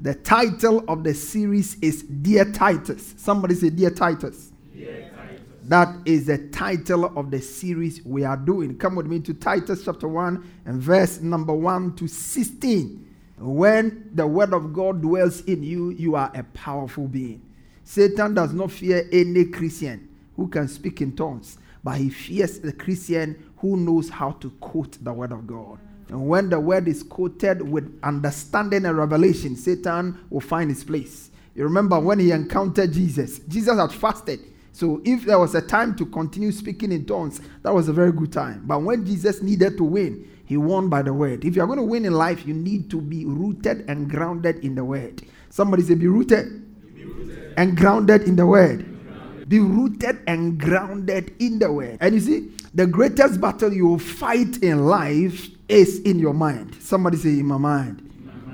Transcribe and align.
The 0.00 0.14
title 0.14 0.84
of 0.86 1.02
the 1.02 1.12
series 1.12 1.74
is 1.80 2.04
Dear 2.04 2.44
Titus. 2.52 3.14
Somebody 3.16 3.56
say, 3.56 3.70
Dear 3.70 3.90
Titus. 3.90 4.52
Dear 4.72 5.10
Titus. 5.12 5.40
That 5.64 5.88
is 6.04 6.26
the 6.26 6.38
title 6.48 7.06
of 7.18 7.32
the 7.32 7.40
series 7.40 8.04
we 8.04 8.22
are 8.22 8.36
doing. 8.36 8.78
Come 8.78 8.94
with 8.94 9.06
me 9.06 9.18
to 9.20 9.34
Titus 9.34 9.84
chapter 9.84 10.06
1 10.06 10.50
and 10.66 10.80
verse 10.80 11.20
number 11.20 11.52
1 11.52 11.96
to 11.96 12.06
16. 12.06 13.06
When 13.38 14.10
the 14.14 14.24
word 14.24 14.54
of 14.54 14.72
God 14.72 15.02
dwells 15.02 15.40
in 15.42 15.64
you, 15.64 15.90
you 15.90 16.14
are 16.14 16.30
a 16.32 16.44
powerful 16.44 17.08
being. 17.08 17.42
Satan 17.82 18.34
does 18.34 18.52
not 18.52 18.70
fear 18.70 19.08
any 19.12 19.46
Christian 19.46 20.08
who 20.36 20.46
can 20.46 20.68
speak 20.68 21.00
in 21.00 21.16
tongues, 21.16 21.58
but 21.82 21.96
he 21.98 22.08
fears 22.08 22.60
the 22.60 22.72
Christian 22.72 23.50
who 23.56 23.76
knows 23.76 24.08
how 24.08 24.30
to 24.32 24.50
quote 24.60 25.02
the 25.02 25.12
word 25.12 25.32
of 25.32 25.44
God. 25.48 25.80
And 26.08 26.26
when 26.28 26.48
the 26.48 26.58
word 26.58 26.88
is 26.88 27.02
quoted 27.02 27.60
with 27.62 27.98
understanding 28.02 28.86
and 28.86 28.96
revelation, 28.96 29.56
Satan 29.56 30.18
will 30.30 30.40
find 30.40 30.70
his 30.70 30.84
place. 30.84 31.30
You 31.54 31.64
remember 31.64 31.98
when 32.00 32.18
he 32.18 32.30
encountered 32.30 32.92
Jesus, 32.92 33.40
Jesus 33.40 33.78
had 33.78 33.92
fasted. 33.92 34.40
So 34.72 35.02
if 35.04 35.24
there 35.24 35.38
was 35.40 35.54
a 35.56 35.60
time 35.60 35.96
to 35.96 36.06
continue 36.06 36.52
speaking 36.52 36.92
in 36.92 37.04
tongues, 37.04 37.40
that 37.62 37.74
was 37.74 37.88
a 37.88 37.92
very 37.92 38.12
good 38.12 38.32
time. 38.32 38.62
But 38.64 38.80
when 38.82 39.04
Jesus 39.04 39.42
needed 39.42 39.76
to 39.78 39.84
win, 39.84 40.28
he 40.46 40.56
won 40.56 40.88
by 40.88 41.02
the 41.02 41.12
word. 41.12 41.44
If 41.44 41.56
you're 41.56 41.66
going 41.66 41.78
to 41.80 41.84
win 41.84 42.04
in 42.04 42.12
life, 42.14 42.46
you 42.46 42.54
need 42.54 42.88
to 42.90 43.00
be 43.00 43.24
rooted 43.24 43.84
and 43.90 44.08
grounded 44.08 44.64
in 44.64 44.76
the 44.76 44.84
word. 44.84 45.22
Somebody 45.50 45.82
say, 45.82 45.94
be 45.94 46.06
rooted, 46.06 46.94
Be 46.94 47.04
rooted. 47.04 47.54
and 47.56 47.76
grounded 47.76 48.22
in 48.22 48.36
the 48.36 48.46
word. 48.46 48.86
Be 49.48 49.58
rooted 49.60 50.20
and 50.26 50.58
grounded 50.58 51.34
in 51.40 51.58
the 51.58 51.72
word. 51.72 51.98
And 52.00 52.14
you 52.14 52.20
see, 52.20 52.52
the 52.72 52.86
greatest 52.86 53.40
battle 53.40 53.72
you 53.72 53.86
will 53.86 53.98
fight 53.98 54.62
in 54.62 54.86
life 54.86 55.48
is 55.68 56.00
in 56.00 56.18
your 56.18 56.34
mind. 56.34 56.76
Somebody 56.80 57.16
say, 57.18 57.30
in 57.30 57.46
my 57.46 57.58
mind. 57.58 58.04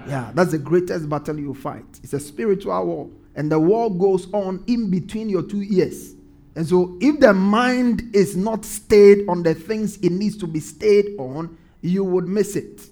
Yeah, 0.07 0.33
that's 0.35 0.51
the 0.51 0.59
greatest 0.59 1.09
battle 1.09 1.39
you 1.39 1.55
fight. 1.55 1.87
It's 2.03 2.13
a 2.13 2.21
spiritual 2.21 2.87
war. 2.87 3.11
And 3.35 3.51
the 3.51 3.59
war 3.59 3.97
goes 3.97 4.33
on 4.33 4.63
in 4.67 4.91
between 4.91 5.29
your 5.29 5.43
two 5.43 5.63
ears. 5.63 6.15
And 6.57 6.67
so, 6.67 6.97
if 7.01 7.19
the 7.19 7.33
mind 7.33 8.15
is 8.15 8.37
not 8.37 8.65
stayed 8.65 9.29
on 9.29 9.43
the 9.43 9.55
things 9.55 9.97
it 9.99 10.13
needs 10.13 10.37
to 10.39 10.47
be 10.47 10.61
stayed 10.61 11.17
on, 11.19 11.57
you 11.81 12.05
would 12.05 12.29
miss 12.29 12.55
it. 12.55 12.83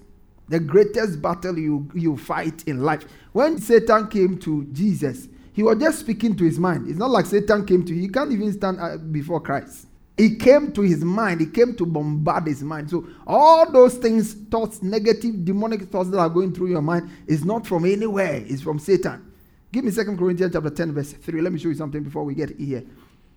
The 0.49 0.59
greatest 0.59 1.21
battle 1.21 1.57
you, 1.57 1.89
you 1.93 2.17
fight 2.17 2.63
in 2.67 2.81
life. 2.81 3.05
When 3.31 3.59
Satan 3.59 4.07
came 4.07 4.37
to 4.39 4.65
Jesus, 4.73 5.29
he 5.53 5.63
was 5.63 5.77
just 5.77 5.99
speaking 5.99 6.35
to 6.35 6.43
his 6.43 6.59
mind. 6.59 6.89
It's 6.89 6.99
not 6.99 7.09
like 7.09 7.25
Satan 7.25 7.65
came 7.65 7.85
to 7.85 7.93
you. 7.93 8.01
He 8.01 8.09
can't 8.09 8.31
even 8.31 8.51
stand 8.51 8.79
uh, 8.81 8.97
before 8.97 9.39
Christ. 9.39 9.87
He 10.17 10.35
came 10.35 10.71
to 10.73 10.81
his 10.81 11.03
mind. 11.03 11.41
He 11.41 11.47
came 11.47 11.75
to 11.75 11.85
bombard 11.85 12.45
his 12.45 12.61
mind. 12.63 12.89
So 12.89 13.07
all 13.25 13.71
those 13.71 13.95
things, 13.95 14.33
thoughts, 14.33 14.83
negative, 14.83 15.43
demonic 15.43 15.83
thoughts 15.83 16.09
that 16.11 16.19
are 16.19 16.29
going 16.29 16.53
through 16.53 16.67
your 16.69 16.83
mind, 16.83 17.09
is 17.25 17.43
not 17.43 17.65
from 17.65 17.85
anywhere. 17.85 18.43
It's 18.45 18.61
from 18.61 18.77
Satan. 18.77 19.31
Give 19.71 19.83
me 19.83 19.89
Second 19.89 20.19
Corinthians 20.19 20.53
chapter 20.53 20.69
10, 20.69 20.93
verse 20.93 21.13
3. 21.13 21.41
Let 21.41 21.51
me 21.51 21.57
show 21.57 21.69
you 21.69 21.75
something 21.75 22.03
before 22.03 22.23
we 22.23 22.35
get 22.35 22.55
here. 22.59 22.83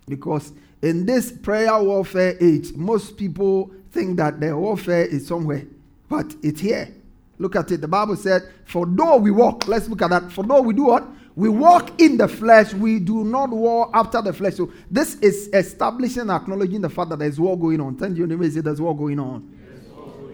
Because 0.07 0.53
in 0.83 1.07
this 1.07 1.33
prayer 1.33 1.83
warfare 1.83 2.37
age, 2.41 2.75
most 2.75 3.17
people 3.17 3.71
think 3.91 4.19
that 4.19 4.39
the 4.39 4.57
warfare 4.57 5.07
is 5.07 5.27
somewhere, 5.27 5.65
but 6.11 6.35
it's 6.43 6.61
here. 6.61 6.95
Look 7.39 7.57
at 7.57 7.71
it. 7.71 7.81
The 7.81 7.89
Bible 7.89 8.17
said, 8.17 8.43
For 8.67 8.87
though 8.87 9.17
we 9.17 9.31
walk, 9.31 9.67
let's 9.67 9.89
look 9.89 10.03
at 10.03 10.11
that. 10.11 10.31
For 10.31 10.45
though 10.45 10.61
we 10.61 10.75
do 10.75 10.85
what? 10.85 11.07
We 11.37 11.51
walk 11.51 12.01
in 12.01 12.17
the 12.17 12.29
flesh, 12.29 12.73
we 12.73 12.99
do 12.99 13.23
not 13.23 13.51
war 13.51 13.91
after 13.93 14.23
the 14.23 14.33
flesh. 14.33 14.55
So 14.55 14.73
this 14.91 15.17
is 15.17 15.49
establishing 15.53 16.31
acknowledging 16.31 16.81
the 16.81 16.89
fact 16.89 17.11
that 17.11 17.19
there's 17.19 17.39
war 17.39 17.59
going 17.59 17.79
on. 17.81 17.97
Tell 17.97 18.11
your 18.11 18.27
say 18.51 18.61
there's 18.63 18.81
war 18.81 18.97
going 18.97 19.21
on. 19.21 19.56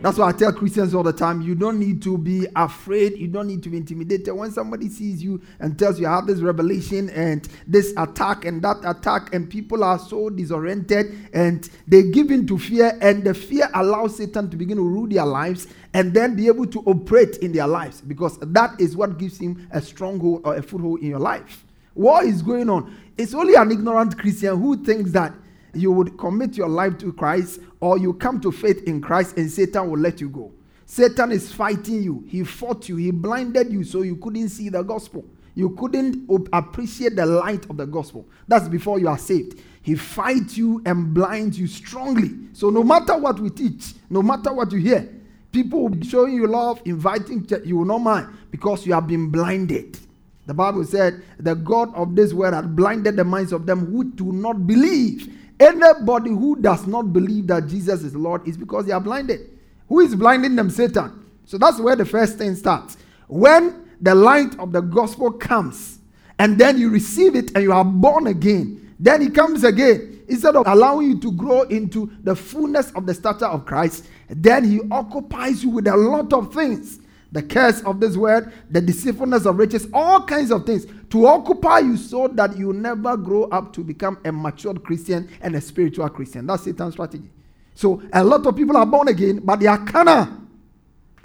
That's 0.03 0.19
why 0.19 0.31
I 0.31 0.33
tell 0.33 0.53
Christians 0.53 0.97
all 0.97 1.05
the 1.05 1.13
time 1.13 1.43
you 1.43 1.55
don't 1.55 1.79
need 1.79 2.03
to 2.03 2.19
be 2.19 2.49
afraid, 2.57 3.17
you 3.19 3.29
don't 3.29 3.47
need 3.47 3.63
to 3.63 3.69
be 3.69 3.77
intimidated. 3.77 4.35
When 4.35 4.51
somebody 4.51 4.89
sees 4.89 5.23
you 5.23 5.41
and 5.61 5.79
tells 5.79 6.01
you 6.01 6.09
I 6.09 6.17
have 6.17 6.27
this 6.27 6.41
revelation 6.41 7.09
and 7.11 7.49
this 7.69 7.95
attack 7.97 8.45
and 8.45 8.61
that 8.63 8.79
attack, 8.85 9.33
and 9.33 9.49
people 9.49 9.85
are 9.85 10.01
so 10.01 10.29
disoriented 10.29 11.31
and 11.33 11.71
they 11.87 12.03
give 12.03 12.33
in 12.33 12.49
to 12.49 12.59
fear, 12.59 12.99
and 13.01 13.23
the 13.23 13.33
fear 13.33 13.71
allows 13.75 14.17
Satan 14.17 14.51
to 14.51 14.57
begin 14.57 14.79
to 14.79 14.83
rule 14.83 15.07
their 15.07 15.25
lives 15.25 15.69
and 15.95 16.13
then 16.13 16.35
be 16.35 16.49
able 16.49 16.67
to 16.67 16.81
operate 16.81 17.37
in 17.37 17.53
their 17.53 17.69
lives 17.69 18.01
because 18.01 18.39
that 18.41 18.81
is 18.81 18.97
what 18.97 19.19
gives 19.19 19.39
him 19.39 19.69
a 19.71 19.81
stronghold 19.81 20.41
or 20.45 20.57
a 20.57 20.63
foothold 20.63 20.99
in 20.99 21.11
your 21.11 21.21
life. 21.21 21.65
What 21.95 22.25
is 22.25 22.43
going 22.43 22.69
on. 22.69 22.93
It's 23.17 23.35
only 23.35 23.55
an 23.55 23.71
ignorant 23.71 24.19
Christian 24.19 24.61
who 24.61 24.83
thinks 24.83 25.13
that 25.13 25.33
you 25.75 25.93
would 25.93 26.19
commit 26.19 26.57
your 26.57 26.69
life 26.69 26.99
to 26.99 27.13
Christ 27.13 27.61
or 27.81 27.99
you 27.99 28.15
come 28.15 28.41
to 28.41 28.53
faith 28.53 28.83
in 28.85 29.01
Christ 29.01 29.37
and 29.37 29.51
Satan 29.51 29.91
will 29.91 29.99
let 29.99 30.21
you 30.21 30.29
go. 30.29 30.53
Satan 30.87 31.33
is 31.33 31.53
fighting 31.53 32.03
you. 32.03 32.25
He 32.29 32.45
fought 32.45 32.89
you. 32.89 32.97
He 32.97 33.11
blinded 33.11 33.73
you 33.73 33.83
so 33.85 34.03
you 34.03 34.17
couldn't 34.17 34.51
see 34.51 34.69
the 34.69 34.83
gospel. 34.83 35.25
You 35.55 35.71
couldn't 35.71 36.29
appreciate 36.53 37.17
the 37.17 37.27
light 37.27 37.69
of 37.69 37.77
the 37.77 37.87
gospel. 37.87 38.27
That's 38.49 38.69
before 38.69 38.99
you 38.99 39.09
are 39.09 39.19
saved. 39.19 39.61
He 39.83 39.95
fights 39.95 40.57
you 40.57 40.83
and 40.87 41.13
blinds 41.13 41.59
you 41.59 41.67
strongly. 41.67 42.31
So 42.53 42.71
no 42.71 42.83
matter 42.83 43.17
what 43.17 43.41
we 43.41 43.51
teach, 43.51 43.95
no 44.09 44.23
matter 44.23 44.53
what 44.53 44.73
you 44.73 44.79
hear, 44.79 45.09
people 45.51 45.83
will 45.83 45.89
be 45.91 46.07
showing 46.07 46.35
you 46.35 46.47
love, 46.47 46.81
inviting 46.85 47.47
you 47.65 47.79
will 47.79 47.85
not 47.85 47.99
mind 47.99 48.29
because 48.51 48.87
you 48.87 48.93
have 48.95 49.07
been 49.07 49.31
blinded. 49.31 49.99
The 50.47 50.55
Bible 50.55 50.85
said, 50.85 51.23
The 51.39 51.55
God 51.55 51.95
of 51.95 52.17
this 52.17 52.33
world 52.33 52.55
had 52.55 52.75
blinded 52.75 53.17
the 53.17 53.25
minds 53.25 53.53
of 53.53 53.67
them 53.67 53.87
who 53.87 54.05
do 54.05 54.33
not 54.33 54.67
believe. 54.67 55.39
Anybody 55.63 56.31
who 56.31 56.57
does 56.57 56.89
not 56.89 57.13
believe 57.13 57.47
that 57.47 57.69
Jesus 57.69 58.03
is 58.03 58.17
Lord 58.17 58.47
is 58.49 58.57
because 58.57 58.85
they 58.85 58.93
are 58.93 59.01
blinded. 59.01 59.49
Who 59.89 60.01
is 60.01 60.15
blinding 60.17 60.57
them? 60.57 60.71
Satan. 60.71 61.25
So 61.45 61.57
that's 61.57 61.79
where 61.79 61.95
the 61.95 62.05
first 62.05 62.37
thing 62.37 62.57
starts. 62.57 62.97
When 63.29 63.89
the 64.01 64.15
light 64.15 64.59
of 64.59 64.73
the 64.73 64.81
gospel 64.81 65.31
comes, 65.31 66.01
and 66.41 66.59
then 66.59 66.79
you 66.79 66.91
receive 66.91 67.37
it 67.37 67.53
and 67.55 67.63
you 67.63 67.73
are 67.73 67.85
born 67.85 68.27
again, 68.27 68.95
then 68.99 69.21
he 69.21 69.31
comes 69.31 69.63
again. 69.63 70.25
Instead 70.27 70.57
of 70.57 70.67
allowing 70.67 71.11
you 71.11 71.21
to 71.21 71.31
grow 71.31 71.63
into 71.63 72.11
the 72.25 72.35
fullness 72.35 72.91
of 72.93 73.07
the 73.07 73.15
stature 73.15 73.47
of 73.47 73.65
Christ, 73.65 74.07
then 74.29 74.65
he 74.65 74.81
occupies 74.91 75.63
you 75.63 75.71
with 75.71 75.87
a 75.87 75.97
lot 75.97 76.33
of 76.33 76.53
things 76.53 76.99
the 77.33 77.43
curse 77.43 77.81
of 77.83 77.99
this 77.99 78.17
world, 78.17 78.53
the 78.71 78.81
deceitfulness 78.81 79.47
of 79.47 79.57
riches, 79.57 79.89
all 79.93 80.25
kinds 80.25 80.51
of 80.51 80.65
things 80.67 80.87
to 81.11 81.27
occupy 81.27 81.79
you 81.79 81.97
so 81.97 82.29
that 82.29 82.57
you 82.57 82.73
never 82.75 83.17
grow 83.17 83.45
up 83.45 83.73
to 83.73 83.83
become 83.83 84.19
a 84.25 84.31
matured 84.31 84.85
Christian 84.85 85.29
and 85.41 85.57
a 85.57 85.61
spiritual 85.61 86.09
Christian. 86.11 86.47
That's 86.47 86.65
Satan's 86.65 86.93
strategy. 86.93 87.31
So 87.75 88.03
a 88.13 88.23
lot 88.23 88.47
of 88.47 88.55
people 88.55 88.77
are 88.77 88.85
born 88.85 89.09
again, 89.09 89.41
but 89.43 89.61
they 89.61 89.67
are 89.67 89.83
carnal. 89.85 90.29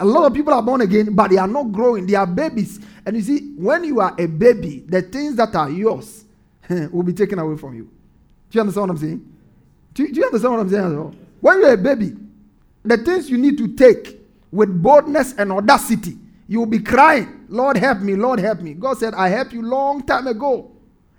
A 0.00 0.04
lot 0.04 0.26
of 0.26 0.34
people 0.34 0.54
are 0.54 0.62
born 0.62 0.80
again, 0.80 1.14
but 1.14 1.30
they 1.30 1.36
are 1.36 1.48
not 1.48 1.72
growing. 1.72 2.06
They 2.06 2.14
are 2.14 2.26
babies. 2.26 2.80
And 3.04 3.16
you 3.16 3.22
see, 3.22 3.52
when 3.56 3.84
you 3.84 4.00
are 4.00 4.14
a 4.18 4.26
baby, 4.26 4.84
the 4.86 5.02
things 5.02 5.36
that 5.36 5.54
are 5.54 5.68
yours 5.68 6.24
will 6.70 7.02
be 7.02 7.12
taken 7.12 7.38
away 7.38 7.56
from 7.58 7.74
you. 7.74 7.84
Do 8.50 8.56
you 8.56 8.60
understand 8.62 8.88
what 8.88 8.90
I'm 8.90 8.98
saying? 8.98 9.32
Do, 9.92 10.10
do 10.10 10.20
you 10.20 10.26
understand 10.26 10.54
what 10.54 10.60
I'm 10.60 10.70
saying? 10.70 11.26
When 11.40 11.60
you're 11.60 11.74
a 11.74 11.76
baby, 11.76 12.16
the 12.84 12.96
things 12.96 13.28
you 13.28 13.36
need 13.36 13.58
to 13.58 13.76
take 13.76 14.17
with 14.50 14.82
boldness 14.82 15.34
and 15.34 15.52
audacity. 15.52 16.18
You 16.46 16.60
will 16.60 16.66
be 16.66 16.78
crying, 16.78 17.44
Lord 17.48 17.76
help 17.76 18.00
me, 18.00 18.14
Lord 18.14 18.38
help 18.38 18.60
me. 18.60 18.74
God 18.74 18.98
said, 18.98 19.14
I 19.14 19.28
helped 19.28 19.52
you 19.52 19.62
long 19.62 20.02
time 20.06 20.26
ago. 20.26 20.72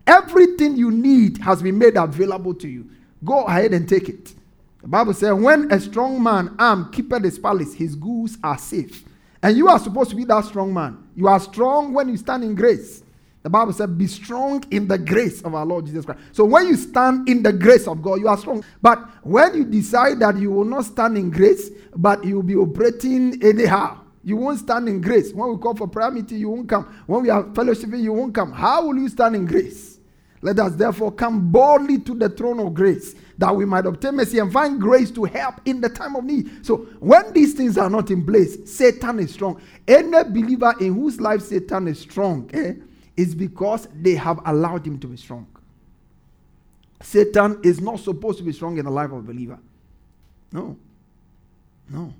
Everything 0.08 0.76
you 0.76 0.90
need 0.90 1.38
has 1.40 1.62
been 1.62 1.78
made 1.78 1.96
available 1.96 2.56
to 2.56 2.68
you. 2.68 2.90
Go 3.24 3.44
ahead 3.44 3.74
and 3.74 3.88
take 3.88 4.10
it. 4.10 4.34
The 4.82 4.88
Bible 4.88 5.14
says, 5.14 5.34
when 5.34 5.72
a 5.72 5.80
strong 5.80 6.24
man 6.24 6.56
armed 6.58 6.92
keepeth 6.94 7.24
his 7.24 7.38
palace, 7.38 7.74
his 7.74 7.96
goods 7.96 8.38
are 8.44 8.58
safe. 8.58 9.04
And 9.44 9.56
you 9.56 9.68
are 9.68 9.78
supposed 9.80 10.10
to 10.10 10.16
be 10.16 10.26
that 10.26 10.46
strong 10.46 10.74
man. 10.74 10.98
You 11.16 11.28
are 11.28 11.40
strong 11.40 11.94
when 11.94 12.10
you 12.10 12.18
stand 12.18 12.44
in 12.44 12.56
grace. 12.56 13.04
The 13.42 13.50
Bible 13.50 13.72
said, 13.74 13.98
Be 13.98 14.08
strong 14.08 14.64
in 14.72 14.88
the 14.88 14.98
grace 14.98 15.42
of 15.42 15.56
our 15.56 15.66
Lord 15.66 15.86
Jesus 15.86 16.06
Christ. 16.06 16.20
So 16.34 16.44
when 16.44 16.68
you 16.68 16.76
stand 16.76 17.30
in 17.30 17.42
the 17.42 17.54
grace 17.54 17.88
of 17.88 18.02
God, 18.02 18.20
you 18.20 18.28
are 18.28 18.38
strong. 18.38 18.64
But 18.82 19.00
when 19.26 19.56
you 19.56 19.66
decide 19.66 20.20
that 20.20 20.38
you 20.38 20.52
will 20.52 20.66
not 20.66 20.86
stand 20.86 21.18
in 21.18 21.30
grace, 21.30 21.70
but 21.96 22.24
you 22.24 22.36
will 22.36 22.44
be 22.44 22.56
operating 22.56 23.42
anyhow, 23.44 24.02
you 24.24 24.36
won't 24.36 24.60
stand 24.60 24.90
in 24.90 25.00
grace. 25.00 25.34
When 25.34 25.50
we 25.50 25.58
call 25.58 25.76
for 25.76 25.88
prayer 25.88 26.12
meeting, 26.12 26.38
you 26.38 26.50
won't 26.50 26.68
come. 26.68 26.84
When 27.08 27.24
we 27.24 27.30
are 27.30 27.44
fellowshipping, 27.44 28.02
you 28.02 28.12
won't 28.14 28.36
come. 28.36 28.52
How 28.52 28.86
will 28.86 28.98
you 28.98 29.08
stand 29.08 29.36
in 29.36 29.46
grace? 29.46 30.00
Let 30.42 30.60
us 30.60 30.76
therefore 30.76 31.12
come 31.12 31.52
boldly 31.52 32.00
to 32.00 32.16
the 32.16 32.30
throne 32.30 32.60
of 32.60 32.74
grace 32.74 33.16
that 33.38 33.54
we 33.54 33.66
might 33.66 33.86
obtain 33.86 34.16
mercy 34.16 34.40
and 34.40 34.52
find 34.52 34.80
grace 34.80 35.12
to 35.12 35.26
help 35.26 35.56
in 35.66 35.82
the 35.82 35.90
time 35.90 36.16
of 36.16 36.24
need. 36.24 36.66
So, 36.66 36.78
when 37.00 37.34
these 37.34 37.54
things 37.54 37.78
are 37.78 37.90
not 37.90 38.10
in 38.10 38.26
place, 38.26 38.58
Satan 38.70 39.20
is 39.20 39.34
strong. 39.34 39.62
Any 39.88 40.24
believer 40.24 40.74
in 40.80 40.94
whose 40.94 41.20
life 41.20 41.42
Satan 41.42 41.88
is 41.90 42.00
strong 42.00 42.50
eh, 42.54 42.74
is 43.20 43.36
because 43.36 43.90
they 43.94 44.16
have 44.16 44.40
allowed 44.46 44.88
him 44.88 44.98
to 44.98 45.06
be 45.06 45.18
strong. 45.18 45.46
Satan 47.02 47.60
is 47.66 47.82
not 47.82 48.00
supposed 48.00 48.38
to 48.38 48.46
be 48.46 48.54
strong 48.54 48.78
in 48.78 48.86
the 48.86 48.92
life 48.92 49.12
of 49.12 49.18
a 49.18 49.22
believer. 49.22 49.60
No. 50.54 50.78
No. 51.90 52.14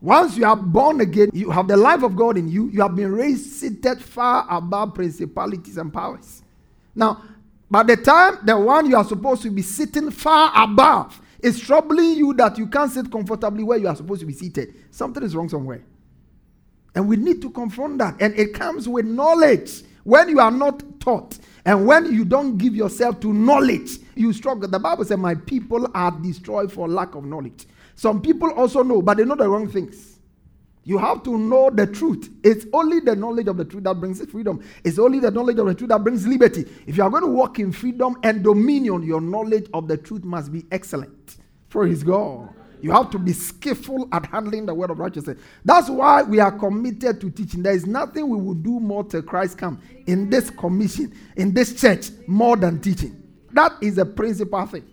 Once 0.00 0.36
you 0.36 0.44
are 0.44 0.56
born 0.56 1.00
again, 1.00 1.30
you 1.32 1.48
have 1.50 1.68
the 1.68 1.76
life 1.76 2.02
of 2.02 2.16
God 2.16 2.36
in 2.36 2.48
you, 2.48 2.68
you 2.70 2.82
have 2.82 2.96
been 2.96 3.12
raised 3.12 3.52
seated 3.52 4.02
far 4.02 4.44
above 4.50 4.94
principalities 4.94 5.76
and 5.76 5.92
powers. 5.92 6.42
Now, 6.92 7.22
by 7.70 7.84
the 7.84 7.96
time 7.96 8.38
the 8.44 8.58
one 8.58 8.90
you 8.90 8.96
are 8.96 9.04
supposed 9.04 9.42
to 9.42 9.50
be 9.50 9.62
sitting 9.62 10.10
far 10.10 10.50
above 10.56 11.20
is 11.40 11.60
troubling 11.60 12.16
you 12.16 12.34
that 12.34 12.58
you 12.58 12.66
can't 12.66 12.90
sit 12.90 13.12
comfortably 13.12 13.62
where 13.62 13.78
you 13.78 13.86
are 13.86 13.94
supposed 13.96 14.20
to 14.20 14.26
be 14.26 14.32
seated, 14.32 14.74
something 14.90 15.22
is 15.22 15.36
wrong 15.36 15.48
somewhere. 15.48 15.84
And 16.96 17.06
we 17.08 17.16
need 17.16 17.40
to 17.42 17.50
confront 17.50 17.98
that. 17.98 18.20
And 18.20 18.34
it 18.34 18.54
comes 18.54 18.88
with 18.88 19.06
knowledge. 19.06 19.82
When 20.06 20.28
you 20.28 20.38
are 20.38 20.52
not 20.52 21.00
taught 21.00 21.36
and 21.64 21.84
when 21.84 22.12
you 22.14 22.24
don't 22.24 22.58
give 22.58 22.76
yourself 22.76 23.18
to 23.22 23.34
knowledge, 23.34 23.98
you 24.14 24.32
struggle. 24.32 24.68
The 24.68 24.78
Bible 24.78 25.04
says, 25.04 25.18
My 25.18 25.34
people 25.34 25.88
are 25.96 26.12
destroyed 26.12 26.72
for 26.72 26.86
lack 26.86 27.16
of 27.16 27.24
knowledge. 27.24 27.66
Some 27.96 28.22
people 28.22 28.52
also 28.52 28.84
know, 28.84 29.02
but 29.02 29.16
they 29.16 29.24
know 29.24 29.34
the 29.34 29.48
wrong 29.48 29.68
things. 29.68 30.20
You 30.84 30.98
have 30.98 31.24
to 31.24 31.36
know 31.36 31.70
the 31.70 31.88
truth. 31.88 32.30
It's 32.44 32.66
only 32.72 33.00
the 33.00 33.16
knowledge 33.16 33.48
of 33.48 33.56
the 33.56 33.64
truth 33.64 33.82
that 33.82 33.94
brings 33.94 34.24
freedom. 34.30 34.62
It's 34.84 35.00
only 35.00 35.18
the 35.18 35.32
knowledge 35.32 35.58
of 35.58 35.66
the 35.66 35.74
truth 35.74 35.88
that 35.88 36.04
brings 36.04 36.24
liberty. 36.24 36.66
If 36.86 36.96
you 36.96 37.02
are 37.02 37.10
going 37.10 37.24
to 37.24 37.28
walk 37.30 37.58
in 37.58 37.72
freedom 37.72 38.14
and 38.22 38.44
dominion, 38.44 39.02
your 39.02 39.20
knowledge 39.20 39.66
of 39.74 39.88
the 39.88 39.96
truth 39.96 40.22
must 40.22 40.52
be 40.52 40.64
excellent. 40.70 41.38
Praise 41.68 42.04
God. 42.04 42.50
You 42.82 42.92
have 42.92 43.10
to 43.10 43.18
be 43.18 43.32
skillful 43.32 44.08
at 44.12 44.26
handling 44.26 44.66
the 44.66 44.74
word 44.74 44.90
of 44.90 44.98
righteousness. 44.98 45.38
That's 45.64 45.88
why 45.90 46.22
we 46.22 46.40
are 46.40 46.52
committed 46.52 47.20
to 47.20 47.30
teaching. 47.30 47.62
There 47.62 47.74
is 47.74 47.86
nothing 47.86 48.28
we 48.28 48.36
will 48.40 48.54
do 48.54 48.80
more 48.80 49.04
till 49.04 49.22
Christ 49.22 49.58
come 49.58 49.80
in 50.06 50.30
this 50.30 50.50
commission, 50.50 51.14
in 51.36 51.54
this 51.54 51.80
church, 51.80 52.10
more 52.26 52.56
than 52.56 52.80
teaching. 52.80 53.22
That 53.52 53.72
is 53.80 53.98
a 53.98 54.06
principal 54.06 54.66
thing. 54.66 54.84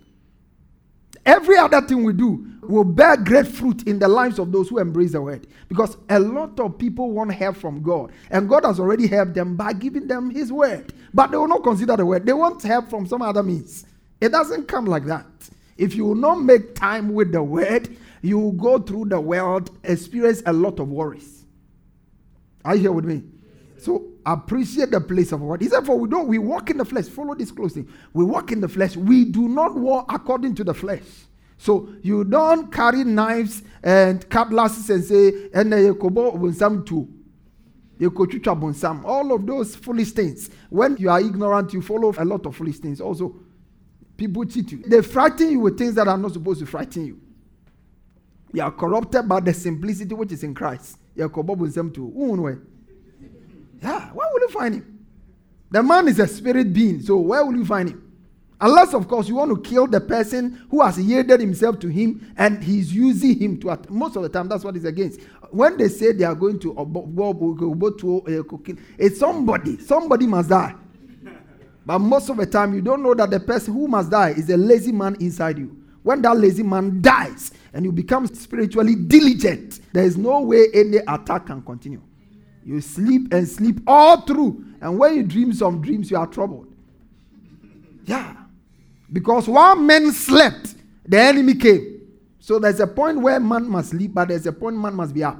Every 1.26 1.56
other 1.56 1.80
thing 1.80 2.04
we 2.04 2.12
do 2.12 2.46
will 2.62 2.84
bear 2.84 3.16
great 3.16 3.46
fruit 3.46 3.86
in 3.86 3.98
the 3.98 4.08
lives 4.08 4.38
of 4.38 4.52
those 4.52 4.68
who 4.68 4.78
embrace 4.78 5.12
the 5.12 5.22
word. 5.22 5.46
Because 5.68 5.96
a 6.10 6.18
lot 6.18 6.58
of 6.60 6.78
people 6.78 7.12
want 7.12 7.32
help 7.32 7.56
from 7.56 7.82
God. 7.82 8.12
And 8.30 8.48
God 8.48 8.64
has 8.64 8.78
already 8.80 9.06
helped 9.06 9.34
them 9.34 9.56
by 9.56 9.72
giving 9.72 10.06
them 10.06 10.30
his 10.30 10.52
word. 10.52 10.92
But 11.14 11.30
they 11.30 11.36
will 11.38 11.48
not 11.48 11.62
consider 11.62 11.96
the 11.96 12.04
word. 12.06 12.26
They 12.26 12.32
want 12.34 12.62
help 12.62 12.90
from 12.90 13.06
some 13.06 13.22
other 13.22 13.42
means. 13.42 13.86
It 14.20 14.30
doesn't 14.30 14.68
come 14.68 14.86
like 14.86 15.04
that. 15.06 15.26
If 15.76 15.94
you 15.94 16.04
will 16.04 16.14
not 16.14 16.40
make 16.40 16.74
time 16.74 17.12
with 17.12 17.32
the 17.32 17.42
word, 17.42 17.96
you 18.22 18.38
will 18.38 18.52
go 18.52 18.78
through 18.78 19.06
the 19.06 19.20
world, 19.20 19.76
experience 19.84 20.42
a 20.46 20.52
lot 20.52 20.78
of 20.78 20.88
worries. 20.88 21.44
Are 22.64 22.74
you 22.74 22.82
here 22.82 22.92
with 22.92 23.04
me? 23.04 23.22
So 23.78 24.06
appreciate 24.24 24.90
the 24.90 25.00
place 25.00 25.32
of 25.32 25.42
word. 25.42 25.60
He 25.60 25.68
said, 25.68 25.84
For 25.84 25.98
we 25.98 26.08
don't 26.08 26.28
we 26.28 26.38
walk 26.38 26.70
in 26.70 26.78
the 26.78 26.84
flesh. 26.84 27.06
Follow 27.06 27.34
this 27.34 27.50
closely. 27.50 27.86
We 28.14 28.24
walk 28.24 28.52
in 28.52 28.60
the 28.60 28.68
flesh. 28.68 28.96
We 28.96 29.26
do 29.26 29.48
not 29.48 29.74
walk 29.74 30.10
according 30.12 30.54
to 30.56 30.64
the 30.64 30.72
flesh. 30.72 31.02
So 31.58 31.88
you 32.02 32.24
don't 32.24 32.72
carry 32.72 33.04
knives 33.04 33.62
and 33.82 34.28
cutlasses 34.28 34.90
and 34.90 35.04
say, 35.04 35.50
and 35.52 35.72
bonsam 35.72 36.86
too. 36.86 37.08
All 39.06 39.32
of 39.32 39.46
those 39.46 39.76
foolish 39.76 40.12
things. 40.12 40.50
When 40.70 40.96
you 40.96 41.10
are 41.10 41.20
ignorant, 41.20 41.72
you 41.72 41.80
follow 41.80 42.12
a 42.16 42.24
lot 42.24 42.44
of 42.46 42.56
foolish 42.56 42.78
things. 42.78 43.00
Also, 43.00 43.36
people 44.16 44.44
cheat 44.44 44.72
you. 44.72 44.82
They 44.86 45.02
frighten 45.02 45.50
you 45.50 45.60
with 45.60 45.78
things 45.78 45.94
that 45.94 46.08
are 46.08 46.18
not 46.18 46.32
supposed 46.32 46.60
to 46.60 46.66
frighten 46.66 47.06
you. 47.06 47.20
You 48.52 48.62
are 48.62 48.70
corrupted 48.72 49.28
by 49.28 49.40
the 49.40 49.52
simplicity 49.52 50.14
which 50.14 50.32
is 50.32 50.44
in 50.44 50.54
Christ. 50.54 50.98
You 51.16 51.24
are 51.24 51.28
too. 51.92 52.06
Yeah, 53.82 54.08
where 54.10 54.28
will 54.32 54.40
you 54.40 54.48
find 54.48 54.74
him? 54.76 55.06
The 55.70 55.82
man 55.82 56.08
is 56.08 56.18
a 56.20 56.26
spirit 56.26 56.72
being, 56.72 57.02
so 57.02 57.16
where 57.16 57.44
will 57.44 57.56
you 57.56 57.64
find 57.64 57.88
him? 57.90 58.00
Unless, 58.60 58.94
of 58.94 59.08
course, 59.08 59.28
you 59.28 59.34
want 59.34 59.50
to 59.50 59.68
kill 59.68 59.86
the 59.88 60.00
person 60.00 60.64
who 60.70 60.80
has 60.82 60.98
yielded 60.98 61.40
himself 61.40 61.80
to 61.80 61.88
him 61.88 62.32
and 62.36 62.62
he's 62.62 62.94
using 62.94 63.38
him 63.38 63.60
to. 63.60 63.70
At- 63.72 63.90
Most 63.90 64.16
of 64.16 64.22
the 64.22 64.28
time, 64.28 64.48
that's 64.48 64.64
what 64.64 64.74
he's 64.74 64.84
against. 64.84 65.20
When 65.50 65.76
they 65.76 65.88
say 65.88 66.12
they 66.12 66.24
are 66.24 66.34
going 66.34 66.58
to 66.60 66.72
uh, 66.78 66.84
to 66.84 68.22
uh, 68.22 68.42
cooking, 68.44 68.78
it's 68.96 69.18
somebody. 69.18 69.78
Somebody 69.78 70.26
must 70.26 70.48
die. 70.48 70.74
But 71.86 71.98
most 71.98 72.30
of 72.30 72.38
the 72.38 72.46
time, 72.46 72.74
you 72.74 72.80
don't 72.80 73.02
know 73.02 73.14
that 73.14 73.30
the 73.30 73.40
person 73.40 73.74
who 73.74 73.86
must 73.88 74.10
die 74.10 74.30
is 74.30 74.48
a 74.50 74.56
lazy 74.56 74.92
man 74.92 75.16
inside 75.20 75.58
you. 75.58 75.76
When 76.02 76.22
that 76.22 76.36
lazy 76.36 76.62
man 76.62 77.00
dies 77.00 77.52
and 77.72 77.84
you 77.84 77.92
become 77.92 78.26
spiritually 78.26 78.94
diligent, 78.94 79.80
there 79.92 80.04
is 80.04 80.16
no 80.16 80.40
way 80.42 80.66
any 80.74 80.98
attack 80.98 81.46
can 81.46 81.62
continue. 81.62 82.02
You 82.64 82.80
sleep 82.80 83.32
and 83.32 83.46
sleep 83.46 83.80
all 83.86 84.22
through. 84.22 84.64
And 84.80 84.98
when 84.98 85.14
you 85.14 85.22
dream 85.22 85.52
some 85.52 85.80
dreams, 85.80 86.10
you 86.10 86.16
are 86.16 86.26
troubled. 86.26 86.74
Yeah. 88.04 88.34
Because 89.12 89.48
while 89.48 89.76
men 89.76 90.12
slept, 90.12 90.74
the 91.06 91.20
enemy 91.20 91.54
came. 91.54 92.00
So 92.38 92.58
there's 92.58 92.80
a 92.80 92.86
point 92.86 93.20
where 93.20 93.40
man 93.40 93.68
must 93.68 93.90
sleep, 93.90 94.12
but 94.14 94.28
there's 94.28 94.46
a 94.46 94.52
point 94.52 94.76
man 94.76 94.94
must 94.94 95.14
be 95.14 95.24
up. 95.24 95.38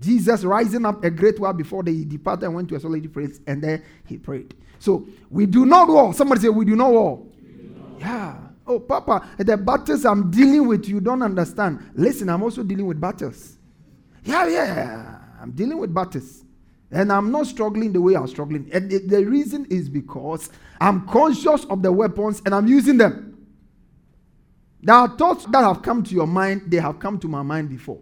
Jesus 0.00 0.44
rising 0.44 0.84
up 0.84 1.02
a 1.04 1.10
great 1.10 1.38
while 1.38 1.52
before 1.52 1.82
they 1.82 2.04
departed 2.04 2.50
went 2.50 2.68
to 2.68 2.74
a 2.74 2.80
solitary 2.80 3.08
place, 3.08 3.40
and 3.46 3.62
there 3.62 3.82
he 4.04 4.18
prayed. 4.18 4.54
So 4.84 5.08
we 5.30 5.46
do 5.46 5.64
not 5.64 5.88
war. 5.88 6.12
Somebody 6.12 6.42
say, 6.42 6.48
We 6.50 6.66
do 6.66 6.76
not 6.76 6.92
war. 6.92 7.26
Yeah. 7.98 8.36
Oh, 8.66 8.78
Papa, 8.78 9.26
the 9.38 9.56
battles 9.56 10.04
I'm 10.04 10.30
dealing 10.30 10.66
with, 10.68 10.86
you 10.86 11.00
don't 11.00 11.22
understand. 11.22 11.90
Listen, 11.94 12.28
I'm 12.28 12.42
also 12.42 12.62
dealing 12.62 12.84
with 12.84 13.00
battles. 13.00 13.56
Yeah, 14.24 14.46
yeah. 14.46 15.18
I'm 15.40 15.52
dealing 15.52 15.78
with 15.78 15.92
battles. 15.92 16.44
And 16.90 17.10
I'm 17.10 17.30
not 17.30 17.46
struggling 17.46 17.92
the 17.94 18.00
way 18.00 18.14
I'm 18.14 18.26
struggling. 18.26 18.68
And 18.72 18.90
the, 18.90 18.98
the 18.98 19.24
reason 19.24 19.66
is 19.70 19.88
because 19.88 20.50
I'm 20.80 21.06
conscious 21.08 21.64
of 21.64 21.82
the 21.82 21.90
weapons 21.90 22.42
and 22.44 22.54
I'm 22.54 22.66
using 22.66 22.98
them. 22.98 23.38
There 24.82 24.94
are 24.94 25.08
thoughts 25.16 25.46
that 25.46 25.64
have 25.64 25.80
come 25.80 26.02
to 26.04 26.14
your 26.14 26.26
mind, 26.26 26.64
they 26.66 26.78
have 26.78 26.98
come 26.98 27.18
to 27.20 27.28
my 27.28 27.42
mind 27.42 27.70
before. 27.70 28.00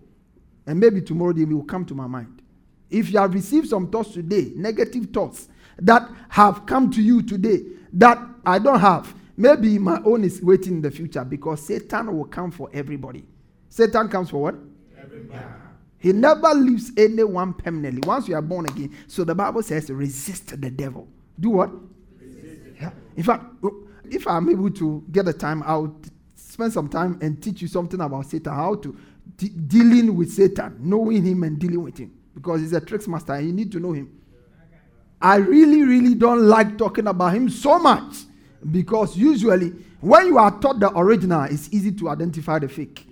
And 0.67 0.81
maybe 0.81 1.01
tomorrow 1.01 1.33
they 1.33 1.45
will 1.45 1.65
come 1.65 1.85
to 1.87 1.95
my 1.95 2.09
mind. 2.09 2.43
If 2.91 3.13
you 3.13 3.19
have 3.21 3.35
received 3.35 3.69
some 3.69 3.89
thoughts 3.89 4.13
today, 4.13 4.53
negative 4.57 5.07
thoughts 5.13 5.49
that 5.79 6.09
have 6.29 6.67
come 6.67 6.91
to 6.91 7.03
you 7.03 7.23
today 7.23 7.63
that 7.95 8.19
I 8.45 8.59
don't 8.59 8.81
have, 8.81 9.15
maybe 9.37 9.79
my 9.79 10.01
own 10.05 10.25
is 10.25 10.43
waiting 10.43 10.75
in 10.75 10.83
the 10.83 10.91
future 10.91 11.25
because 11.25 11.65
Satan 11.65 12.17
will 12.17 12.25
come 12.25 12.51
for 12.51 12.71
everybody. 12.73 13.25
Satan 13.69 14.09
comes 14.09 14.31
for 14.31 14.43
what? 14.43 14.55
Everybody. 15.01 15.41
Yeah. 15.41 15.53
He 15.99 16.13
never 16.13 16.53
leaves 16.55 16.91
anyone 16.97 17.55
permanently. 17.55 18.07
Once 18.07 18.29
you 18.29 18.35
are 18.35 18.43
born 18.43 18.67
again, 18.67 18.95
so 19.07 19.25
the 19.25 19.35
Bible 19.35 19.63
says, 19.63 19.89
resist 19.89 20.61
the 20.61 20.71
devil. 20.71 21.07
Do 21.39 21.51
what? 21.51 21.71
Yeah. 22.81 22.91
In 23.17 23.23
fact, 23.23 23.45
if 24.11 24.27
I'm 24.27 24.49
able 24.51 24.71
to 24.71 25.05
get 25.13 25.27
the 25.27 25.33
time, 25.33 25.63
I'll 25.65 25.97
spend 26.35 26.73
some 26.73 26.89
time 26.89 27.19
and 27.23 27.41
teach 27.43 27.63
you 27.63 27.69
something 27.69 28.01
about 28.01 28.27
Satan, 28.27 28.53
how 28.53 28.75
to 28.75 28.97
de- 29.37 29.49
dealing 29.49 30.17
with 30.17 30.33
Satan, 30.33 30.77
knowing 30.81 31.25
him 31.25 31.45
and 31.45 31.59
dealing 31.59 31.83
with 31.83 31.99
him, 31.99 32.13
because 32.35 32.61
he's 32.61 32.73
a 32.73 32.81
tricks 32.81 33.07
master. 33.07 33.41
You 33.41 33.53
need 33.53 33.71
to 33.73 33.81
know 33.81 33.93
him. 33.93 34.11
I 35.23 35.37
really, 35.37 35.85
really 35.85 36.15
don't 36.15 36.43
like 36.43 36.77
talking 36.77 37.07
about 37.07 37.35
him 37.35 37.49
so 37.49 37.79
much 37.79 38.17
because 38.71 39.17
usually 39.17 39.71
when 40.01 40.27
you 40.27 40.39
are 40.39 40.51
taught 40.61 40.81
the 40.81 40.91
original, 40.99 41.45
it's 41.45 41.73
easy 41.73 41.93
to 41.93 42.09
identify 42.09 42.59
the 42.59 42.69
fake. 42.69 43.07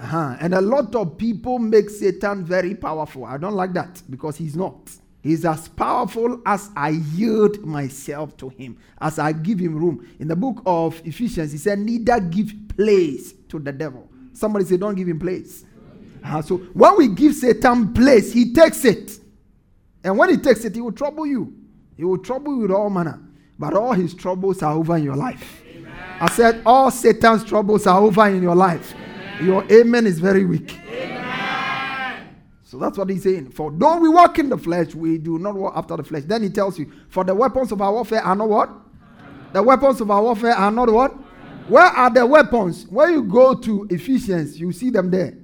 Uh-huh. 0.00 0.36
And 0.40 0.54
a 0.54 0.60
lot 0.60 0.94
of 0.96 1.18
people 1.18 1.58
make 1.58 1.90
Satan 1.90 2.44
very 2.44 2.74
powerful. 2.74 3.26
I 3.26 3.36
don't 3.36 3.54
like 3.54 3.74
that 3.74 4.02
because 4.08 4.36
he's 4.36 4.56
not. 4.56 4.90
He's 5.22 5.44
as 5.44 5.68
powerful 5.68 6.40
as 6.44 6.70
I 6.74 6.88
yield 7.14 7.64
myself 7.64 8.36
to 8.38 8.48
him, 8.48 8.78
as 9.00 9.18
I 9.20 9.32
give 9.32 9.60
him 9.60 9.76
room. 9.76 10.08
In 10.18 10.26
the 10.26 10.34
book 10.34 10.62
of 10.66 11.00
Ephesians, 11.04 11.52
he 11.52 11.58
said, 11.58 11.78
Neither 11.78 12.18
give 12.18 12.52
place 12.76 13.34
to 13.50 13.60
the 13.60 13.70
devil. 13.70 14.08
Somebody 14.32 14.64
say, 14.64 14.78
Don't 14.78 14.96
give 14.96 15.06
him 15.06 15.20
place. 15.20 15.64
Uh, 16.24 16.40
so 16.42 16.56
when 16.72 16.96
we 16.96 17.08
give 17.08 17.34
Satan 17.34 17.92
place, 17.92 18.32
he 18.32 18.52
takes 18.52 18.84
it. 18.84 19.21
And 20.04 20.18
when 20.18 20.30
he 20.30 20.36
takes 20.36 20.64
it, 20.64 20.74
he 20.74 20.80
will 20.80 20.92
trouble 20.92 21.26
you. 21.26 21.54
He 21.96 22.04
will 22.04 22.18
trouble 22.18 22.54
you 22.54 22.62
with 22.62 22.70
all 22.70 22.90
manner. 22.90 23.20
But 23.58 23.74
all 23.74 23.92
his 23.92 24.14
troubles 24.14 24.62
are 24.62 24.72
over 24.74 24.96
in 24.96 25.04
your 25.04 25.16
life. 25.16 25.62
Amen. 25.66 25.92
I 26.20 26.28
said, 26.30 26.62
All 26.66 26.90
Satan's 26.90 27.44
troubles 27.44 27.86
are 27.86 28.00
over 28.00 28.26
in 28.28 28.42
your 28.42 28.56
life. 28.56 28.94
Your 29.40 29.64
amen 29.70 30.06
is 30.06 30.18
very 30.18 30.44
weak. 30.44 30.78
Amen. 30.88 32.26
So 32.64 32.78
that's 32.78 32.96
what 32.96 33.10
he's 33.10 33.22
saying. 33.22 33.50
For 33.50 33.70
though 33.70 33.98
we 33.98 34.08
walk 34.08 34.38
in 34.38 34.48
the 34.48 34.58
flesh, 34.58 34.94
we 34.94 35.18
do 35.18 35.38
not 35.38 35.54
walk 35.54 35.74
after 35.76 35.96
the 35.96 36.02
flesh. 36.04 36.22
Then 36.24 36.42
he 36.42 36.48
tells 36.48 36.78
you, 36.78 36.90
for 37.08 37.22
the 37.22 37.34
weapons 37.34 37.70
of 37.70 37.82
our 37.82 37.92
warfare 37.92 38.22
are 38.22 38.34
not 38.34 38.48
what? 38.48 38.70
The 39.52 39.62
weapons 39.62 40.00
of 40.00 40.10
our 40.10 40.22
warfare 40.22 40.54
are 40.54 40.70
not 40.70 40.90
what? 40.90 41.12
Where 41.68 41.84
are 41.84 42.10
the 42.10 42.26
weapons? 42.26 42.86
When 42.88 43.12
you 43.12 43.22
go 43.24 43.54
to 43.54 43.86
Ephesians, 43.90 44.58
you 44.58 44.72
see 44.72 44.90
them 44.90 45.10
there. 45.10 45.34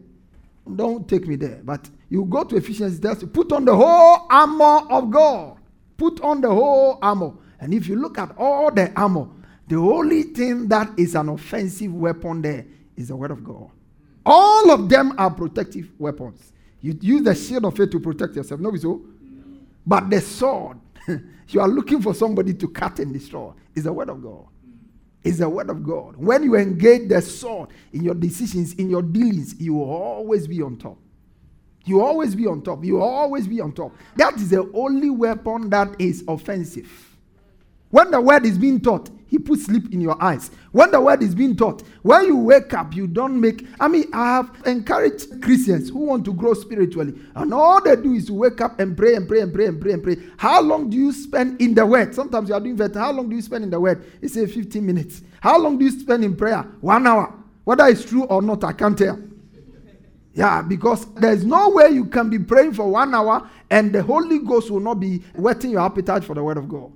Don't 0.75 1.09
take 1.09 1.27
me 1.27 1.37
there, 1.37 1.61
but 1.63 1.89
you 2.09 2.25
go 2.25 2.45
to 2.45 2.57
Ephesians, 2.57 2.99
it 2.99 3.03
tells 3.03 3.21
you, 3.23 3.29
put 3.29 3.53
on 3.53 3.65
the 3.65 3.75
whole 3.75 4.27
armor 4.31 4.87
of 4.91 5.11
God. 5.11 5.59
Put 5.97 6.21
on 6.23 6.41
the 6.41 6.49
whole 6.49 6.99
armor. 7.03 7.33
And 7.61 7.75
if 7.75 7.87
you 7.87 7.97
look 7.97 8.19
at 8.19 8.37
all 8.39 8.71
the 8.71 8.93
armor, 8.99 9.29
the 9.67 9.77
only 9.77 10.23
thing 10.23 10.69
that 10.69 10.99
is 10.99 11.15
an 11.15 11.29
offensive 11.29 11.93
weapon 11.93 12.41
there 12.41 12.65
is 12.97 13.09
the 13.09 13.17
word 13.17 13.31
of 13.31 13.45
God. 13.45 13.71
All 14.25 14.71
of 14.71 14.89
them 14.89 15.15
are 15.19 15.31
protective 15.31 15.91
weapons. 15.99 16.53
You 16.81 16.97
use 17.01 17.23
the 17.23 17.35
shield 17.35 17.65
of 17.65 17.77
faith 17.77 17.91
to 17.91 18.01
protect 18.01 18.37
yourself. 18.37 18.61
No, 18.61 18.75
so. 18.77 19.03
But 19.87 20.09
the 20.09 20.21
sword, 20.21 20.79
you 21.49 21.61
are 21.61 21.69
looking 21.69 22.01
for 22.01 22.15
somebody 22.15 22.55
to 22.55 22.69
cut 22.69 22.99
and 23.01 23.13
destroy, 23.13 23.53
is 23.75 23.85
the 23.85 23.93
word 23.93 24.09
of 24.09 24.23
God. 24.23 24.47
Is 25.25 25.39
the 25.39 25.49
word 25.49 25.69
of 25.69 25.83
God. 25.83 26.17
When 26.17 26.45
you 26.45 26.57
engage 26.57 27.09
the 27.09 27.21
sword 27.21 27.71
in 27.93 28.05
your 28.05 28.15
decisions, 28.15 28.75
in 28.75 28.89
your 28.89 29.03
dealings, 29.03 29.61
you 29.61 29.75
will 29.75 29.91
always 29.91 30.47
be 30.47 30.63
on 30.63 30.77
top. 30.77 30.97
You 31.89 32.03
always 32.03 32.35
be 32.35 32.47
on 32.47 32.63
top. 32.63 32.85
You 32.85 33.01
always 33.01 33.47
be 33.47 33.61
on 33.61 33.73
top. 33.73 33.93
That 34.17 34.35
is 34.37 34.51
the 34.51 34.71
only 34.75 35.11
weapon 35.11 35.71
that 35.71 36.01
is 36.01 36.23
offensive. 36.29 37.09
When 37.91 38.11
the 38.11 38.21
word 38.21 38.45
is 38.45 38.59
being 38.59 38.81
taught, 38.81 39.09
he 39.29 39.39
puts 39.39 39.65
sleep 39.65 39.93
in 39.93 40.01
your 40.01 40.23
eyes. 40.23 40.51
When 40.73 40.91
the 40.91 41.01
word 41.01 41.23
is 41.23 41.35
being 41.35 41.57
taught, 41.57 41.83
when 42.03 42.27
you 42.27 42.37
wake 42.37 42.75
up, 42.75 42.95
you 42.95 43.07
don't 43.07 43.41
make. 43.41 43.67
I 43.81 43.89
mean, 43.89 44.05
I 44.13 44.37
have 44.37 44.51
encouraged 44.67 45.43
Christians 45.43 45.89
who 45.89 46.01
want 46.01 46.25
to 46.27 46.33
grow 46.35 46.55
spiritually, 46.55 47.15
and 47.35 47.53
all 47.53 47.83
they 47.83 47.97
do 47.97 48.13
is 48.13 48.27
to 48.27 48.35
wake 48.35 48.61
up 48.61 48.79
and 48.81 48.97
pray 48.97 49.15
and 49.15 49.27
pray 49.27 49.41
and 49.41 49.53
pray 49.53 49.67
and 49.67 49.81
pray 49.81 49.93
and 49.93 50.03
pray. 50.03 50.17
How 50.37 50.61
long 50.61 50.91
do 50.91 50.97
you 50.97 51.13
spend 51.13 51.61
in 51.61 51.75
the 51.75 51.85
word? 51.85 52.15
Sometimes 52.15 52.49
you 52.49 52.55
are 52.55 52.61
doing 52.61 52.77
that. 52.77 52.95
How 52.95 53.13
long 53.13 53.29
do 53.29 53.37
you 53.37 53.43
spend 53.43 53.65
in 53.65 53.71
the 53.71 53.81
word? 53.81 54.05
It's 54.21 54.35
say 54.35 54.47
15 54.47 54.85
minutes. 54.85 55.23
How 55.41 55.59
long 55.59 55.79
do 55.79 55.85
you 55.87 55.91
spend 55.91 56.25
in 56.25 56.37
prayer? 56.37 56.63
One 56.81 57.07
hour. 57.07 57.35
Whether 57.65 57.87
it's 57.87 58.05
true 58.05 58.25
or 58.25 58.41
not, 58.41 58.65
I 58.65 58.73
can't 58.73 58.97
tell. 58.97 59.19
Yeah, 60.39 60.63
because 60.63 61.05
there's 61.15 61.45
no 61.45 61.71
way 61.71 61.89
you 61.89 62.05
can 62.05 62.31
be 62.31 62.39
praying 62.39 62.75
for 62.75 62.89
one 62.89 63.13
hour 63.13 63.51
and 63.71 63.93
the 63.93 64.05
Holy 64.05 64.39
Ghost 64.39 64.71
will 64.71 64.79
not 64.79 65.01
be 65.01 65.19
whetting 65.35 65.73
your 65.73 65.81
appetite 65.81 66.23
for 66.23 66.35
the 66.35 66.45
word 66.45 66.57
of 66.57 66.69
God. 66.69 66.93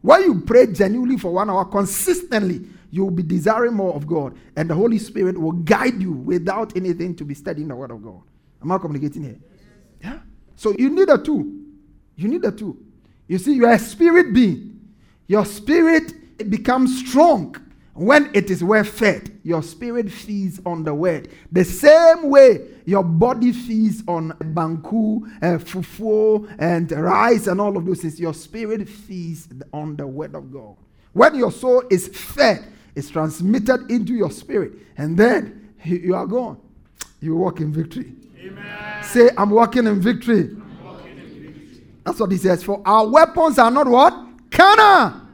When 0.00 0.22
you 0.22 0.40
pray 0.40 0.68
genuinely 0.68 1.18
for 1.18 1.30
one 1.30 1.50
hour 1.50 1.66
consistently, 1.66 2.62
you 2.90 3.04
will 3.04 3.10
be 3.10 3.22
desiring 3.22 3.74
more 3.74 3.92
of 3.94 4.06
God, 4.06 4.34
and 4.56 4.70
the 4.70 4.74
Holy 4.74 4.96
Spirit 4.96 5.38
will 5.38 5.52
guide 5.52 6.00
you 6.00 6.12
without 6.12 6.74
anything 6.74 7.14
to 7.16 7.24
be 7.26 7.34
studying 7.34 7.68
the 7.68 7.76
Word 7.76 7.90
of 7.90 8.02
God. 8.02 8.22
Am 8.62 8.72
I 8.72 8.78
communicating 8.78 9.24
here? 9.24 9.36
Yeah. 10.02 10.20
So 10.54 10.74
you 10.78 10.88
need 10.88 11.10
a 11.10 11.18
two. 11.18 11.66
You 12.16 12.28
need 12.28 12.46
a 12.46 12.50
two. 12.50 12.82
You 13.28 13.36
see, 13.36 13.52
you 13.52 13.66
are 13.66 13.74
a 13.74 13.78
spirit 13.78 14.32
being. 14.32 14.80
Your 15.26 15.44
spirit 15.44 16.48
becomes 16.48 17.06
strong 17.06 17.56
when 17.96 18.30
it 18.34 18.50
is 18.50 18.62
well 18.62 18.84
fed, 18.84 19.38
your 19.42 19.62
spirit 19.62 20.10
feeds 20.10 20.60
on 20.66 20.84
the 20.84 20.94
word. 20.94 21.28
The 21.50 21.64
same 21.64 22.28
way 22.28 22.60
your 22.84 23.02
body 23.02 23.52
feeds 23.52 24.02
on 24.06 24.32
banku, 24.32 25.26
uh, 25.42 25.58
fufu, 25.58 26.54
and 26.58 26.90
rice, 26.92 27.46
and 27.46 27.60
all 27.60 27.76
of 27.76 27.86
those 27.86 28.02
things, 28.02 28.20
your 28.20 28.34
spirit 28.34 28.88
feeds 28.88 29.48
on 29.72 29.96
the 29.96 30.06
word 30.06 30.34
of 30.34 30.52
God. 30.52 30.76
When 31.12 31.34
your 31.34 31.50
soul 31.50 31.82
is 31.90 32.08
fed, 32.08 32.64
it's 32.94 33.10
transmitted 33.10 33.90
into 33.90 34.14
your 34.14 34.30
spirit, 34.30 34.72
and 34.96 35.16
then 35.16 35.74
you 35.84 36.14
are 36.14 36.26
gone. 36.26 36.60
You 37.20 37.36
walk 37.36 37.60
in 37.60 37.72
victory. 37.72 38.12
Amen. 38.38 39.02
Say, 39.04 39.30
I'm 39.36 39.50
walking 39.50 39.86
in 39.86 40.00
victory. 40.00 40.54
Walking 40.84 41.18
in 41.18 41.52
victory. 41.52 41.82
That's 42.04 42.20
what 42.20 42.30
he 42.30 42.36
says. 42.36 42.62
For 42.62 42.82
our 42.84 43.08
weapons 43.08 43.58
are 43.58 43.70
not 43.70 43.86
what? 43.88 44.12
Carnal 44.50 45.26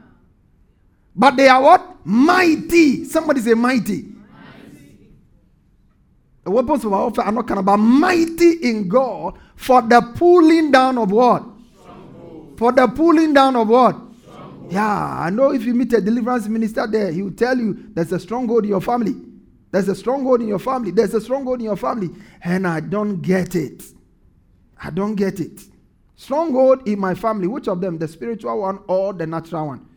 but 1.15 1.35
they 1.35 1.47
are 1.47 1.61
what? 1.61 1.92
Mighty. 2.05 3.05
Somebody 3.05 3.41
say 3.41 3.53
mighty. 3.53 4.03
mighty. 4.03 5.09
The 6.43 6.51
weapons 6.51 6.83
of 6.85 6.93
our 6.93 7.01
warfare 7.01 7.25
are 7.25 7.31
not 7.31 7.49
of, 7.49 7.65
but 7.65 7.77
mighty 7.77 8.69
in 8.69 8.87
God 8.89 9.37
for 9.55 9.81
the 9.81 10.01
pulling 10.15 10.71
down 10.71 10.97
of 10.97 11.11
what? 11.11 11.43
For 12.57 12.71
the 12.71 12.87
pulling 12.87 13.33
down 13.33 13.55
of 13.55 13.69
what? 13.69 13.95
Yeah, 14.69 15.19
I 15.19 15.29
know 15.29 15.51
if 15.51 15.63
you 15.65 15.73
meet 15.73 15.93
a 15.93 16.01
deliverance 16.01 16.47
minister 16.47 16.87
there, 16.87 17.11
he 17.11 17.21
will 17.21 17.31
tell 17.31 17.57
you 17.57 17.89
there's 17.93 18.11
a 18.11 18.19
stronghold 18.19 18.63
in 18.63 18.69
your 18.69 18.81
family. 18.81 19.15
There's 19.71 19.87
a 19.89 19.95
stronghold 19.95 20.41
in 20.41 20.47
your 20.47 20.59
family. 20.59 20.91
There's 20.91 21.13
a 21.13 21.21
stronghold 21.21 21.59
in 21.59 21.65
your 21.65 21.75
family. 21.75 22.09
And 22.43 22.67
I 22.67 22.79
don't 22.79 23.21
get 23.21 23.55
it. 23.55 23.83
I 24.81 24.89
don't 24.89 25.15
get 25.15 25.39
it. 25.39 25.61
Stronghold 26.15 26.87
in 26.87 26.99
my 26.99 27.15
family, 27.15 27.47
which 27.47 27.67
of 27.67 27.81
them? 27.81 27.97
The 27.97 28.07
spiritual 28.07 28.61
one 28.61 28.79
or 28.87 29.13
the 29.13 29.25
natural 29.25 29.67
one? 29.67 29.87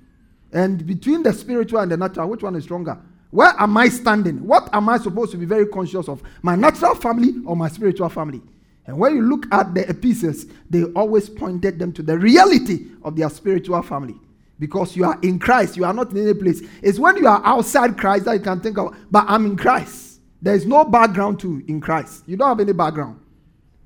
And 0.57 0.87
between 0.87 1.23
the 1.23 1.35
spiritual 1.35 1.81
and 1.81 1.93
the 1.93 1.99
natural, 1.99 2.31
which 2.31 2.43
one 2.43 2.57
is 2.57 2.65
stronger? 2.65 2.99
Where 3.31 3.53
am 3.59 3.77
I 3.77 3.91
standing? 3.91 4.39
What 4.47 4.71
am 4.73 4.89
I 4.89 4.97
supposed 4.97 5.31
to 5.33 5.37
be 5.37 5.45
very 5.45 5.67
conscious 5.67 6.09
of? 6.09 6.23
My 6.41 6.57
natural 6.57 6.95
family 6.95 7.35
or 7.45 7.55
my 7.55 7.69
spiritual 7.69 8.09
family? 8.09 8.41
And 8.87 8.97
when 8.99 9.15
you 9.15 9.21
look 9.21 9.45
at 9.53 9.75
the 9.75 9.87
epistles, 9.87 10.47
they 10.71 10.85
always 10.85 11.29
pointed 11.29 11.79
them 11.79 11.93
to 11.93 12.03
the 12.03 12.19
reality 12.19 12.87
of 13.03 13.17
their 13.17 13.29
spiritual 13.29 13.83
family. 13.83 14.15
Because 14.59 14.97
you 14.97 15.05
are 15.05 15.19
in 15.21 15.39
Christ, 15.39 15.77
you 15.77 15.85
are 15.85 15.93
not 15.93 16.13
in 16.13 16.23
any 16.23 16.33
place. 16.33 16.63
It's 16.81 16.99
when 16.99 17.19
you 17.19 17.27
are 17.27 17.43
outside 17.45 17.99
Christ 17.99 18.25
that 18.25 18.33
you 18.33 18.41
can 18.41 18.61
think 18.61 18.79
of, 18.79 18.97
but 19.11 19.27
I'm 19.29 19.45
in 19.45 19.57
Christ. 19.59 20.21
There 20.41 20.55
is 20.55 20.65
no 20.65 20.87
background 20.87 21.39
to 21.41 21.63
in 21.69 21.83
Christ. 21.83 22.25
You 22.27 22.39
don't 22.39 22.49
have 22.49 22.61
any 22.61 22.73
background. 22.73 23.21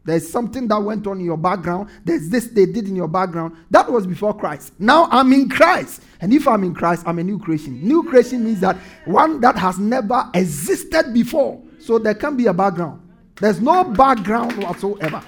There's 0.04 0.28
something 0.28 0.66
that 0.68 0.78
went 0.78 1.06
on 1.06 1.18
in 1.18 1.24
your 1.24 1.36
background. 1.36 1.90
There's 2.04 2.28
this 2.28 2.46
they 2.46 2.66
did 2.66 2.88
in 2.88 2.96
your 2.96 3.08
background. 3.08 3.56
That 3.70 3.90
was 3.90 4.06
before 4.06 4.36
Christ. 4.36 4.72
Now 4.78 5.08
I'm 5.10 5.32
in 5.32 5.48
Christ. 5.48 6.02
And 6.20 6.32
if 6.32 6.48
I'm 6.48 6.64
in 6.64 6.74
Christ, 6.74 7.04
I'm 7.06 7.18
a 7.18 7.22
new 7.22 7.38
creation. 7.38 7.86
New 7.86 8.02
creation 8.04 8.44
means 8.44 8.60
that 8.60 8.76
one 9.04 9.40
that 9.42 9.56
has 9.56 9.78
never 9.78 10.28
existed 10.34 11.12
before. 11.12 11.62
So 11.78 11.98
there 11.98 12.14
can 12.14 12.36
be 12.36 12.46
a 12.46 12.54
background. 12.54 13.06
There's 13.40 13.60
no 13.60 13.84
background 13.84 14.62
whatsoever. 14.62 15.22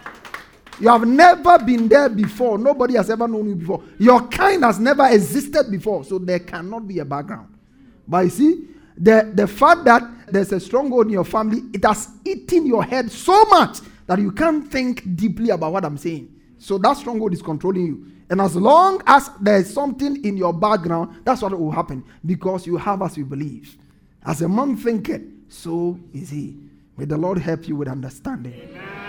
You 0.80 0.88
have 0.88 1.06
never 1.06 1.58
been 1.58 1.88
there 1.88 2.08
before. 2.08 2.58
Nobody 2.58 2.94
has 2.94 3.10
ever 3.10 3.28
known 3.28 3.50
you 3.50 3.54
before. 3.54 3.82
Your 3.98 4.26
kind 4.28 4.64
has 4.64 4.78
never 4.78 5.06
existed 5.06 5.70
before. 5.70 6.02
So 6.04 6.18
there 6.18 6.40
cannot 6.40 6.88
be 6.88 6.98
a 6.98 7.04
background. 7.04 7.54
But 8.08 8.24
you 8.24 8.30
see, 8.30 8.68
the, 8.96 9.30
the 9.34 9.46
fact 9.46 9.84
that 9.84 10.02
there's 10.28 10.52
a 10.52 10.60
stronghold 10.60 11.06
in 11.06 11.12
your 11.12 11.24
family, 11.24 11.62
it 11.72 11.84
has 11.84 12.08
eaten 12.24 12.66
your 12.66 12.82
head 12.82 13.10
so 13.10 13.44
much 13.44 13.78
that 14.06 14.18
you 14.18 14.32
can't 14.32 14.70
think 14.70 15.16
deeply 15.16 15.50
about 15.50 15.72
what 15.72 15.84
I'm 15.84 15.96
saying. 15.96 16.34
So 16.58 16.78
that 16.78 16.96
stronghold 16.96 17.32
is 17.32 17.42
controlling 17.42 17.86
you. 17.86 18.06
And 18.30 18.40
as 18.40 18.56
long 18.56 19.02
as 19.06 19.30
there's 19.40 19.72
something 19.72 20.24
in 20.24 20.36
your 20.36 20.52
background, 20.52 21.22
that's 21.24 21.42
what 21.42 21.58
will 21.58 21.70
happen 21.70 22.04
because 22.24 22.66
you 22.66 22.76
have 22.76 23.02
as 23.02 23.16
you 23.16 23.24
believe. 23.24 23.76
As 24.24 24.42
a 24.42 24.48
man 24.48 24.76
thinketh, 24.76 25.22
so 25.48 25.98
is 26.14 26.30
he. 26.30 26.56
May 26.96 27.04
the 27.04 27.16
Lord 27.16 27.38
help 27.38 27.66
you 27.66 27.76
with 27.76 27.88
understanding. 27.88 28.54
Amen. 28.54 29.02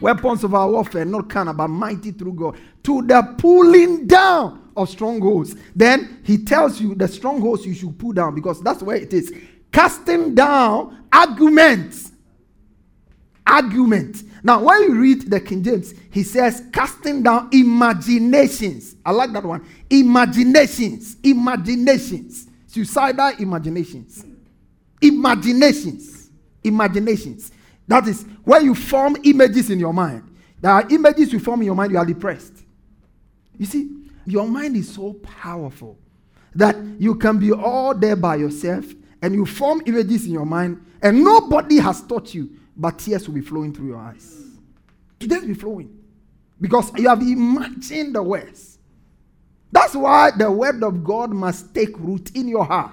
Weapons 0.00 0.42
of 0.44 0.54
our 0.54 0.68
warfare, 0.68 1.04
not 1.04 1.28
carnal, 1.28 1.54
but 1.54 1.68
mighty 1.68 2.12
through 2.12 2.32
God, 2.32 2.56
to 2.82 3.02
the 3.02 3.22
pulling 3.38 4.06
down 4.06 4.72
of 4.76 4.88
strongholds. 4.88 5.54
Then 5.74 6.20
he 6.24 6.38
tells 6.38 6.80
you 6.80 6.94
the 6.94 7.08
strongholds 7.08 7.64
you 7.64 7.74
should 7.74 7.98
pull 7.98 8.12
down 8.12 8.34
because 8.34 8.60
that's 8.60 8.82
where 8.82 8.96
it 8.96 9.12
is. 9.12 9.32
Casting 9.70 10.34
down 10.34 11.04
arguments 11.12 12.12
argument. 13.46 14.22
Now, 14.42 14.62
when 14.62 14.82
you 14.82 14.94
read 14.94 15.30
the 15.30 15.40
King 15.40 15.62
James, 15.62 15.94
he 16.10 16.22
says, 16.22 16.62
casting 16.72 17.22
down 17.22 17.48
imaginations. 17.52 18.96
I 19.04 19.12
like 19.12 19.32
that 19.32 19.44
one. 19.44 19.66
Imaginations. 19.90 21.16
Imaginations. 21.22 22.48
Suicidal 22.66 23.32
imaginations. 23.38 24.24
Imaginations. 25.00 26.30
Imaginations. 26.62 27.52
That 27.86 28.08
is 28.08 28.24
when 28.44 28.64
you 28.64 28.74
form 28.74 29.16
images 29.24 29.70
in 29.70 29.78
your 29.78 29.92
mind. 29.92 30.30
There 30.60 30.72
are 30.72 30.86
images 30.90 31.32
you 31.32 31.38
form 31.38 31.60
in 31.60 31.66
your 31.66 31.74
mind, 31.74 31.92
you 31.92 31.98
are 31.98 32.06
depressed. 32.06 32.64
You 33.58 33.66
see, 33.66 33.90
your 34.26 34.48
mind 34.48 34.76
is 34.76 34.92
so 34.92 35.12
powerful 35.22 35.98
that 36.54 36.76
you 36.98 37.14
can 37.16 37.38
be 37.38 37.52
all 37.52 37.94
there 37.94 38.16
by 38.16 38.36
yourself 38.36 38.86
and 39.20 39.34
you 39.34 39.44
form 39.44 39.82
images 39.86 40.26
in 40.26 40.32
your 40.32 40.46
mind, 40.46 40.84
and 41.02 41.22
nobody 41.22 41.76
has 41.76 42.02
taught 42.02 42.34
you 42.34 42.50
but 42.76 42.98
tears 42.98 43.26
will 43.26 43.34
be 43.34 43.40
flowing 43.40 43.72
through 43.72 43.88
your 43.88 43.98
eyes. 43.98 44.44
Tears 45.18 45.42
will 45.42 45.48
be 45.48 45.54
flowing 45.54 45.98
because 46.60 46.92
you 46.96 47.08
have 47.08 47.20
imagined 47.20 48.14
the 48.14 48.22
worst. 48.22 48.78
That's 49.72 49.94
why 49.94 50.30
the 50.36 50.50
word 50.50 50.82
of 50.82 51.02
God 51.02 51.30
must 51.30 51.74
take 51.74 51.98
root 51.98 52.30
in 52.36 52.48
your 52.48 52.64
heart. 52.64 52.92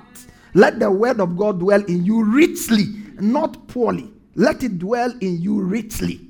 Let 0.53 0.79
the 0.79 0.89
word 0.91 1.19
of 1.19 1.38
God 1.38 1.59
dwell 1.59 1.83
in 1.85 2.03
you 2.03 2.23
richly, 2.23 2.85
not 3.19 3.67
poorly. 3.67 4.11
Let 4.35 4.63
it 4.63 4.79
dwell 4.79 5.13
in 5.21 5.41
you 5.41 5.61
richly. 5.61 6.21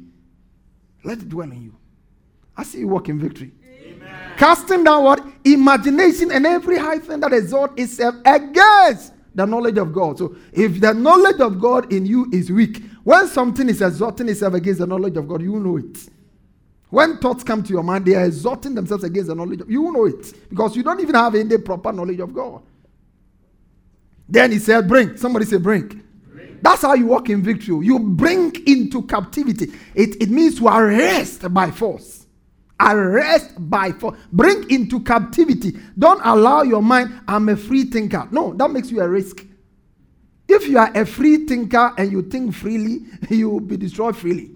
Let 1.04 1.20
it 1.20 1.30
dwell 1.30 1.52
in 1.52 1.64
you. 1.64 1.76
I 2.56 2.64
see 2.64 2.80
you 2.80 2.90
walk 2.90 3.10
in 3.10 3.20
victory. 3.20 3.52
Amen. 3.64 4.34
Casting 4.38 4.84
down 4.84 5.04
what? 5.04 5.26
Imagination 5.44 6.32
and 6.32 6.46
every 6.46 6.78
high 6.78 7.00
thing 7.00 7.22
that 7.22 7.34
exalts 7.34 7.82
itself 7.82 8.16
against 8.26 9.14
The 9.36 9.46
knowledge 9.46 9.78
of 9.78 9.94
God. 9.94 10.18
So 10.18 10.36
if 10.52 10.82
the 10.82 10.94
knowledge 10.94 11.40
of 11.40 11.60
God 11.60 11.92
in 11.94 12.06
you 12.06 12.30
is 12.34 12.52
weak, 12.52 12.84
when 13.04 13.28
something 13.28 13.70
is 13.70 13.82
exalting 13.82 14.30
itself 14.30 14.54
against 14.56 14.80
the 14.80 14.88
knowledge 14.88 15.18
of 15.18 15.28
God, 15.28 15.42
you 15.42 15.60
know 15.60 15.78
it. 15.78 16.10
When 16.90 17.18
thoughts 17.20 17.44
come 17.44 17.64
to 17.64 17.70
your 17.72 17.84
mind, 17.84 18.06
they 18.06 18.16
are 18.16 18.26
exalting 18.26 18.76
themselves 18.76 19.06
against 19.06 19.30
the 19.30 19.36
knowledge 19.36 19.62
of 19.62 19.72
you 19.72 19.92
know 19.92 20.06
it. 20.06 20.50
Because 20.50 20.76
you 20.76 20.84
don't 20.84 21.00
even 21.00 21.16
have 21.16 21.36
any 21.36 21.58
proper 21.58 21.94
knowledge 21.94 22.20
of 22.20 22.34
God. 22.34 22.62
Then 24.28 24.52
he 24.52 24.60
said, 24.60 24.88
Bring. 24.88 25.18
Somebody 25.18 25.46
say, 25.46 25.58
Bring. 25.58 26.04
bring. 26.32 26.60
That's 26.62 26.82
how 26.82 26.94
you 26.94 27.08
walk 27.08 27.30
in 27.30 27.42
victory. 27.42 27.86
You 27.86 28.00
bring 28.00 28.54
into 28.68 29.04
captivity. 29.04 29.72
It, 29.96 30.22
it 30.22 30.30
means 30.30 30.60
to 30.60 30.68
arrest 30.68 31.54
by 31.54 31.72
force 31.72 32.21
arrest 32.82 33.52
by 33.70 33.92
force, 33.92 34.18
bring 34.32 34.70
into 34.70 35.00
captivity. 35.02 35.78
Don't 35.98 36.22
allow 36.24 36.64
your 36.64 36.82
mind, 36.82 37.22
I'm 37.28 37.50
a 37.50 37.56
free 37.56 37.86
thinker. 37.86 38.28
No, 38.32 38.54
that 38.54 38.72
makes 38.72 38.92
you 38.92 39.02
a 39.02 39.08
risk. 39.08 39.46
If 40.48 40.68
you 40.68 40.78
are 40.78 40.92
a 40.96 41.06
free 41.06 41.46
thinker 41.46 41.94
and 41.98 42.12
you 42.12 42.24
think 42.24 42.54
freely, 42.54 43.06
you 43.30 43.50
will 43.50 43.60
be 43.60 43.78
destroyed 43.78 44.18
freely. 44.18 44.52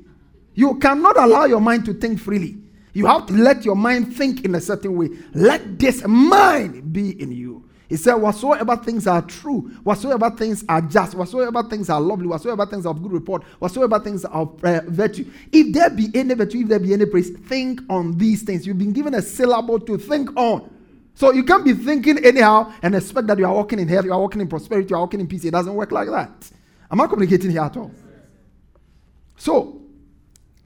You 0.54 0.76
cannot 0.80 1.18
allow 1.18 1.46
your 1.46 1.62
mind 1.62 1.86
to 1.86 1.94
think 1.94 2.20
freely. 2.20 2.58
You 2.94 3.06
have 3.08 3.26
to 3.28 3.34
let 3.34 3.66
your 3.66 3.76
mind 3.76 4.16
think 4.16 4.46
in 4.46 4.56
a 4.56 4.62
certain 4.62 4.96
way. 4.98 5.10
Let 5.34 5.78
this 5.78 6.06
mind 6.08 6.94
be 6.94 7.22
in 7.22 7.32
you. 7.32 7.70
He 7.88 7.98
said, 7.98 8.16
Whatsoever 8.16 8.76
things 8.78 9.08
are 9.08 9.22
true, 9.22 9.62
whatsoever 9.84 10.30
things 10.32 10.64
are 10.68 10.82
just, 10.82 11.16
whatsoever 11.16 11.64
things 11.64 11.90
are 11.90 12.02
lovely, 12.02 12.28
whatsoever 12.28 12.66
things 12.66 12.86
are 12.86 12.90
of 12.90 13.02
good 13.02 13.12
report, 13.12 13.44
whatsoever 13.60 14.00
things 14.00 14.26
are 14.26 14.42
of 14.42 14.64
uh, 14.64 14.82
virtue, 14.88 15.26
if 15.52 15.74
there 15.74 15.90
be 15.90 16.10
any 16.14 16.34
virtue, 16.34 16.60
if 16.60 16.68
there 16.68 16.80
be 16.80 16.94
any 16.94 17.06
praise, 17.06 17.30
think 17.30 17.82
on 17.90 18.18
these 18.18 18.44
things. 18.44 18.66
You've 18.66 18.80
been 18.80 18.94
given 18.94 19.14
a 19.14 19.22
syllable 19.22 19.80
to 19.82 19.98
think 19.98 20.36
on. 20.36 20.70
So 21.14 21.32
you 21.32 21.44
can't 21.44 21.64
be 21.64 21.74
thinking 21.74 22.24
anyhow 22.26 22.74
and 22.82 22.96
expect 22.96 23.28
that 23.28 23.38
you 23.38 23.46
are 23.46 23.54
walking 23.54 23.80
in 23.80 23.88
health, 23.88 24.06
you 24.06 24.14
are 24.14 24.20
walking 24.20 24.42
in 24.42 24.48
prosperity, 24.48 24.90
you 24.90 24.96
are 24.96 25.02
walking 25.02 25.20
in 25.22 25.28
peace. 25.28 25.46
It 25.46 25.52
doesn't 25.52 25.74
work 25.74 25.92
like 25.92 26.10
that. 26.10 26.52
Am 26.92 27.00
I 27.00 27.08
communicating 27.08 27.52
here 27.52 27.62
at 27.62 27.78
all? 27.78 27.92
So 29.38 29.85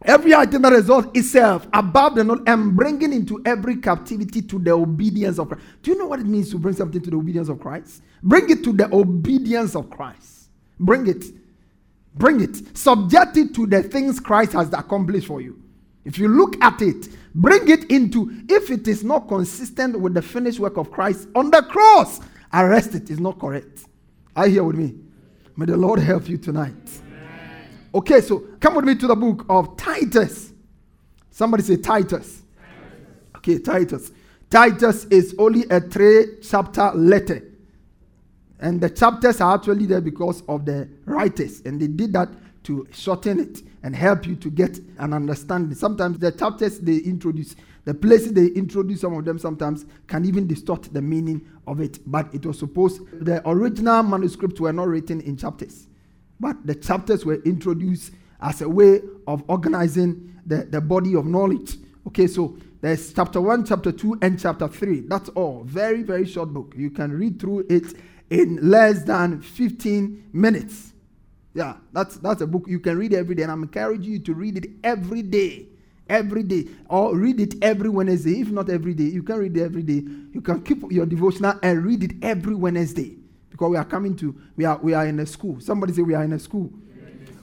Every 0.01 0.33
item 0.33 0.61
that 0.61 0.73
exalts 0.73 1.09
itself 1.13 1.67
above 1.73 2.15
the 2.15 2.23
knowledge 2.23 2.43
and 2.47 2.75
bringing 2.75 3.11
into 3.11 3.41
every 3.45 3.77
captivity 3.77 4.41
to 4.43 4.57
the 4.57 4.71
obedience 4.71 5.39
of 5.39 5.49
Christ. 5.49 5.65
Do 5.81 5.91
you 5.91 5.97
know 5.97 6.07
what 6.07 6.21
it 6.21 6.25
means 6.25 6.49
to 6.51 6.57
bring 6.57 6.73
something 6.73 7.01
to 7.01 7.09
the 7.09 7.17
obedience 7.17 7.49
of 7.49 7.59
Christ? 7.59 8.01
Bring 8.23 8.49
it 8.49 8.63
to 8.63 8.71
the 8.71 8.93
obedience 8.93 9.75
of 9.75 9.89
Christ. 9.89 10.49
Bring 10.79 11.07
it. 11.07 11.25
Bring 12.15 12.39
it. 12.39 12.77
Subject 12.77 13.35
it 13.37 13.53
to 13.55 13.67
the 13.67 13.83
things 13.83 14.21
Christ 14.21 14.53
has 14.53 14.71
accomplished 14.71 15.27
for 15.27 15.41
you. 15.41 15.61
If 16.05 16.17
you 16.17 16.29
look 16.29 16.61
at 16.63 16.81
it, 16.81 17.09
bring 17.35 17.67
it 17.67 17.91
into, 17.91 18.43
if 18.47 18.71
it 18.71 18.87
is 18.87 19.03
not 19.03 19.27
consistent 19.27 19.99
with 19.99 20.13
the 20.13 20.21
finished 20.21 20.59
work 20.59 20.77
of 20.77 20.91
Christ 20.91 21.27
on 21.35 21.51
the 21.51 21.61
cross, 21.61 22.21
arrest 22.53 22.95
it. 22.95 23.09
It's 23.09 23.19
not 23.19 23.37
correct. 23.37 23.85
Are 24.35 24.47
you 24.47 24.53
here 24.53 24.63
with 24.63 24.77
me? 24.77 24.95
May 25.57 25.65
the 25.65 25.75
Lord 25.75 25.99
help 25.99 26.29
you 26.29 26.37
tonight. 26.37 27.01
Okay, 27.93 28.21
so 28.21 28.39
come 28.59 28.75
with 28.75 28.85
me 28.85 28.95
to 28.95 29.07
the 29.07 29.15
book 29.15 29.45
of 29.49 29.75
Titus. 29.75 30.53
Somebody 31.31 31.63
say 31.63 31.77
Titus. 31.77 32.43
Okay, 33.37 33.57
Titus. 33.59 34.11
Titus 34.49 35.05
is 35.05 35.33
only 35.39 35.65
a 35.69 35.79
three 35.79 36.37
chapter 36.41 36.91
letter. 36.93 37.43
And 38.59 38.81
the 38.81 38.89
chapters 38.89 39.41
are 39.41 39.55
actually 39.55 39.85
there 39.85 40.01
because 40.01 40.43
of 40.47 40.65
the 40.65 40.89
writers. 41.05 41.61
And 41.65 41.81
they 41.81 41.87
did 41.87 42.13
that 42.13 42.29
to 42.63 42.87
shorten 42.91 43.39
it 43.39 43.63
and 43.83 43.95
help 43.95 44.27
you 44.27 44.35
to 44.35 44.49
get 44.51 44.79
an 44.97 45.13
understanding. 45.13 45.73
Sometimes 45.75 46.19
the 46.19 46.31
chapters 46.31 46.79
they 46.79 46.97
introduce, 46.97 47.55
the 47.85 47.93
places 47.93 48.33
they 48.33 48.47
introduce, 48.47 49.01
some 49.01 49.13
of 49.13 49.25
them 49.25 49.39
sometimes 49.39 49.85
can 50.07 50.25
even 50.25 50.45
distort 50.45 50.93
the 50.93 51.01
meaning 51.01 51.41
of 51.65 51.79
it. 51.79 51.99
But 52.05 52.33
it 52.35 52.45
was 52.45 52.59
supposed, 52.59 53.01
the 53.25 53.41
original 53.49 54.03
manuscripts 54.03 54.59
were 54.59 54.73
not 54.73 54.87
written 54.89 55.21
in 55.21 55.37
chapters. 55.37 55.87
But 56.39 56.65
the 56.65 56.75
chapters 56.75 57.25
were 57.25 57.41
introduced 57.43 58.13
as 58.41 58.61
a 58.61 58.69
way 58.69 59.01
of 59.27 59.43
organizing 59.47 60.35
the, 60.45 60.63
the 60.65 60.81
body 60.81 61.15
of 61.15 61.25
knowledge. 61.25 61.75
Okay, 62.07 62.27
so 62.27 62.57
there's 62.81 63.13
chapter 63.13 63.41
1, 63.41 63.65
chapter 63.65 63.91
2, 63.91 64.19
and 64.21 64.39
chapter 64.39 64.67
3. 64.67 65.01
That's 65.01 65.29
all. 65.29 65.63
Very, 65.65 66.01
very 66.03 66.25
short 66.25 66.53
book. 66.53 66.73
You 66.77 66.89
can 66.91 67.11
read 67.11 67.39
through 67.39 67.65
it 67.69 67.93
in 68.29 68.69
less 68.69 69.03
than 69.03 69.41
15 69.41 70.29
minutes. 70.33 70.93
Yeah, 71.53 71.75
that's 71.91 72.17
that's 72.17 72.41
a 72.41 72.47
book 72.47 72.65
you 72.67 72.79
can 72.79 72.97
read 72.97 73.13
every 73.13 73.35
day, 73.35 73.43
and 73.43 73.51
I'm 73.51 73.63
encouraging 73.63 74.11
you 74.11 74.19
to 74.19 74.33
read 74.33 74.57
it 74.57 74.69
every 74.83 75.23
day. 75.23 75.65
Every 76.07 76.41
day, 76.41 76.67
or 76.89 77.15
read 77.15 77.39
it 77.39 77.55
every 77.61 77.89
Wednesday. 77.89 78.41
If 78.41 78.49
not 78.49 78.69
every 78.69 78.95
day, 78.95 79.03
you 79.03 79.21
can 79.21 79.37
read 79.37 79.57
it 79.57 79.61
every 79.61 79.83
day. 79.83 80.03
You 80.33 80.41
can 80.41 80.61
keep 80.63 80.91
your 80.91 81.05
devotional 81.05 81.59
and 81.61 81.85
read 81.85 82.03
it 82.03 82.13
every 82.23 82.55
Wednesday 82.55 83.18
because 83.59 83.71
we 83.71 83.77
are 83.77 83.85
coming 83.85 84.15
to 84.15 84.33
we 84.55 84.63
are 84.63 84.77
we 84.77 84.93
are 84.93 85.05
in 85.05 85.19
a 85.19 85.25
school. 85.25 85.59
Somebody 85.59 85.91
say 85.91 86.01
we 86.01 86.13
are 86.13 86.23
in 86.23 86.31
a 86.31 86.39
school. 86.39 86.71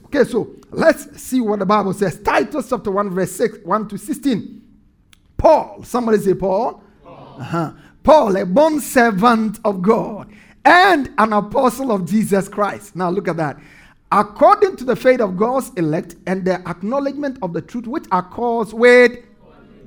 Okay, 0.07 0.25
so 0.25 0.55
let's 0.71 1.21
see 1.21 1.41
what 1.41 1.59
the 1.59 1.67
Bible 1.67 1.93
says. 1.93 2.21
Titus 2.21 2.71
chapter 2.71 2.93
1, 2.93 3.11
verse 3.11 3.33
6, 3.33 3.59
1 3.65 3.89
to 3.89 3.99
16. 3.99 4.63
Paul, 5.37 5.83
somebody 5.83 6.19
say 6.19 6.33
Paul. 6.33 6.81
Paul, 7.05 7.37
uh-huh. 7.41 7.73
Paul 8.05 8.37
a 8.37 8.47
bond 8.47 8.83
servant 8.83 9.59
of 9.65 9.83
God 9.83 10.33
and 10.65 11.11
an 11.19 11.33
apostle 11.33 11.91
of 11.91 12.09
Jesus 12.09 12.49
Christ. 12.49 12.95
Now 12.97 13.11
look 13.11 13.29
at 13.29 13.37
that. 13.37 13.59
According 14.13 14.77
to 14.77 14.85
the 14.85 14.97
faith 14.97 15.21
of 15.21 15.37
God's 15.37 15.71
elect 15.77 16.15
and 16.27 16.45
the 16.45 16.67
acknowledgement 16.69 17.39
of 17.43 17.53
the 17.53 17.61
truth 17.61 17.89
which 17.89 18.07
are 18.13 18.23
caused 18.23 18.73
with 18.73 19.19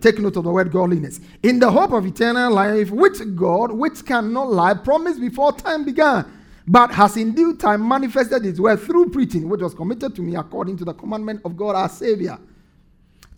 Take 0.02 0.20
note 0.20 0.38
of 0.38 0.44
the 0.44 0.52
word 0.52 0.72
godliness. 0.72 1.20
In 1.44 1.60
the 1.60 1.70
hope 1.70 1.92
of 1.92 2.06
eternal 2.06 2.54
life, 2.54 2.92
which 2.92 3.20
God, 3.36 3.72
which 3.72 4.06
cannot 4.06 4.52
lie, 4.52 4.74
promised 4.74 5.20
before 5.20 5.54
time 5.54 5.86
began, 5.86 6.26
but 6.68 6.92
has 6.92 7.18
in 7.18 7.34
due 7.34 7.56
time 7.56 7.88
manifested 7.88 8.44
his 8.44 8.62
word 8.62 8.80
through 8.80 9.10
preaching, 9.10 9.50
which 9.50 9.62
was 9.62 9.74
committed 9.74 10.16
to 10.16 10.22
me 10.22 10.36
according 10.36 10.78
to 10.78 10.86
the 10.86 10.94
commandment 10.94 11.42
of 11.44 11.58
God 11.58 11.76
our 11.76 11.90
Savior. 11.90 12.38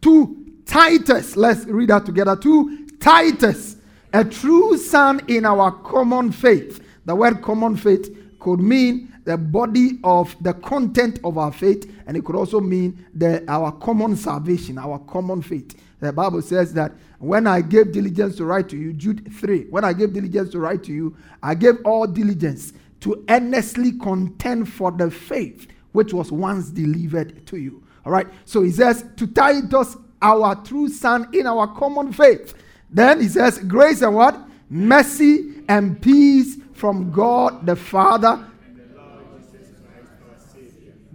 To 0.01 0.45
Titus, 0.65 1.35
let's 1.37 1.65
read 1.65 1.89
that 1.89 2.05
together. 2.05 2.35
To 2.35 2.87
Titus, 2.99 3.77
a 4.13 4.25
true 4.25 4.77
son 4.77 5.21
in 5.27 5.45
our 5.45 5.71
common 5.71 6.31
faith. 6.31 6.83
The 7.05 7.15
word 7.15 7.41
common 7.41 7.77
faith 7.77 8.15
could 8.39 8.59
mean 8.59 9.13
the 9.23 9.37
body 9.37 9.99
of 10.03 10.35
the 10.41 10.53
content 10.53 11.19
of 11.23 11.37
our 11.37 11.51
faith, 11.51 11.91
and 12.07 12.17
it 12.17 12.25
could 12.25 12.35
also 12.35 12.59
mean 12.59 13.05
the, 13.13 13.43
our 13.47 13.71
common 13.71 14.15
salvation, 14.15 14.77
our 14.77 14.99
common 14.99 15.41
faith. 15.41 15.75
The 16.01 16.11
Bible 16.11 16.41
says 16.41 16.73
that 16.73 16.91
when 17.19 17.45
I 17.47 17.61
gave 17.61 17.91
diligence 17.91 18.35
to 18.37 18.45
write 18.45 18.67
to 18.69 18.77
you, 18.77 18.91
Jude 18.91 19.31
3, 19.33 19.65
when 19.65 19.85
I 19.85 19.93
gave 19.93 20.13
diligence 20.13 20.49
to 20.51 20.59
write 20.59 20.83
to 20.85 20.91
you, 20.91 21.15
I 21.41 21.53
gave 21.53 21.75
all 21.85 22.07
diligence 22.07 22.73
to 23.01 23.23
earnestly 23.29 23.93
contend 23.93 24.67
for 24.67 24.91
the 24.91 25.09
faith 25.11 25.67
which 25.91 26.11
was 26.13 26.31
once 26.31 26.69
delivered 26.69 27.45
to 27.47 27.57
you. 27.57 27.83
All 28.05 28.11
right. 28.11 28.27
So 28.45 28.63
he 28.63 28.71
says, 28.71 29.05
to 29.17 29.27
Titus, 29.27 29.95
our 30.21 30.55
true 30.63 30.89
son 30.89 31.29
in 31.33 31.45
our 31.45 31.67
common 31.67 32.11
faith. 32.13 32.55
Then 32.89 33.21
he 33.21 33.27
says, 33.27 33.59
grace 33.59 34.01
and 34.01 34.15
what? 34.15 34.39
Mercy 34.69 35.63
and 35.67 36.01
peace 36.01 36.57
from 36.73 37.11
God 37.11 37.65
the 37.65 37.75
Father. 37.75 38.47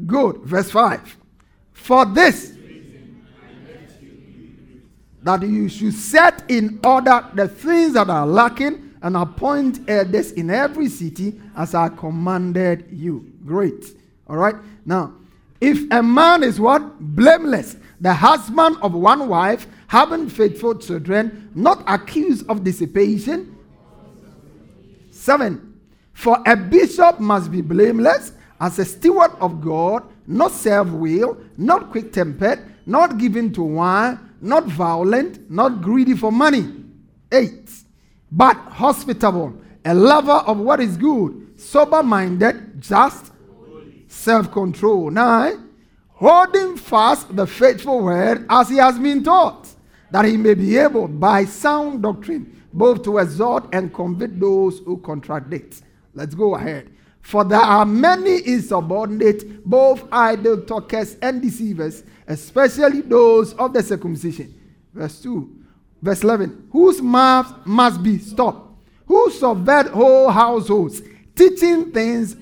Good. 0.07 0.37
Verse 0.43 0.71
5. 0.71 1.17
For 1.73 2.05
this 2.05 2.56
that 5.27 5.43
you 5.43 5.69
should 5.69 5.93
set 5.93 6.49
in 6.49 6.79
order 6.85 7.27
the 7.35 7.49
things 7.49 7.95
that 7.95 8.09
are 8.09 8.25
lacking 8.25 8.95
and 9.03 9.17
appoint 9.17 9.81
elders 9.89 10.31
in 10.31 10.51
every 10.51 10.89
city 10.89 11.41
as 11.57 11.75
I 11.75 11.89
commanded 11.89 12.87
you. 12.93 13.33
Great. 13.45 13.87
All 14.29 14.37
right. 14.37 14.55
Now, 14.85 15.15
if 15.61 15.91
a 15.91 16.01
man 16.01 16.45
is 16.45 16.61
what? 16.61 17.01
Blameless, 17.01 17.77
the 18.01 18.15
husband 18.15 18.77
of 18.83 18.95
one 18.95 19.29
wife, 19.29 19.67
having 19.89 20.29
faithful 20.29 20.77
children, 20.77 21.51
not 21.57 21.83
accused 21.89 22.49
of 22.49 22.63
dissipation. 22.63 23.57
Seven. 25.11 25.81
For 26.13 26.41
a 26.47 26.55
bishop 26.55 27.19
must 27.19 27.51
be 27.51 27.63
blameless 27.63 28.31
as 28.61 28.79
a 28.79 28.85
steward 28.85 29.33
of 29.41 29.61
God, 29.61 30.05
not 30.29 30.53
self 30.53 30.89
will, 30.89 31.37
not 31.57 31.91
quick 31.91 32.13
tempered, 32.13 32.61
not 32.87 33.19
given 33.19 33.53
to 33.55 33.63
wine 33.65 34.21
not 34.41 34.65
violent, 34.65 35.51
not 35.51 35.81
greedy 35.83 36.15
for 36.15 36.31
money. 36.33 36.73
Eight, 37.33 37.71
but 38.31 38.57
hospitable, 38.57 39.55
a 39.85 39.95
lover 39.95 40.33
of 40.47 40.59
what 40.59 40.81
is 40.81 40.97
good, 40.97 41.55
sober 41.57 42.03
minded, 42.03 42.81
just, 42.81 43.33
self 44.07 44.51
control. 44.53 45.11
Nine, 45.11 45.69
holding 46.09 46.77
fast 46.77 47.35
the 47.35 47.47
faithful 47.47 48.03
word 48.03 48.47
as 48.49 48.69
he 48.69 48.77
has 48.77 48.99
been 48.99 49.25
taught, 49.25 49.69
that 50.11 50.25
he 50.25 50.37
may 50.37 50.55
be 50.55 50.77
able 50.77 51.09
by 51.09 51.45
sound 51.45 52.03
doctrine 52.03 52.53
both 52.73 53.03
to 53.03 53.19
exhort 53.19 53.65
and 53.73 53.93
convict 53.93 54.39
those 54.39 54.81
who 54.81 54.99
contradict. 54.99 55.83
Let's 56.15 56.35
go 56.35 56.55
ahead. 56.57 56.91
For 57.23 57.43
there 57.43 57.59
are 57.59 57.87
many 57.87 58.47
insubordinate, 58.47 59.65
both 59.65 60.05
idle 60.13 60.61
talkers 60.61 61.17
and 61.23 61.43
deceivers 61.43 62.05
especially 62.27 63.03
those 63.03 63.53
of 63.55 63.73
the 63.73 63.83
circumcision. 63.83 64.55
Verse 64.93 65.21
2. 65.23 65.65
Verse 66.03 66.23
11. 66.23 66.69
Whose 66.73 67.01
mouth 67.01 67.67
must 67.67 68.03
be 68.03 68.19
stopped, 68.19 68.71
who 69.07 69.31
subvert 69.31 69.89
whole 69.89 70.31
households, 70.31 71.03
teaching 71.35 71.93
things 71.93 72.37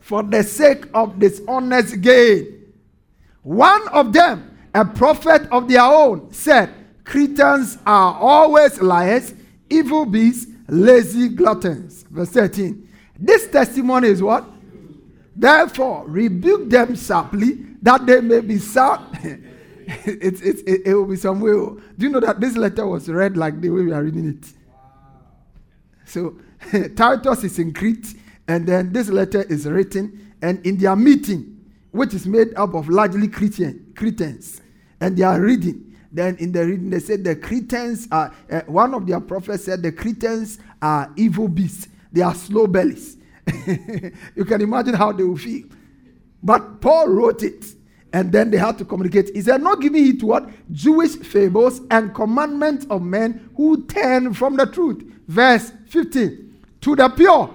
for 0.00 0.22
the 0.22 0.42
sake 0.42 0.84
of 0.94 1.18
dishonest 1.18 2.00
gain. 2.00 2.72
One 3.42 3.88
of 3.88 4.12
them, 4.12 4.56
a 4.74 4.84
prophet 4.84 5.48
of 5.50 5.68
their 5.68 5.82
own, 5.82 6.32
said, 6.32 6.72
Cretans 7.04 7.78
are 7.86 8.14
always 8.14 8.80
liars, 8.80 9.34
evil 9.70 10.04
beasts, 10.04 10.50
lazy 10.68 11.28
gluttons. 11.28 12.04
Verse 12.10 12.30
13. 12.30 12.88
This 13.18 13.46
testimony 13.48 14.08
is 14.08 14.22
what? 14.22 14.44
Therefore, 15.36 16.04
rebuke 16.08 16.70
them 16.70 16.96
sharply 16.96 17.58
that 17.82 18.06
they 18.06 18.22
may 18.22 18.40
be 18.40 18.58
sound. 18.58 19.18
it, 19.86 20.42
it, 20.42 20.58
it, 20.66 20.86
it, 20.86 20.94
will 20.94 21.04
be 21.04 21.16
some 21.16 21.40
way. 21.40 21.50
Do 21.52 21.82
you 21.98 22.08
know 22.08 22.20
that 22.20 22.40
this 22.40 22.56
letter 22.56 22.86
was 22.86 23.08
read 23.08 23.36
like 23.36 23.60
the 23.60 23.68
way 23.68 23.82
we 23.82 23.92
are 23.92 24.02
reading 24.02 24.28
it? 24.30 24.52
So, 26.06 26.36
Titus 26.96 27.44
is 27.44 27.58
in 27.58 27.74
Crete, 27.74 28.14
and 28.48 28.66
then 28.66 28.92
this 28.92 29.10
letter 29.10 29.42
is 29.42 29.66
written, 29.66 30.32
and 30.40 30.64
in 30.64 30.78
their 30.78 30.96
meeting, 30.96 31.64
which 31.90 32.14
is 32.14 32.26
made 32.26 32.54
up 32.54 32.74
of 32.74 32.88
largely 32.88 33.28
Christian, 33.28 33.92
Cretans, 33.94 34.62
and 35.00 35.16
they 35.18 35.22
are 35.22 35.40
reading. 35.40 35.96
Then 36.10 36.36
in 36.36 36.52
the 36.52 36.64
reading, 36.64 36.88
they 36.88 37.00
said 37.00 37.24
the 37.24 37.36
Cretans 37.36 38.08
are, 38.10 38.34
uh, 38.50 38.62
one 38.66 38.94
of 38.94 39.06
their 39.06 39.20
prophets 39.20 39.64
said 39.64 39.82
the 39.82 39.92
Cretans 39.92 40.58
are 40.80 41.12
evil 41.16 41.46
beasts. 41.46 41.88
They 42.10 42.22
are 42.22 42.34
slow 42.34 42.66
bellies. 42.66 43.15
you 44.34 44.44
can 44.44 44.60
imagine 44.60 44.94
how 44.94 45.12
they 45.12 45.22
will 45.22 45.36
feel. 45.36 45.66
But 46.42 46.80
Paul 46.80 47.08
wrote 47.08 47.42
it, 47.42 47.64
and 48.12 48.32
then 48.32 48.50
they 48.50 48.58
had 48.58 48.78
to 48.78 48.84
communicate. 48.84 49.34
He 49.34 49.42
said, 49.42 49.62
Not 49.62 49.80
giving 49.80 50.04
heed 50.04 50.20
to 50.20 50.26
what? 50.26 50.48
Jewish 50.72 51.16
fables 51.16 51.80
and 51.90 52.14
commandments 52.14 52.86
of 52.90 53.02
men 53.02 53.50
who 53.56 53.84
turn 53.86 54.34
from 54.34 54.56
the 54.56 54.66
truth. 54.66 55.02
Verse 55.26 55.72
15. 55.88 56.62
To 56.82 56.96
the 56.96 57.08
pure 57.08 57.50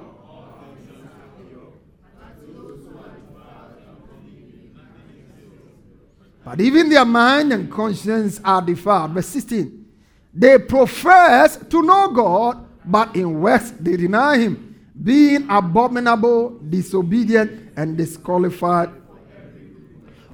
But 6.43 6.59
even 6.59 6.89
their 6.89 7.05
mind 7.05 7.53
and 7.53 7.71
conscience 7.71 8.41
are 8.43 8.61
defiled. 8.61 9.11
Verse 9.11 9.27
16. 9.27 9.85
They 10.33 10.57
profess 10.59 11.57
to 11.57 11.81
know 11.81 12.09
God, 12.09 12.65
but 12.85 13.15
in 13.15 13.39
works 13.41 13.71
they 13.79 13.97
deny 13.97 14.37
Him, 14.37 14.70
being 15.03 15.47
abominable, 15.49 16.59
disobedient, 16.69 17.73
and 17.75 17.97
disqualified. 17.97 18.89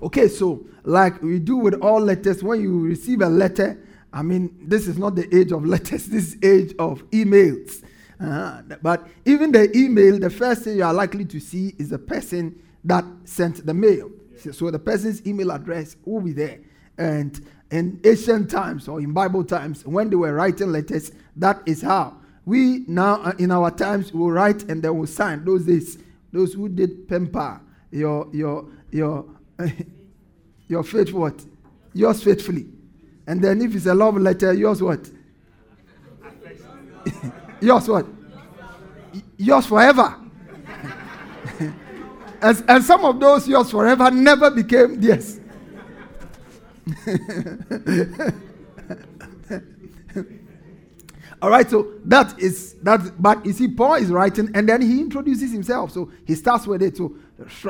Okay, 0.01 0.27
so 0.27 0.65
like 0.83 1.21
we 1.21 1.39
do 1.39 1.57
with 1.57 1.75
all 1.75 1.99
letters, 1.99 2.43
when 2.43 2.61
you 2.61 2.79
receive 2.81 3.21
a 3.21 3.29
letter, 3.29 3.79
I 4.11 4.21
mean, 4.21 4.55
this 4.61 4.87
is 4.87 4.97
not 4.97 5.15
the 5.15 5.35
age 5.35 5.51
of 5.51 5.65
letters, 5.65 6.05
this 6.05 6.33
is 6.33 6.37
age 6.43 6.75
of 6.79 7.09
emails. 7.11 7.83
Uh, 8.19 8.61
but 8.81 9.07
even 9.25 9.51
the 9.51 9.75
email, 9.77 10.19
the 10.19 10.29
first 10.29 10.63
thing 10.63 10.77
you 10.77 10.83
are 10.83 10.93
likely 10.93 11.25
to 11.25 11.39
see 11.39 11.75
is 11.77 11.89
the 11.89 11.99
person 11.99 12.59
that 12.83 13.05
sent 13.25 13.65
the 13.65 13.73
mail. 13.73 14.09
So 14.51 14.71
the 14.71 14.79
person's 14.79 15.25
email 15.27 15.51
address 15.51 15.97
will 16.05 16.21
be 16.21 16.31
there. 16.31 16.59
And 16.97 17.39
in 17.69 17.99
ancient 18.03 18.49
times 18.49 18.87
or 18.87 18.99
in 18.99 19.13
Bible 19.13 19.43
times, 19.43 19.85
when 19.85 20.09
they 20.09 20.15
were 20.15 20.33
writing 20.33 20.71
letters, 20.71 21.11
that 21.35 21.61
is 21.65 21.81
how. 21.81 22.17
We 22.47 22.85
now, 22.87 23.21
uh, 23.23 23.33
in 23.39 23.51
our 23.51 23.69
times, 23.71 24.13
will 24.13 24.31
write 24.31 24.63
and 24.69 24.81
then 24.81 24.97
will 24.97 25.05
sign. 25.05 25.43
Those 25.43 25.65
days, 25.65 25.97
those 26.31 26.53
who 26.53 26.69
did 26.69 27.05
pamper 27.09 27.59
your, 27.91 28.29
your, 28.31 28.65
your, 28.89 29.25
your 30.69 30.81
faith 30.83 31.11
what? 31.11 31.43
Yours 31.93 32.23
faithfully. 32.23 32.67
And 33.27 33.43
then 33.43 33.61
if 33.61 33.75
it's 33.75 33.85
a 33.85 33.93
love 33.93 34.15
letter, 34.15 34.53
yours 34.53 34.81
what? 34.81 35.09
yours 37.59 37.89
what? 37.89 38.05
Yours 39.37 39.65
forever. 39.65 40.15
And, 42.39 42.63
and 42.67 42.83
some 42.83 43.03
of 43.03 43.19
those 43.19 43.47
yours 43.47 43.71
forever 43.71 44.11
never 44.11 44.51
became 44.51 45.01
theirs. 45.01 45.39
All 51.41 51.51
right, 51.51 51.69
so 51.69 51.93
that 52.05 52.39
is 52.39 52.73
that. 52.81 53.21
But 53.21 53.45
you 53.45 53.53
see, 53.53 53.67
Paul 53.67 53.95
is 53.95 54.09
writing, 54.09 54.49
and 54.55 54.67
then 54.67 54.81
he 54.81 54.99
introduces 54.99 55.51
himself. 55.51 55.91
So 55.91 56.11
he 56.25 56.33
starts 56.35 56.65
with 56.65 56.81
it. 56.81 56.97
So 56.97 57.15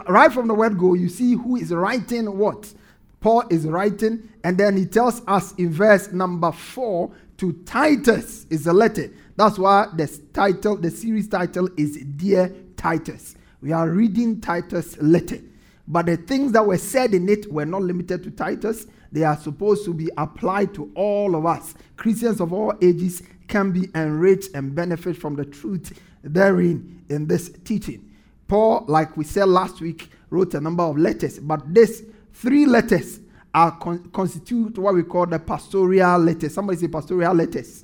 right 0.07 0.31
from 0.31 0.47
the 0.47 0.53
word 0.53 0.77
go, 0.77 0.93
you 0.93 1.09
see 1.09 1.33
who 1.33 1.57
is 1.57 1.71
writing 1.71 2.37
what. 2.37 2.73
Paul 3.19 3.43
is 3.49 3.65
writing, 3.65 4.29
and 4.43 4.57
then 4.57 4.77
he 4.77 4.85
tells 4.85 5.21
us 5.27 5.53
in 5.55 5.71
verse 5.71 6.11
number 6.11 6.51
four 6.51 7.11
to 7.37 7.53
Titus 7.65 8.45
is 8.49 8.67
a 8.67 8.73
letter. 8.73 9.11
That's 9.35 9.59
why 9.59 9.87
the 9.95 10.07
title, 10.33 10.77
the 10.77 10.89
series 10.89 11.27
title 11.27 11.69
is 11.77 11.97
Dear 12.15 12.55
Titus. 12.77 13.35
We 13.61 13.71
are 13.71 13.89
reading 13.89 14.39
Titus' 14.39 14.97
letter. 14.99 15.39
But 15.87 16.07
the 16.07 16.17
things 16.17 16.51
that 16.53 16.65
were 16.65 16.77
said 16.77 17.13
in 17.13 17.27
it 17.29 17.51
were 17.51 17.65
not 17.65 17.81
limited 17.81 18.23
to 18.23 18.31
Titus. 18.31 18.87
They 19.11 19.23
are 19.23 19.37
supposed 19.37 19.85
to 19.85 19.93
be 19.93 20.09
applied 20.17 20.73
to 20.75 20.91
all 20.95 21.35
of 21.35 21.45
us. 21.45 21.75
Christians 21.95 22.41
of 22.41 22.53
all 22.53 22.73
ages 22.81 23.23
can 23.47 23.71
be 23.71 23.89
enriched 23.95 24.49
and 24.53 24.75
benefit 24.75 25.17
from 25.17 25.35
the 25.35 25.45
truth 25.45 25.99
therein 26.23 27.03
in 27.09 27.27
this 27.27 27.49
teaching. 27.63 28.11
Paul, 28.47 28.85
like 28.87 29.17
we 29.17 29.23
said 29.23 29.45
last 29.49 29.81
week, 29.81 30.09
wrote 30.29 30.53
a 30.53 30.61
number 30.61 30.83
of 30.83 30.97
letters, 30.97 31.39
but 31.39 31.73
these 31.73 32.03
three 32.33 32.65
letters 32.65 33.19
are 33.53 33.77
con- 33.77 34.09
constitute 34.13 34.77
what 34.77 34.93
we 34.93 35.03
call 35.03 35.25
the 35.25 35.39
pastoral 35.39 36.19
letters. 36.19 36.53
Somebody 36.53 36.79
say 36.79 36.87
pastoral 36.87 37.33
letters. 37.33 37.83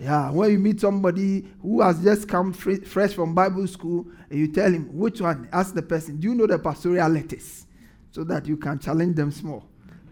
Yeah, 0.00 0.30
when 0.30 0.50
you 0.50 0.58
meet 0.58 0.80
somebody 0.80 1.48
who 1.62 1.80
has 1.80 2.02
just 2.02 2.28
come 2.28 2.52
fr- 2.52 2.84
fresh 2.84 3.14
from 3.14 3.34
Bible 3.34 3.66
school, 3.66 4.06
and 4.28 4.38
you 4.38 4.52
tell 4.52 4.70
him 4.70 4.84
which 4.92 5.20
one, 5.20 5.48
ask 5.52 5.74
the 5.74 5.82
person, 5.82 6.20
do 6.20 6.28
you 6.28 6.34
know 6.34 6.46
the 6.46 6.58
pastoral 6.58 7.08
letters? 7.08 7.66
So 8.12 8.22
that 8.24 8.46
you 8.46 8.56
can 8.56 8.78
challenge 8.78 9.16
them 9.16 9.30
small. 9.30 9.64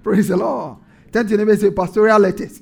Praise 0.02 0.28
the 0.28 0.36
Lord. 0.36 0.78
Tell 1.12 1.26
your 1.26 1.38
neighbor 1.38 1.56
say 1.56 1.70
pastoral 1.70 2.18
letters. 2.18 2.60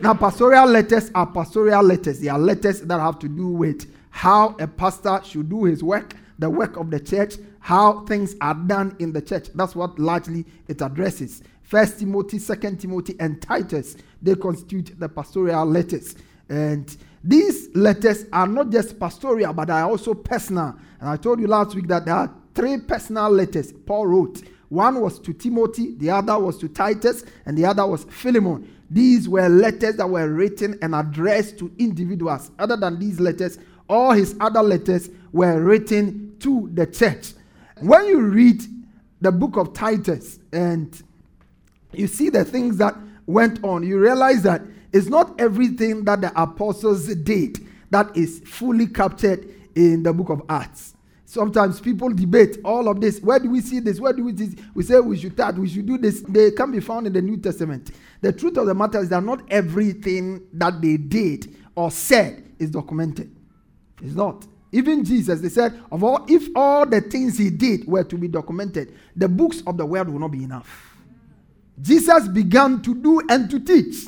Now, 0.00 0.14
pastoral 0.14 0.68
letters 0.68 1.10
are 1.14 1.26
pastoral 1.26 1.82
letters. 1.82 2.20
They 2.20 2.28
are 2.28 2.38
letters 2.38 2.82
that 2.82 3.00
have 3.00 3.18
to 3.20 3.28
do 3.28 3.48
with 3.48 3.90
how 4.10 4.54
a 4.60 4.66
pastor 4.66 5.20
should 5.24 5.48
do 5.48 5.64
his 5.64 5.82
work, 5.82 6.14
the 6.38 6.48
work 6.50 6.76
of 6.76 6.90
the 6.90 7.00
church, 7.00 7.36
how 7.60 8.04
things 8.04 8.36
are 8.40 8.54
done 8.54 8.94
in 8.98 9.12
the 9.12 9.22
church. 9.22 9.48
That's 9.54 9.74
what 9.74 9.98
largely 9.98 10.44
it 10.68 10.80
addresses. 10.80 11.42
First 11.62 11.98
Timothy, 11.98 12.38
Second 12.38 12.78
Timothy, 12.80 13.16
and 13.18 13.40
Titus, 13.42 13.96
they 14.22 14.34
constitute 14.34 14.98
the 14.98 15.08
pastoral 15.08 15.66
letters. 15.66 16.14
And 16.48 16.96
these 17.24 17.74
letters 17.74 18.26
are 18.32 18.46
not 18.46 18.70
just 18.70 19.00
pastoral, 19.00 19.52
but 19.52 19.70
are 19.70 19.88
also 19.90 20.14
personal. 20.14 20.76
And 21.00 21.08
I 21.08 21.16
told 21.16 21.40
you 21.40 21.46
last 21.48 21.74
week 21.74 21.88
that 21.88 22.04
there 22.04 22.14
are 22.14 22.32
three 22.54 22.78
personal 22.78 23.30
letters 23.30 23.72
Paul 23.72 24.06
wrote. 24.06 24.42
One 24.68 25.00
was 25.00 25.18
to 25.20 25.32
Timothy, 25.32 25.94
the 25.96 26.10
other 26.10 26.38
was 26.38 26.58
to 26.58 26.68
Titus, 26.68 27.24
and 27.44 27.56
the 27.56 27.64
other 27.64 27.86
was 27.86 28.04
Philemon. 28.04 28.75
These 28.90 29.28
were 29.28 29.48
letters 29.48 29.96
that 29.96 30.08
were 30.08 30.28
written 30.28 30.78
and 30.82 30.94
addressed 30.94 31.58
to 31.58 31.72
individuals. 31.78 32.50
Other 32.58 32.76
than 32.76 32.98
these 32.98 33.18
letters, 33.18 33.58
all 33.88 34.12
his 34.12 34.36
other 34.40 34.62
letters 34.62 35.10
were 35.32 35.60
written 35.60 36.36
to 36.40 36.70
the 36.72 36.86
church. 36.86 37.32
When 37.80 38.06
you 38.06 38.20
read 38.20 38.62
the 39.20 39.32
book 39.32 39.56
of 39.56 39.72
Titus 39.72 40.38
and 40.52 41.02
you 41.92 42.06
see 42.06 42.30
the 42.30 42.44
things 42.44 42.76
that 42.78 42.96
went 43.26 43.62
on, 43.64 43.82
you 43.82 43.98
realize 43.98 44.42
that 44.42 44.62
it's 44.92 45.08
not 45.08 45.40
everything 45.40 46.04
that 46.04 46.20
the 46.20 46.40
apostles 46.40 47.06
did 47.06 47.66
that 47.90 48.16
is 48.16 48.40
fully 48.46 48.86
captured 48.86 49.48
in 49.74 50.02
the 50.02 50.12
book 50.12 50.30
of 50.30 50.42
Acts. 50.48 50.94
Sometimes 51.24 51.80
people 51.80 52.08
debate 52.10 52.58
all 52.64 52.88
of 52.88 53.00
this. 53.00 53.20
Where 53.20 53.38
do 53.38 53.50
we 53.50 53.60
see 53.60 53.80
this? 53.80 54.00
Where 54.00 54.12
do 54.12 54.24
we 54.24 54.36
see 54.36 54.46
this? 54.46 54.64
We 54.74 54.84
say 54.84 55.00
we 55.00 55.18
should 55.18 55.32
start, 55.32 55.58
we 55.58 55.68
should 55.68 55.86
do 55.86 55.98
this. 55.98 56.20
They 56.20 56.52
can 56.52 56.70
be 56.70 56.80
found 56.80 57.08
in 57.08 57.12
the 57.12 57.20
New 57.20 57.36
Testament. 57.36 57.90
The 58.20 58.32
truth 58.32 58.56
of 58.56 58.66
the 58.66 58.74
matter 58.74 58.98
is 59.00 59.08
that 59.10 59.22
not 59.22 59.42
everything 59.50 60.46
that 60.54 60.80
they 60.80 60.96
did 60.96 61.54
or 61.74 61.90
said 61.90 62.44
is 62.58 62.70
documented. 62.70 63.34
It's 64.02 64.14
not. 64.14 64.46
Even 64.72 65.04
Jesus, 65.04 65.40
they 65.40 65.48
said, 65.48 65.80
of 65.90 66.02
all, 66.02 66.24
if 66.28 66.48
all 66.54 66.84
the 66.84 67.00
things 67.00 67.38
he 67.38 67.50
did 67.50 67.86
were 67.86 68.04
to 68.04 68.16
be 68.18 68.28
documented, 68.28 68.94
the 69.14 69.28
books 69.28 69.62
of 69.66 69.76
the 69.76 69.86
world 69.86 70.08
will 70.08 70.18
not 70.18 70.32
be 70.32 70.44
enough. 70.44 70.96
Jesus 71.80 72.28
began 72.28 72.82
to 72.82 72.94
do 72.94 73.22
and 73.28 73.50
to 73.50 73.60
teach. 73.60 74.06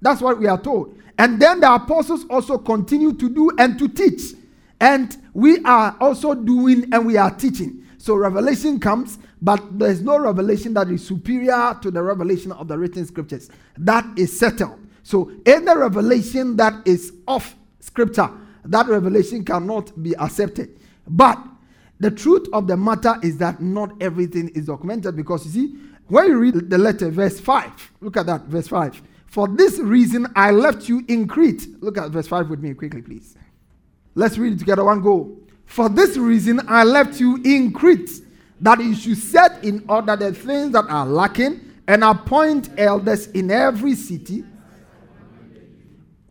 That's 0.00 0.20
what 0.20 0.38
we 0.38 0.46
are 0.46 0.60
told. 0.60 0.96
And 1.18 1.40
then 1.40 1.60
the 1.60 1.74
apostles 1.74 2.24
also 2.30 2.58
continue 2.58 3.12
to 3.14 3.28
do 3.28 3.50
and 3.58 3.78
to 3.78 3.88
teach. 3.88 4.34
And 4.80 5.16
we 5.34 5.58
are 5.64 5.96
also 6.00 6.34
doing 6.34 6.92
and 6.92 7.04
we 7.04 7.16
are 7.16 7.34
teaching. 7.34 7.84
So 7.98 8.14
revelation 8.14 8.78
comes, 8.78 9.18
but 9.40 9.78
there's 9.78 10.00
no 10.00 10.18
revelation 10.18 10.74
that 10.74 10.88
is 10.88 11.06
superior 11.06 11.76
to 11.82 11.90
the 11.90 12.02
revelation 12.02 12.52
of 12.52 12.68
the 12.68 12.76
written 12.76 13.06
scriptures. 13.06 13.50
That 13.76 14.06
is 14.18 14.38
settled. 14.38 14.78
So 15.02 15.32
any 15.46 15.74
revelation 15.74 16.56
that 16.56 16.86
is 16.86 17.12
off 17.26 17.56
scripture, 17.80 18.30
that 18.64 18.86
revelation 18.88 19.44
cannot 19.44 20.02
be 20.02 20.14
accepted. 20.16 20.78
But 21.06 21.38
the 22.00 22.10
truth 22.10 22.46
of 22.52 22.66
the 22.66 22.76
matter 22.76 23.16
is 23.22 23.38
that 23.38 23.60
not 23.60 23.90
everything 24.02 24.48
is 24.50 24.66
documented 24.66 25.16
because 25.16 25.46
you 25.46 25.52
see, 25.52 25.76
when 26.08 26.26
you 26.26 26.38
read 26.38 26.70
the 26.70 26.78
letter, 26.78 27.10
verse 27.10 27.38
5, 27.40 27.92
look 28.00 28.16
at 28.16 28.26
that, 28.26 28.42
verse 28.42 28.68
5. 28.68 29.02
For 29.26 29.46
this 29.46 29.78
reason 29.78 30.26
I 30.34 30.50
left 30.50 30.88
you 30.88 31.04
in 31.08 31.28
Crete. 31.28 31.66
Look 31.82 31.98
at 31.98 32.10
verse 32.10 32.26
5 32.26 32.50
with 32.50 32.60
me 32.60 32.74
quickly, 32.74 33.02
please. 33.02 33.36
Let's 34.14 34.38
read 34.38 34.54
it 34.54 34.58
together. 34.58 34.84
One 34.84 35.00
go. 35.00 35.36
For 35.68 35.88
this 35.88 36.16
reason, 36.16 36.60
I 36.66 36.82
left 36.82 37.20
you 37.20 37.40
in 37.44 37.72
Crete, 37.72 38.10
that 38.60 38.80
you 38.80 38.94
should 38.94 39.18
set 39.18 39.64
in 39.64 39.84
order 39.88 40.16
the 40.16 40.32
things 40.32 40.72
that 40.72 40.84
are 40.88 41.06
lacking 41.06 41.60
and 41.86 42.04
appoint 42.04 42.70
elders 42.78 43.28
in 43.28 43.50
every 43.50 43.94
city. 43.94 44.44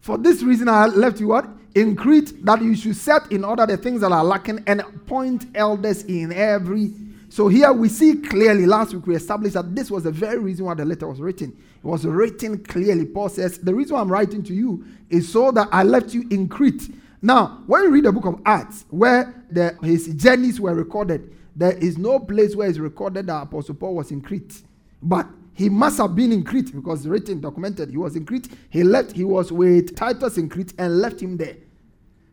For 0.02 0.18
this 0.18 0.44
reason, 0.44 0.70
I 0.70 0.86
left 0.88 1.20
you 1.20 1.30
what? 1.30 1.48
In 1.76 1.96
Crete, 1.96 2.46
that 2.46 2.62
you 2.62 2.76
should 2.76 2.96
set 2.96 3.32
in 3.32 3.44
order 3.44 3.66
the 3.66 3.78
things 3.78 4.02
that 4.02 4.12
are 4.12 4.24
lacking 4.24 4.64
and 4.68 4.82
appoint 4.82 5.46
elders 5.56 6.04
in 6.04 6.32
every. 6.32 6.94
So 7.30 7.50
here 7.50 7.74
we 7.74 7.90
see 7.90 8.16
clearly, 8.16 8.66
last 8.66 8.94
week 8.94 9.06
we 9.06 9.16
established 9.16 9.56
that 9.56 9.76
this 9.76 9.92
was 9.92 10.04
the 10.04 10.12
very 10.12 10.40
reason 10.40 10.66
why 10.66 10.76
the 10.76 10.86
letter 10.86 11.08
was 11.08 11.20
written. 11.20 11.50
It 11.50 11.86
was 11.86 12.06
written 12.06 12.64
clearly. 12.64 13.06
Paul 13.06 13.30
says, 13.30 13.58
The 13.58 13.76
reason 13.76 13.98
I'm 13.98 14.12
writing 14.12 14.44
to 14.44 14.54
you 14.54 14.86
is 15.10 15.32
so 15.32 15.52
that 15.52 15.68
I 15.72 15.84
left 15.84 16.14
you 16.14 16.26
in 16.30 16.48
Crete 16.48 16.90
now, 17.22 17.64
when 17.66 17.84
you 17.84 17.90
read 17.90 18.06
the 18.06 18.12
book 18.12 18.26
of 18.26 18.42
Acts, 18.46 18.86
where 18.90 19.44
the, 19.50 19.76
his 19.82 20.08
journeys 20.16 20.62
were 20.62 20.76
recorded, 20.76 21.34
there 21.58 21.76
is 21.78 21.98
no 21.98 22.20
place 22.20 22.56
where 22.56 22.70
it's 22.70 22.78
recorded 22.78 23.26
that 23.28 23.42
Apostle 23.42 23.74
Paul 23.76 23.96
was 23.96 24.12
in 24.12 24.22
Crete. 24.22 24.62
But 25.02 25.28
he 25.56 25.70
must 25.70 25.98
have 25.98 26.16
been 26.16 26.32
in 26.32 26.44
Crete 26.44 26.74
because 26.74 27.08
written, 27.08 27.42
documented. 27.42 27.90
He 27.90 27.98
was 27.98 28.16
in 28.16 28.26
Crete. 28.26 28.48
He 28.70 28.84
left, 28.84 29.14
he 29.14 29.24
was 29.24 29.52
with 29.52 29.96
Titus 29.96 30.38
in 30.38 30.50
Crete 30.50 30.74
and 30.78 31.00
left 31.00 31.20
him 31.20 31.36
there. 31.36 31.58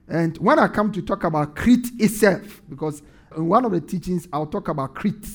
And 0.09 0.37
when 0.37 0.59
I 0.59 0.69
come 0.69 0.93
to 0.93 1.01
talk 1.01 1.25
about 1.25 1.57
Crete 1.57 1.89
itself, 1.99 2.61
because 2.69 3.03
in 3.35 3.49
one 3.49 3.65
of 3.65 3.73
the 3.73 3.81
teachings, 3.81 4.29
I'll 4.31 4.47
talk 4.47 4.69
about 4.69 4.95
Crete, 4.95 5.27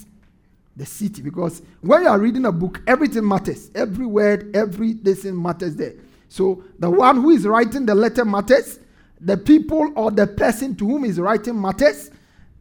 the 0.76 0.86
city, 0.86 1.24
because 1.24 1.64
when 1.82 2.04
you 2.04 2.10
are 2.10 2.20
reading 2.20 2.46
a 2.46 2.52
book, 2.52 2.82
everything 2.86 3.28
matters. 3.28 3.72
Every 3.74 4.06
word, 4.06 4.56
every 4.56 4.94
thing 4.94 5.42
matters 5.42 5.76
there. 5.76 5.96
So 6.28 6.64
the 6.78 6.92
one 6.92 7.16
who 7.16 7.32
is 7.32 7.48
writing 7.48 7.88
the 7.88 7.96
letter 7.96 8.24
matters 8.24 8.80
the 9.20 9.36
people 9.36 9.92
or 9.96 10.12
the 10.12 10.28
person 10.28 10.76
to 10.76 10.88
whom 10.88 11.04
he's 11.04 11.20
writing 11.20 11.60
matters. 11.60 12.12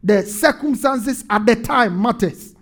The 0.03 0.23
circumstances 0.23 1.25
at 1.29 1.45
the 1.45 1.55
time 1.55 2.01
matters. 2.01 2.55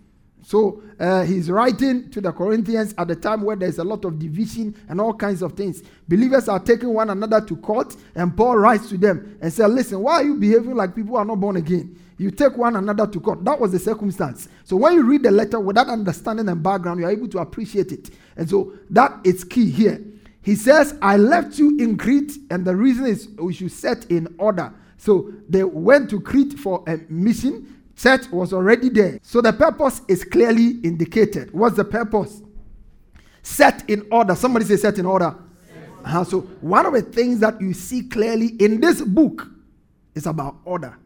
So 0.44 0.82
uh, 1.00 1.24
he's 1.24 1.52
writing 1.52 2.10
to 2.12 2.22
the 2.22 2.32
Corinthians 2.32 2.96
at 2.98 3.10
the 3.10 3.16
time 3.16 3.42
where 3.42 3.56
there's 3.56 3.80
a 3.80 3.84
lot 3.84 4.06
of 4.06 4.18
division 4.18 4.76
and 4.88 5.02
all 5.02 5.14
kinds 5.14 5.42
of 5.42 5.54
things. 5.54 5.84
Believers 6.08 6.48
are 6.48 6.60
taking 6.60 6.94
one 6.94 7.10
another 7.10 7.42
to 7.42 7.58
court, 7.58 7.96
and 8.16 8.36
Paul 8.36 8.58
writes 8.58 8.88
to 8.90 8.98
them 8.98 9.38
and 9.42 9.52
says, 9.52 9.70
Listen, 9.70 10.00
why 10.00 10.14
are 10.14 10.24
you 10.24 10.36
behaving 10.36 10.74
like 10.74 10.96
people 10.96 11.18
are 11.18 11.26
not 11.26 11.40
born 11.40 11.58
again? 11.58 12.00
You 12.18 12.32
take 12.32 12.58
one 12.58 12.76
another 12.76 13.06
to 13.06 13.20
court. 13.20 13.44
That 13.46 13.60
was 13.60 13.74
the 13.74 13.80
circumstance. 13.80 14.48
So 14.64 14.76
when 14.78 14.94
you 14.94 15.04
read 15.04 15.24
the 15.24 15.32
letter 15.32 15.60
with 15.60 15.76
that 15.76 15.88
understanding 15.88 16.50
and 16.50 16.64
background, 16.64 17.00
you 17.00 17.06
are 17.06 17.12
able 17.12 17.28
to 17.28 17.40
appreciate 17.40 17.92
it. 17.92 18.10
And 18.38 18.50
so 18.50 18.74
that 18.90 19.20
is 19.24 19.44
key 19.44 19.70
here. 19.70 20.02
He 20.42 20.56
says, 20.56 20.98
I 21.02 21.18
left 21.18 21.60
you 21.60 21.78
in 21.78 21.98
Crete, 21.98 22.32
and 22.50 22.66
the 22.66 22.74
reason 22.76 23.06
is 23.06 23.28
we 23.38 23.54
should 23.54 23.72
set 23.72 24.06
in 24.06 24.34
order. 24.40 24.74
So 24.98 25.32
they 25.48 25.64
went 25.64 26.10
to 26.10 26.20
Crete 26.20 26.58
for 26.58 26.84
a 26.88 26.98
mission. 27.10 27.84
Church 27.96 28.30
was 28.32 28.54
already 28.54 28.90
there. 28.90 29.20
So 29.22 29.42
the 29.42 29.54
purpose 29.54 30.02
is 30.08 30.24
clearly 30.24 30.80
indicated. 30.84 31.52
What's 31.54 31.76
the 31.76 31.86
purpose? 31.86 32.42
Set 33.42 33.90
in 33.90 34.06
order. 34.12 34.36
Somebody 34.36 34.66
say 34.66 34.76
set 34.76 35.00
in 35.00 35.06
order. 35.06 35.36
Uh-huh. 36.04 36.24
So 36.24 36.42
one 36.62 36.86
of 36.86 36.94
the 36.94 37.02
things 37.02 37.40
that 37.40 37.60
you 37.60 37.74
see 37.74 38.04
clearly 38.04 38.50
in 38.60 38.80
this 38.82 39.02
book 39.02 39.48
is 40.16 40.26
about 40.26 40.58
order. 40.66 40.98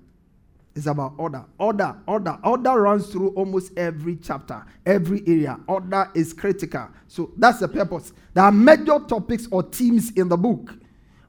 It's 0.75 0.86
about 0.86 1.13
order. 1.17 1.43
Order, 1.58 1.97
order. 2.08 2.38
Order 2.43 2.82
runs 2.82 3.08
through 3.08 3.30
almost 3.30 3.77
every 3.77 4.15
chapter, 4.15 4.63
every 4.86 5.21
area. 5.27 5.60
Order 5.67 6.10
is 6.15 6.34
critical. 6.34 6.88
So 7.08 7.32
that's 7.38 7.60
the 7.60 7.67
purpose. 7.67 8.13
There 8.34 8.43
are 8.43 8.51
major 8.51 8.99
topics 8.99 9.47
or 9.51 9.63
themes 9.63 10.12
in 10.12 10.30
the 10.30 10.38
book. 10.38 10.73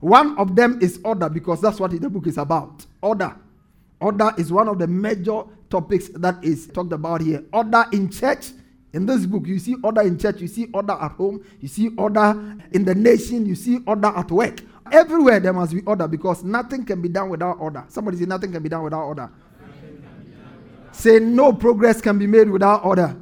One 0.03 0.37
of 0.37 0.57
them 0.57 0.81
is 0.83 0.99
order 1.05 1.29
because 1.29 1.61
that's 1.61 1.79
what 1.79 1.93
the 1.93 2.11
book 2.11 2.27
is 2.27 2.37
about. 2.37 2.85
Order. 3.01 3.37
Order 4.01 4.33
is 4.37 4.51
one 4.53 4.67
of 4.67 4.81
the 4.81 4.89
major 4.89 5.45
topics 5.71 6.09
that 6.17 6.43
is 6.43 6.67
talked 6.67 6.93
about 6.93 7.21
here. 7.21 7.45
Order 7.53 7.85
in 7.93 8.11
church. 8.11 8.49
In 8.93 9.07
this 9.07 9.27
book, 9.27 9.47
you 9.47 9.61
see 9.61 9.77
order 9.81 10.03
in 10.03 10.19
church, 10.19 10.41
you 10.41 10.49
see 10.49 10.67
order 10.75 10.95
at 10.95 11.13
home, 11.13 11.45
you 11.61 11.69
see 11.69 11.91
order 11.97 12.59
in 12.73 12.85
the 12.85 12.97
nation, 12.97 13.47
you 13.47 13.55
see 13.55 13.79
order 13.87 14.09
at 14.09 14.29
work. 14.33 14.61
Everywhere 14.91 15.39
there 15.39 15.53
must 15.53 15.73
be 15.73 15.83
order 15.83 16.09
because 16.09 16.43
nothing 16.43 16.85
can 16.85 17.01
be 17.01 17.09
done 17.09 17.31
without 17.31 17.59
order. 17.61 17.85
Somebody 17.87 18.17
say 18.17 18.25
nothing 18.25 18.51
can 18.51 18.63
be 18.63 18.69
done 18.69 18.83
without 18.83 19.05
order. 19.05 19.31
Say 20.91 21.21
no 21.21 21.53
progress 21.53 22.01
can 22.01 22.19
be 22.19 22.27
made 22.27 22.51
without 22.51 22.85
order. 22.85 23.17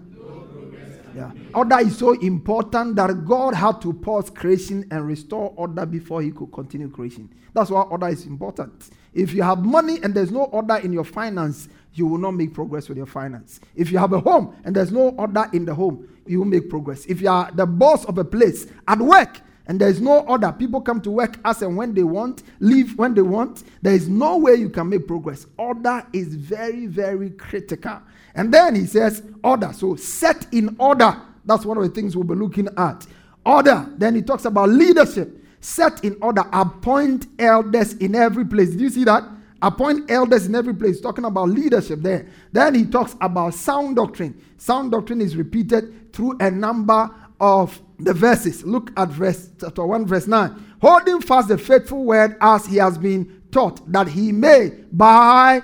Yeah. 1.21 1.33
Order 1.55 1.81
is 1.81 1.99
so 1.99 2.13
important 2.13 2.97
that 2.97 3.25
God 3.27 3.55
had 3.55 3.81
to 3.83 3.93
pause 3.93 4.31
creation 4.31 4.87
and 4.91 5.07
restore 5.07 5.53
order 5.57 5.85
before 5.85 6.23
he 6.23 6.31
could 6.31 6.51
continue 6.53 6.89
creation. 6.89 7.29
That's 7.53 7.71
why 7.71 7.83
order 7.83 8.09
is 8.09 8.27
important. 8.27 8.91
If 9.13 9.35
you 9.35 9.43
have 9.43 9.65
money 9.65 9.99
and 10.03 10.15
there's 10.15 10.31
no 10.31 10.45
order 10.45 10.77
in 10.77 10.93
your 10.93 11.05
finance, 11.05 11.69
you 11.93 12.07
will 12.07 12.19
not 12.19 12.33
make 12.33 12.55
progress 12.55 12.89
with 12.89 12.97
your 12.97 13.07
finance. 13.07 13.61
If 13.75 13.91
you 13.91 13.99
have 13.99 14.13
a 14.13 14.21
home 14.21 14.57
and 14.65 14.75
there's 14.75 14.93
no 14.93 15.11
order 15.11 15.47
in 15.53 15.65
the 15.65 15.75
home, 15.75 16.09
you 16.27 16.39
will 16.39 16.47
make 16.47 16.71
progress. 16.71 17.05
If 17.07 17.21
you 17.21 17.29
are 17.29 17.51
the 17.53 17.67
boss 17.67 18.05
of 18.07 18.17
a 18.19 18.25
place 18.25 18.67
at 18.89 18.99
work 18.99 19.41
and 19.67 19.81
there 19.81 19.89
is 19.89 20.01
no 20.01 20.21
order. 20.21 20.53
People 20.53 20.81
come 20.81 21.01
to 21.03 21.11
work 21.11 21.39
as 21.45 21.63
and 21.63 21.77
when 21.77 21.95
they 21.95 22.03
want, 22.03 22.43
leave 22.61 22.97
when 22.99 23.15
they 23.15 23.23
want. 23.23 23.65
There 23.83 23.95
is 23.95 24.09
no 24.09 24.37
way 24.37 24.55
you 24.55 24.69
can 24.69 24.89
make 24.89 25.07
progress. 25.07 25.47
Order 25.59 26.07
is 26.13 26.35
very, 26.35 26.87
very 26.87 27.31
critical. 27.31 28.01
And 28.35 28.53
then 28.53 28.75
he 28.75 28.87
says, 28.87 29.23
order. 29.43 29.73
So 29.73 29.97
set 29.97 30.53
in 30.53 30.77
order. 30.79 31.21
That's 31.45 31.65
one 31.65 31.79
of 31.79 31.85
the 31.85 31.91
things 31.91 32.15
we'll 32.15 32.25
be 32.25 32.35
looking 32.35 32.69
at. 32.77 33.07
Order. 33.45 33.87
Then 33.97 34.15
he 34.15 34.23
talks 34.23 34.45
about 34.45 34.69
leadership. 34.69 35.45
Set 35.61 36.05
in 36.05 36.17
order. 36.21 36.45
Appoint 36.53 37.27
elders 37.39 37.95
in 37.95 38.15
every 38.15 38.45
place. 38.45 38.71
Did 38.71 38.81
you 38.81 38.91
see 38.91 39.05
that? 39.05 39.25
Appoint 39.63 40.11
elders 40.11 40.47
in 40.47 40.55
every 40.55 40.75
place. 40.75 41.01
Talking 41.01 41.25
about 41.25 41.49
leadership 41.49 42.01
there. 42.01 42.27
Then 42.53 42.75
he 42.75 42.87
talks 42.87 43.17
about 43.21 43.55
sound 43.55 43.97
doctrine. 43.97 44.41
Sound 44.57 44.93
doctrine 44.93 45.21
is 45.21 45.37
repeated 45.37 46.13
through 46.13 46.37
a 46.41 46.51
number 46.51 47.11
of 47.41 47.81
the 47.99 48.15
verses. 48.15 48.65
Look 48.65 48.91
at 48.97 49.09
verse 49.09 49.51
chapter 49.61 49.85
1, 49.85 50.07
verse 50.07 50.27
9. 50.27 50.77
Holding 50.81 51.21
fast 51.21 51.49
the 51.49 51.59
faithful 51.59 52.05
word 52.05 52.37
as 52.41 52.67
he 52.67 52.77
has 52.77 52.97
been 52.97 53.43
taught, 53.51 53.91
that 53.91 54.09
he 54.09 54.33
may 54.33 54.71
by 54.93 55.63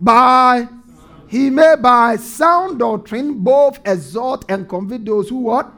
by 0.00 0.68
he 1.28 1.50
may 1.50 1.76
by 1.76 2.16
sound 2.16 2.78
doctrine 2.78 3.42
both 3.42 3.80
exhort 3.86 4.44
and 4.48 4.68
convict 4.68 5.04
those 5.04 5.28
who 5.28 5.36
what? 5.36 5.72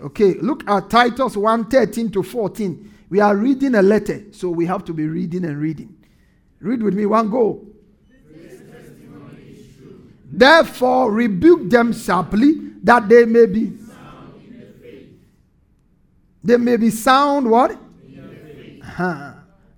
Okay, 0.00 0.34
look 0.34 0.68
at 0.68 0.88
Titus 0.88 1.36
1 1.36 1.68
13 1.68 2.10
to 2.12 2.22
14. 2.22 2.94
We 3.10 3.20
are 3.20 3.36
reading 3.36 3.74
a 3.74 3.82
letter, 3.82 4.24
so 4.30 4.48
we 4.48 4.66
have 4.66 4.84
to 4.84 4.94
be 4.94 5.06
reading 5.06 5.44
and 5.44 5.58
reading. 5.58 5.96
Read 6.60 6.82
with 6.82 6.94
me, 6.94 7.06
one 7.06 7.30
go. 7.30 7.66
Therefore, 10.32 11.10
rebuke 11.10 11.68
them 11.68 11.92
sharply 11.92 12.54
that 12.84 13.08
they 13.08 13.24
may 13.24 13.46
be 13.46 13.76
sound. 13.78 14.34
they 16.44 16.56
may 16.56 16.76
be 16.76 16.90
sound 16.90 17.50
what? 17.50 17.78
Huh. 18.82 19.32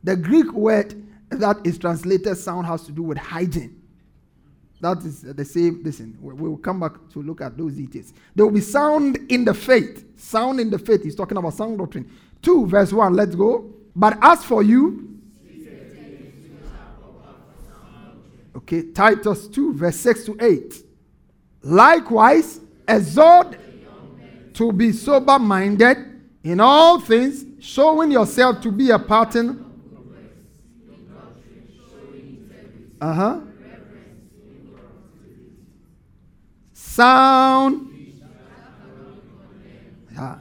The 0.05 0.17
Greek 0.17 0.53
word 0.53 1.03
that 1.31 1.59
is 1.65 1.79
translated 1.79 2.37
sound 2.37 2.67
has 2.67 2.85
to 2.85 2.93
do 2.93 3.03
with 3.03 3.19
hygiene. 3.19 3.82
That 4.83 4.99
is 5.05 5.23
the 5.23 5.45
same. 5.45 5.81
Listen, 5.85 6.19
we 6.21 6.35
will 6.35 6.57
come 6.57 6.81
back 6.81 6.95
to 7.13 7.23
look 7.23 7.41
at 7.41 7.57
those 7.57 7.75
details. 7.75 8.13
They 8.35 8.43
will 8.43 8.51
be 8.51 8.61
sound 8.61 9.17
in 9.29 9.45
the 9.45 9.55
faith. 9.55 10.05
Sound 10.19 10.59
in 10.59 10.71
the 10.71 10.79
faith. 10.79 11.05
He's 11.05 11.15
talking 11.15 11.39
about 11.39 11.55
sound 11.55 11.79
doctrine. 11.79 12.11
2, 12.43 12.67
verse 12.67 12.93
1. 12.93 13.15
Let's 13.15 13.37
go. 13.37 13.73
But 13.95 14.19
as 14.21 14.45
for 14.45 14.65
you, 14.65 15.21
okay, 18.57 18.91
Titus 18.91 19.47
2, 19.47 19.75
verse 19.75 19.97
6 19.99 20.25
to 20.25 20.37
8. 20.41 20.85
Likewise, 21.63 22.59
exhort 22.89 23.57
to 24.55 24.73
be 24.73 24.91
sober 24.91 25.39
minded 25.39 25.97
in 26.43 26.59
all 26.59 26.99
things, 26.99 27.45
showing 27.61 28.11
yourself 28.11 28.61
to 28.63 28.73
be 28.73 28.91
a 28.91 28.99
pattern. 28.99 29.65
Uh 33.01 33.15
huh. 33.15 33.41
Sound. 36.93 37.89
Yeah. 40.15 40.39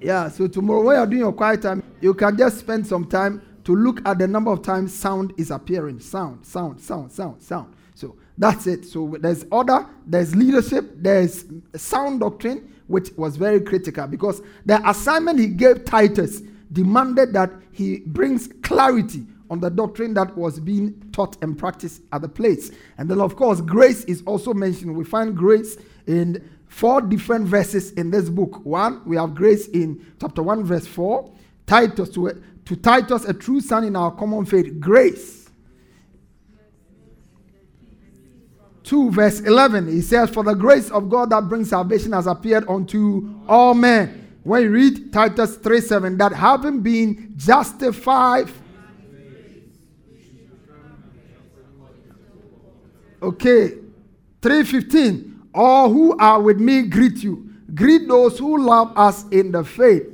Yeah, 0.00 0.28
so 0.30 0.46
tomorrow 0.46 0.82
when 0.82 0.96
you're 0.96 1.06
doing 1.06 1.20
your 1.20 1.32
quiet 1.34 1.60
time, 1.60 1.82
you 2.00 2.14
can 2.14 2.38
just 2.38 2.60
spend 2.60 2.86
some 2.86 3.04
time 3.04 3.42
to 3.64 3.76
look 3.76 4.00
at 4.06 4.18
the 4.18 4.26
number 4.26 4.50
of 4.50 4.62
times 4.62 4.94
sound 4.94 5.34
is 5.36 5.50
appearing. 5.50 6.00
Sound, 6.00 6.46
sound, 6.46 6.80
sound, 6.80 7.12
sound, 7.12 7.42
sound. 7.42 7.74
So 7.94 8.16
that's 8.38 8.66
it. 8.66 8.86
So 8.86 9.18
there's 9.20 9.44
order, 9.52 9.84
there's 10.06 10.34
leadership, 10.34 10.90
there's 10.96 11.44
sound 11.76 12.20
doctrine, 12.20 12.74
which 12.86 13.10
was 13.18 13.36
very 13.36 13.60
critical 13.60 14.06
because 14.06 14.40
the 14.64 14.80
assignment 14.88 15.40
he 15.40 15.48
gave 15.48 15.84
Titus 15.84 16.40
demanded 16.72 17.34
that 17.34 17.50
he 17.70 17.98
brings 17.98 18.48
clarity 18.62 19.26
on 19.50 19.60
the 19.60 19.68
doctrine 19.68 20.14
that 20.14 20.36
was 20.36 20.60
being 20.60 21.10
taught 21.12 21.36
and 21.42 21.58
practiced 21.58 22.02
at 22.12 22.22
the 22.22 22.28
place. 22.28 22.70
And 22.96 23.10
then, 23.10 23.20
of 23.20 23.36
course, 23.36 23.60
grace 23.60 24.04
is 24.04 24.22
also 24.24 24.54
mentioned. 24.54 24.96
We 24.96 25.04
find 25.04 25.36
grace 25.36 25.76
in 26.06 26.48
four 26.68 27.00
different 27.00 27.46
verses 27.46 27.90
in 27.92 28.10
this 28.10 28.30
book. 28.30 28.64
One, 28.64 29.02
we 29.04 29.16
have 29.16 29.34
grace 29.34 29.66
in 29.68 30.06
chapter 30.20 30.42
1, 30.42 30.64
verse 30.64 30.86
4. 30.86 31.30
Titus, 31.66 32.10
to 32.10 32.76
Titus, 32.76 33.24
a 33.24 33.34
true 33.34 33.60
son 33.60 33.84
in 33.84 33.96
our 33.96 34.12
common 34.12 34.44
faith, 34.46 34.78
grace. 34.78 35.40
2 38.84 39.10
verse 39.12 39.40
11, 39.40 39.86
he 39.86 40.00
says, 40.00 40.30
For 40.30 40.42
the 40.42 40.54
grace 40.54 40.90
of 40.90 41.08
God 41.08 41.30
that 41.30 41.48
brings 41.48 41.70
salvation 41.70 42.12
has 42.12 42.26
appeared 42.26 42.68
unto 42.68 43.40
all 43.46 43.74
men. 43.74 44.36
When 44.42 44.62
you 44.62 44.70
read 44.70 45.12
Titus 45.12 45.56
3 45.56 45.80
7, 45.80 46.16
that 46.18 46.32
having 46.32 46.80
been 46.80 47.34
justified. 47.36 48.48
Okay, 53.22 53.74
315, 54.42 55.50
all 55.54 55.90
who 55.90 56.16
are 56.16 56.40
with 56.40 56.58
me 56.58 56.82
greet 56.82 57.22
you. 57.22 57.50
Greet 57.74 58.08
those 58.08 58.38
who 58.38 58.62
love 58.62 58.92
us 58.96 59.28
in 59.28 59.52
the 59.52 59.62
faith. 59.62 60.06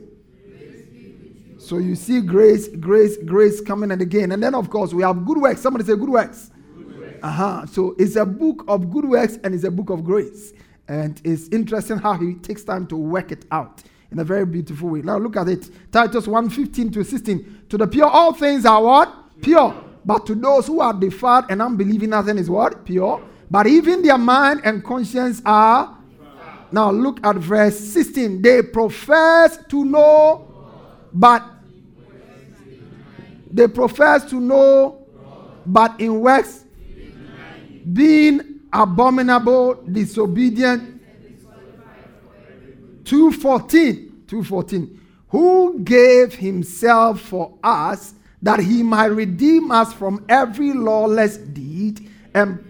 So 1.58 1.78
you 1.78 1.96
see 1.96 2.20
grace, 2.20 2.68
grace, 2.68 3.16
grace 3.16 3.60
coming 3.60 3.90
and 3.90 4.00
again. 4.00 4.32
And 4.32 4.42
then, 4.42 4.54
of 4.54 4.70
course, 4.70 4.92
we 4.92 5.02
have 5.02 5.24
good 5.24 5.38
works. 5.38 5.60
Somebody 5.60 5.84
say 5.84 5.96
good 5.96 6.08
works. 6.08 6.50
Uh 7.22 7.30
huh. 7.30 7.66
So 7.66 7.96
it's 7.98 8.16
a 8.16 8.24
book 8.24 8.64
of 8.68 8.90
good 8.90 9.04
works 9.04 9.38
and 9.42 9.54
it's 9.54 9.64
a 9.64 9.70
book 9.70 9.90
of 9.90 10.04
grace. 10.04 10.52
And 10.86 11.20
it's 11.24 11.48
interesting 11.48 11.98
how 11.98 12.14
he 12.14 12.34
takes 12.34 12.62
time 12.62 12.86
to 12.88 12.96
work 12.96 13.32
it 13.32 13.46
out 13.50 13.82
in 14.12 14.18
a 14.20 14.24
very 14.24 14.46
beautiful 14.46 14.90
way. 14.90 15.02
Now 15.02 15.18
look 15.18 15.36
at 15.36 15.48
it. 15.48 15.68
Titus 15.90 16.28
1 16.28 16.50
15 16.50 16.92
to 16.92 17.04
16. 17.04 17.64
To 17.70 17.78
the 17.78 17.86
pure, 17.86 18.06
all 18.06 18.32
things 18.32 18.64
are 18.64 18.82
what? 18.82 19.40
Pure. 19.42 19.85
But 20.06 20.24
to 20.26 20.36
those 20.36 20.68
who 20.68 20.80
are 20.80 20.94
defiled 20.94 21.46
and 21.50 21.60
unbelieving, 21.60 22.10
nothing 22.10 22.38
is 22.38 22.48
what? 22.48 22.84
Pure. 22.84 23.20
But 23.50 23.66
even 23.66 24.02
their 24.02 24.16
mind 24.16 24.60
and 24.64 24.82
conscience 24.84 25.42
are. 25.44 25.98
Now 26.70 26.92
look 26.92 27.18
at 27.26 27.36
verse 27.36 27.78
16. 27.78 28.40
They 28.40 28.62
profess 28.62 29.58
to 29.68 29.84
know, 29.84 30.48
but 31.12 31.44
they 33.50 33.66
profess 33.66 34.24
to 34.30 34.40
know, 34.40 35.06
but 35.64 36.00
in 36.00 36.20
works, 36.20 36.64
being 37.92 38.60
abominable, 38.72 39.74
disobedient. 39.90 41.00
214. 43.04 44.24
214. 44.26 45.00
Who 45.28 45.80
gave 45.80 46.34
himself 46.34 47.20
for 47.20 47.56
us 47.62 48.14
that 48.46 48.60
he 48.60 48.80
might 48.80 49.06
redeem 49.06 49.72
us 49.72 49.92
from 49.92 50.24
every 50.28 50.72
lawless 50.72 51.36
deed 51.36 52.08
and 52.32 52.64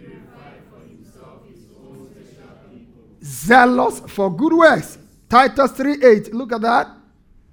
zealous 3.23 4.01
for 4.09 4.35
good 4.35 4.55
works. 4.55 4.97
Titus 5.29 5.73
3 5.73 6.03
8. 6.03 6.35
Look 6.35 6.53
at 6.53 6.63
that. 6.63 6.89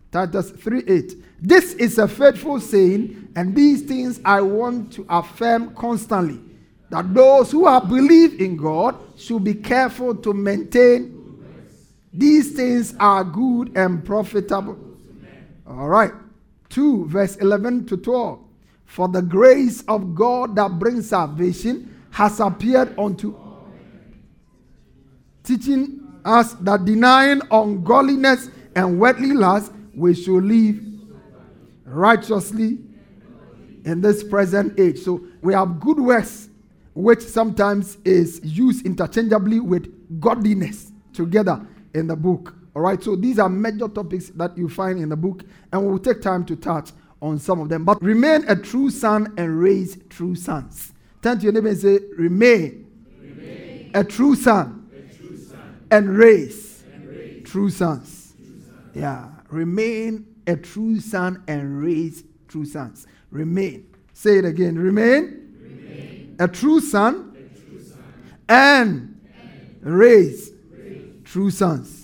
Titus 0.09 0.51
3 0.51 0.83
8. 0.87 1.13
This 1.41 1.73
is 1.73 1.97
a 1.97 2.07
faithful 2.07 2.61
saying, 2.61 3.27
and 3.35 3.53
these 3.53 3.81
things 3.81 4.21
I 4.23 4.39
want 4.39 4.93
to 4.93 5.05
affirm 5.09 5.75
constantly 5.75 6.39
that 6.91 7.13
those 7.13 7.51
who 7.51 7.67
have 7.67 7.89
believed 7.89 8.39
in 8.39 8.55
God 8.55 8.95
should 9.17 9.43
be 9.43 9.55
careful 9.55 10.15
to 10.15 10.33
maintain 10.33 11.19
these 12.13 12.55
things 12.55 12.95
are 13.01 13.25
good 13.25 13.75
and 13.75 14.05
profitable. 14.05 14.77
All 15.67 15.89
right. 15.89 16.13
2 16.73 17.05
verse 17.05 17.35
11 17.35 17.85
to 17.85 17.97
12. 17.97 18.39
For 18.85 19.07
the 19.07 19.21
grace 19.21 19.83
of 19.87 20.15
God 20.15 20.55
that 20.55 20.79
brings 20.79 21.09
salvation 21.09 22.03
has 22.09 22.39
appeared 22.39 22.97
unto 22.97 23.35
teaching 25.43 25.99
us 26.25 26.53
that 26.53 26.85
denying 26.85 27.41
ungodliness 27.51 28.49
and 28.75 28.99
worldly 28.99 29.33
lust, 29.33 29.71
we 29.95 30.15
should 30.15 30.43
live 30.45 30.79
righteously 31.85 32.79
in 33.85 34.01
this 34.01 34.23
present 34.23 34.79
age. 34.79 34.99
So 34.99 35.27
we 35.41 35.53
have 35.53 35.79
good 35.79 35.99
works, 35.99 36.49
which 36.95 37.21
sometimes 37.21 37.97
is 38.03 38.39
used 38.43 38.85
interchangeably 38.85 39.59
with 39.59 40.19
godliness 40.19 40.91
together 41.13 41.65
in 41.93 42.07
the 42.07 42.15
book. 42.15 42.55
All 42.75 42.81
right, 42.81 43.01
so 43.01 43.15
these 43.15 43.37
are 43.37 43.49
major 43.49 43.87
topics 43.87 44.29
that 44.29 44.57
you 44.57 44.67
find 44.67 44.99
in 44.99 45.09
the 45.09 45.15
book, 45.15 45.43
and 45.71 45.85
we'll 45.85 45.99
take 45.99 46.21
time 46.21 46.43
to 46.45 46.55
touch 46.55 46.91
on 47.21 47.37
some 47.37 47.59
of 47.61 47.69
them. 47.69 47.85
But 47.85 48.01
remain 48.01 48.45
a 48.47 48.55
true 48.55 48.89
son 48.89 49.33
and 49.37 49.59
raise 49.59 49.97
true 50.09 50.35
sons. 50.35 50.91
Turn 51.21 51.37
to 51.37 51.43
your 51.43 51.53
neighbor 51.53 51.69
and 51.69 51.77
say, 51.77 51.99
Remain, 52.17 52.87
remain. 53.19 53.91
A, 53.93 54.03
true 54.03 54.35
son, 54.35 54.89
a 54.91 55.15
true 55.15 55.37
son 55.37 55.85
and 55.91 56.17
raise, 56.17 56.83
and 56.93 57.07
raise. 57.07 57.43
True, 57.49 57.69
sons. 57.69 58.33
true 58.35 58.61
sons. 58.65 58.95
Yeah, 58.95 59.29
remain 59.49 60.25
a 60.47 60.55
true 60.57 60.99
son 60.99 61.43
and 61.47 61.81
raise 61.81 62.23
true 62.47 62.65
sons. 62.65 63.07
Remain. 63.29 63.87
Say 64.13 64.39
it 64.39 64.45
again. 64.45 64.77
Remain, 64.77 65.55
remain. 65.61 66.35
A, 66.39 66.47
true 66.47 66.81
son, 66.81 67.35
a 67.35 67.59
true 67.59 67.81
son 67.81 68.03
and, 68.49 69.21
and 69.39 69.79
raise, 69.81 70.51
raise. 70.71 71.23
true 71.23 71.51
sons. 71.51 72.02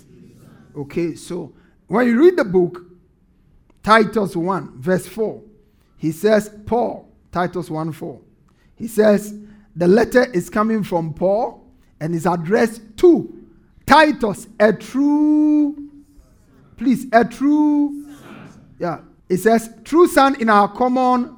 Okay, 0.80 1.16
so 1.16 1.54
when 1.88 2.08
you 2.08 2.20
read 2.20 2.38
the 2.38 2.46
book, 2.46 2.84
Titus 3.84 4.36
1, 4.36 4.80
verse 4.80 5.08
4, 5.08 5.42
he 5.98 6.12
says, 6.12 6.56
Paul, 6.66 7.10
Titus 7.32 7.70
1 7.70 7.92
4, 7.92 8.20
he 8.76 8.88
says, 8.88 9.36
the 9.76 9.88
letter 9.88 10.26
is 10.32 10.50
coming 10.50 10.84
from 10.84 11.14
Paul 11.14 11.66
and 12.00 12.16
is 12.16 12.26
addressed 12.26 12.82
to 12.98 13.46
Titus, 13.86 14.48
a 14.60 14.72
true, 14.72 15.90
please, 16.78 17.08
a 17.12 17.26
true, 17.26 18.08
yeah, 18.78 19.02
it 19.28 19.38
says, 19.38 19.70
true 19.84 20.08
son 20.08 20.40
in 20.42 20.50
our 20.50 20.68
common 20.68 21.36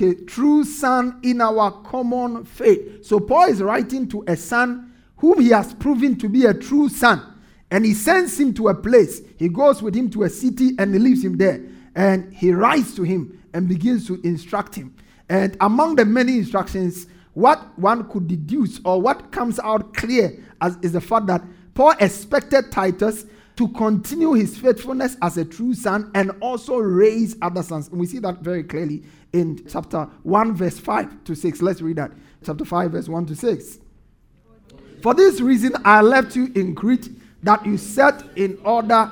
Okay, 0.00 0.14
true 0.14 0.62
son 0.62 1.18
in 1.24 1.40
our 1.40 1.72
common 1.82 2.44
faith. 2.44 3.04
So 3.04 3.18
Paul 3.18 3.46
is 3.46 3.60
writing 3.60 4.06
to 4.10 4.22
a 4.28 4.36
son 4.36 4.92
whom 5.16 5.40
he 5.40 5.48
has 5.48 5.74
proven 5.74 6.16
to 6.18 6.28
be 6.28 6.44
a 6.46 6.54
true 6.54 6.88
son. 6.88 7.37
And 7.70 7.84
he 7.84 7.94
sends 7.94 8.38
him 8.38 8.54
to 8.54 8.68
a 8.68 8.74
place. 8.74 9.20
He 9.38 9.48
goes 9.48 9.82
with 9.82 9.94
him 9.94 10.08
to 10.10 10.22
a 10.22 10.30
city 10.30 10.70
and 10.78 10.92
he 10.92 10.98
leaves 10.98 11.24
him 11.24 11.36
there. 11.36 11.60
And 11.94 12.32
he 12.32 12.52
writes 12.52 12.94
to 12.96 13.02
him 13.02 13.42
and 13.52 13.68
begins 13.68 14.06
to 14.06 14.20
instruct 14.22 14.74
him. 14.74 14.94
And 15.28 15.56
among 15.60 15.96
the 15.96 16.04
many 16.04 16.38
instructions, 16.38 17.06
what 17.34 17.78
one 17.78 18.08
could 18.08 18.26
deduce 18.26 18.80
or 18.84 19.00
what 19.00 19.30
comes 19.30 19.58
out 19.60 19.94
clear 19.94 20.42
as, 20.60 20.78
is 20.82 20.92
the 20.92 21.00
fact 21.00 21.26
that 21.26 21.42
Paul 21.74 21.94
expected 22.00 22.72
Titus 22.72 23.26
to 23.56 23.68
continue 23.68 24.32
his 24.32 24.56
faithfulness 24.56 25.16
as 25.20 25.36
a 25.36 25.44
true 25.44 25.74
son 25.74 26.10
and 26.14 26.30
also 26.40 26.78
raise 26.78 27.36
other 27.42 27.62
sons. 27.62 27.88
And 27.88 27.98
we 27.98 28.06
see 28.06 28.20
that 28.20 28.38
very 28.38 28.62
clearly 28.62 29.02
in 29.32 29.64
chapter 29.68 30.08
1, 30.22 30.54
verse 30.54 30.78
5 30.78 31.24
to 31.24 31.34
6. 31.34 31.60
Let's 31.60 31.82
read 31.82 31.96
that. 31.96 32.12
Chapter 32.44 32.64
5, 32.64 32.92
verse 32.92 33.08
1 33.08 33.26
to 33.26 33.36
6. 33.36 33.78
For 35.02 35.12
this 35.14 35.40
reason, 35.40 35.72
I 35.84 36.00
left 36.00 36.34
you 36.36 36.50
in 36.54 36.74
Crete 36.74 37.10
that 37.42 37.64
you 37.64 37.76
set 37.76 38.22
in 38.36 38.58
order 38.64 39.10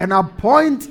and 0.00 0.12
appoint. 0.12 0.90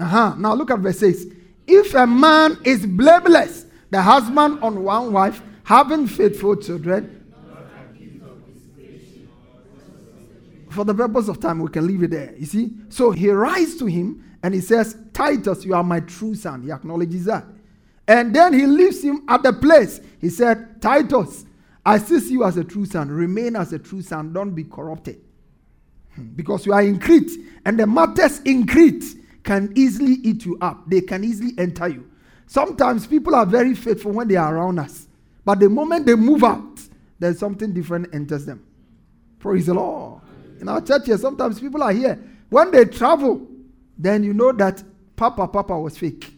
Uh-huh. 0.00 0.34
Now 0.38 0.54
look 0.54 0.70
at 0.70 0.78
verse 0.78 1.00
6. 1.00 1.24
If 1.66 1.94
a 1.94 2.06
man 2.06 2.58
is 2.64 2.86
blameless, 2.86 3.66
the 3.90 4.00
husband 4.00 4.62
on 4.62 4.82
one 4.84 5.12
wife, 5.12 5.42
having 5.64 6.06
faithful 6.06 6.56
children, 6.56 7.18
for 10.70 10.84
the 10.84 10.94
purpose 10.94 11.28
of 11.28 11.40
time, 11.40 11.58
we 11.58 11.70
can 11.70 11.86
leave 11.86 12.02
it 12.04 12.10
there. 12.10 12.34
You 12.38 12.46
see? 12.46 12.70
So 12.88 13.10
he 13.10 13.30
writes 13.30 13.76
to 13.78 13.86
him 13.86 14.38
and 14.42 14.54
he 14.54 14.60
says, 14.60 14.96
Titus, 15.12 15.64
you 15.64 15.74
are 15.74 15.82
my 15.82 16.00
true 16.00 16.34
son. 16.34 16.62
He 16.62 16.70
acknowledges 16.70 17.24
that. 17.24 17.44
And 18.06 18.34
then 18.34 18.52
he 18.52 18.64
leaves 18.64 19.02
him 19.02 19.24
at 19.28 19.42
the 19.42 19.52
place. 19.52 20.00
He 20.20 20.30
said, 20.30 20.80
Titus, 20.80 21.44
I 21.88 21.96
still 21.96 22.20
see 22.20 22.32
you 22.32 22.44
as 22.44 22.58
a 22.58 22.64
true 22.64 22.84
son. 22.84 23.10
Remain 23.10 23.56
as 23.56 23.72
a 23.72 23.78
true 23.78 24.02
son. 24.02 24.34
Don't 24.34 24.54
be 24.54 24.62
corrupted. 24.62 25.22
Hmm. 26.14 26.26
Because 26.36 26.66
you 26.66 26.74
are 26.74 26.82
in 26.82 26.98
Crete, 27.00 27.30
and 27.64 27.80
the 27.80 27.86
matters 27.86 28.40
in 28.40 28.66
Crete 28.66 29.04
can 29.42 29.72
easily 29.74 30.16
eat 30.22 30.44
you 30.44 30.58
up. 30.60 30.90
They 30.90 31.00
can 31.00 31.24
easily 31.24 31.52
enter 31.56 31.88
you. 31.88 32.10
Sometimes 32.46 33.06
people 33.06 33.34
are 33.34 33.46
very 33.46 33.74
faithful 33.74 34.12
when 34.12 34.28
they 34.28 34.36
are 34.36 34.54
around 34.54 34.78
us, 34.78 35.08
but 35.46 35.60
the 35.60 35.70
moment 35.70 36.04
they 36.04 36.14
move 36.14 36.44
out, 36.44 36.78
there's 37.18 37.38
something 37.38 37.72
different 37.72 38.14
enters 38.14 38.44
them. 38.44 38.66
Praise 39.38 39.64
the 39.64 39.74
Lord. 39.74 40.20
In 40.60 40.68
our 40.68 40.82
church 40.82 41.06
here, 41.06 41.16
sometimes 41.16 41.58
people 41.58 41.82
are 41.82 41.92
here. 41.92 42.22
When 42.50 42.70
they 42.70 42.84
travel, 42.84 43.46
then 43.96 44.24
you 44.24 44.34
know 44.34 44.52
that 44.52 44.82
Papa 45.16 45.48
Papa 45.48 45.78
was 45.78 45.96
fake. 45.96 46.34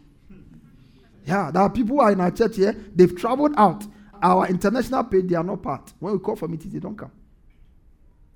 Yeah, 1.24 1.51
there 1.51 1.62
are 1.62 1.70
people 1.70 1.96
who 1.96 2.03
are 2.03 2.12
in 2.12 2.20
our 2.20 2.30
church 2.30 2.55
here, 2.55 2.76
they've 2.94 3.16
traveled 3.16 3.55
out 3.57 3.84
our 4.23 4.47
international 4.49 5.05
page, 5.05 5.29
they 5.29 5.37
are 5.37 5.45
not 5.45 5.62
part. 5.62 5.93
When 5.99 6.12
we 6.12 6.18
call 6.18 6.37
for 6.37 6.49
meetings, 6.49 6.73
they 6.73 6.81
don't 6.81 6.97
come. 6.97 7.12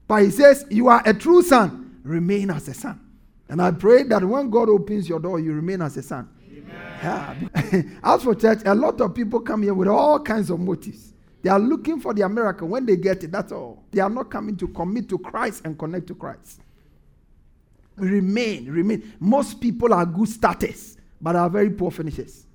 But 0.07 0.22
he 0.22 0.30
says, 0.30 0.66
You 0.70 0.89
are 0.89 1.03
a 1.05 1.14
true 1.14 1.43
son, 1.43 2.01
remain 2.03 2.51
as 2.51 2.68
a 2.68 2.74
son. 2.74 3.01
And 3.49 3.61
I 3.61 3.70
pray 3.70 4.05
that 4.05 4.24
when 4.24 4.51
God 4.51 4.68
opens 4.68 5.09
your 5.09 5.20
door, 5.20 5.39
you 5.39 5.53
remain 5.53 5.82
as 5.82 5.97
a 5.97 6.03
son. 6.03 6.28
Yeah. 7.03 7.35
as 8.03 8.22
for 8.22 8.35
church, 8.35 8.61
a 8.64 8.74
lot 8.74 9.01
of 9.01 9.14
people 9.14 9.41
come 9.41 9.62
here 9.62 9.74
with 9.74 9.89
all 9.89 10.18
kinds 10.20 10.51
of 10.51 10.61
motives. 10.61 11.12
They 11.43 11.51
are 11.51 11.59
looking 11.59 12.01
for 12.01 12.14
the 12.14 12.22
American. 12.22 12.70
When 12.70 12.87
they 12.87 12.97
get 12.97 13.22
it, 13.22 13.30
that's 13.30 13.53
all. 13.53 13.85
They 13.91 14.01
are 14.01 14.09
not 14.09 14.30
coming 14.30 14.57
to 14.57 14.68
commit 14.68 15.11
to 15.11 15.18
Christ 15.18 15.62
and 15.66 15.78
connect 15.78 16.07
to 16.07 16.14
Christ. 16.14 16.62
Remain, 17.97 18.70
remain. 18.70 19.12
Most 19.20 19.61
people 19.61 19.93
are 19.93 20.07
good 20.07 20.28
starters, 20.28 20.97
but 21.20 21.37
are 21.37 21.51
very 21.51 21.70
poor 21.70 21.91
finishers. 21.91 22.47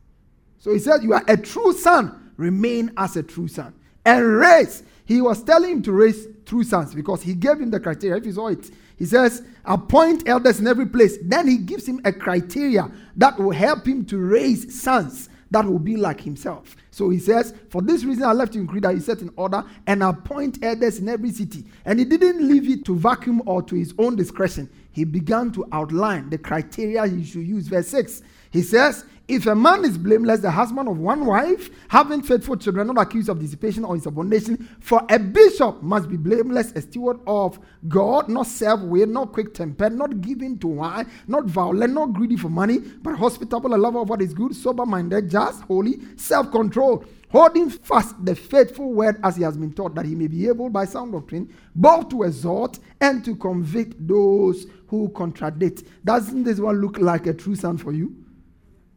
So 0.57 0.73
he 0.73 0.79
said, 0.79 1.03
You 1.03 1.13
are 1.13 1.23
a 1.27 1.37
true 1.37 1.73
son. 1.73 2.28
Remain 2.39 2.93
as 2.95 3.17
a 3.17 3.23
true 3.23 3.49
son. 3.49 3.73
And 4.05 4.25
raise. 4.25 4.83
He 5.03 5.21
was 5.21 5.43
telling 5.43 5.71
him 5.71 5.81
to 5.83 5.91
raise 5.91 6.25
true 6.45 6.63
sons 6.63 6.95
because 6.95 7.21
he 7.21 7.33
gave 7.33 7.59
him 7.59 7.69
the 7.69 7.81
criteria. 7.81 8.15
If 8.15 8.25
you 8.25 8.31
saw 8.31 8.47
it, 8.47 8.71
he 8.97 9.05
says, 9.05 9.43
appoint 9.65 10.27
elders 10.27 10.61
in 10.61 10.67
every 10.67 10.85
place. 10.85 11.17
Then 11.21 11.49
he 11.49 11.57
gives 11.57 11.85
him 11.85 11.99
a 12.05 12.13
criteria 12.13 12.89
that 13.17 13.37
will 13.37 13.51
help 13.51 13.85
him 13.85 14.05
to 14.05 14.17
raise 14.17 14.81
sons 14.81 15.27
that 15.51 15.65
will 15.65 15.79
be 15.79 15.97
like 15.97 16.21
himself. 16.21 16.77
So 16.91 17.09
he 17.09 17.19
says, 17.19 17.53
For 17.69 17.81
this 17.81 18.05
reason 18.05 18.23
I 18.23 18.31
left 18.31 18.55
you 18.55 18.61
in 18.61 18.67
Crete, 18.67 18.89
he 18.93 18.99
set 19.01 19.19
in 19.21 19.31
order 19.35 19.63
and 19.85 20.01
appoint 20.01 20.63
elders 20.63 20.99
in 20.99 21.09
every 21.09 21.31
city. 21.31 21.65
And 21.83 21.99
he 21.99 22.05
didn't 22.05 22.47
leave 22.47 22.69
it 22.69 22.85
to 22.85 22.95
vacuum 22.95 23.41
or 23.45 23.61
to 23.63 23.75
his 23.75 23.93
own 23.97 24.15
discretion. 24.15 24.69
He 24.93 25.03
began 25.03 25.51
to 25.53 25.65
outline 25.73 26.29
the 26.29 26.37
criteria 26.37 27.05
he 27.05 27.25
should 27.25 27.45
use. 27.45 27.67
Verse 27.67 27.87
6, 27.89 28.21
he 28.51 28.61
says, 28.61 29.03
if 29.29 29.45
a 29.45 29.53
man 29.53 29.85
is 29.85 29.97
blameless, 29.97 30.39
the 30.39 30.49
husband 30.49 30.89
of 30.89 30.97
one 30.97 31.25
wife, 31.25 31.69
having 31.87 32.23
faithful 32.23 32.57
children, 32.57 32.87
not 32.87 32.97
accused 32.97 33.29
of 33.29 33.39
dissipation 33.39 33.85
or 33.85 33.93
insubordination, 33.93 34.67
for 34.79 35.05
a 35.07 35.19
bishop 35.19 35.83
must 35.83 36.09
be 36.09 36.17
blameless, 36.17 36.71
a 36.73 36.81
steward 36.81 37.19
of 37.27 37.59
God, 37.87 38.27
not 38.27 38.47
self-willed, 38.47 39.09
not 39.09 39.31
quick-tempered, 39.31 39.93
not 39.93 40.19
given 40.21 40.57
to 40.57 40.67
wine, 40.67 41.09
not 41.27 41.45
violent, 41.45 41.93
not 41.93 42.13
greedy 42.13 42.37
for 42.37 42.49
money, 42.49 42.79
but 42.79 43.15
hospitable, 43.15 43.75
a 43.75 43.77
lover 43.77 43.99
of 43.99 44.09
what 44.09 44.21
is 44.21 44.33
good, 44.33 44.55
sober-minded, 44.55 45.29
just, 45.29 45.61
holy, 45.61 45.99
self-controlled, 46.17 47.05
holding 47.29 47.69
fast 47.69 48.15
the 48.25 48.33
faithful 48.33 48.91
word 48.91 49.19
as 49.23 49.35
he 49.35 49.43
has 49.43 49.55
been 49.55 49.71
taught, 49.71 49.93
that 49.93 50.05
he 50.05 50.15
may 50.15 50.27
be 50.27 50.47
able 50.47 50.71
by 50.71 50.85
sound 50.85 51.11
doctrine 51.11 51.53
both 51.75 52.09
to 52.09 52.23
exhort 52.23 52.79
and 52.99 53.23
to 53.23 53.35
convict 53.35 53.95
those 54.07 54.65
who 54.87 55.07
contradict. 55.09 55.83
Doesn't 56.03 56.43
this 56.43 56.59
one 56.59 56.81
look 56.81 56.97
like 56.97 57.27
a 57.27 57.33
true 57.33 57.55
son 57.55 57.77
for 57.77 57.91
you? 57.91 58.15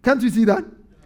Can't 0.03 0.23
you 0.23 0.31
see 0.31 0.45
that? 0.45 0.65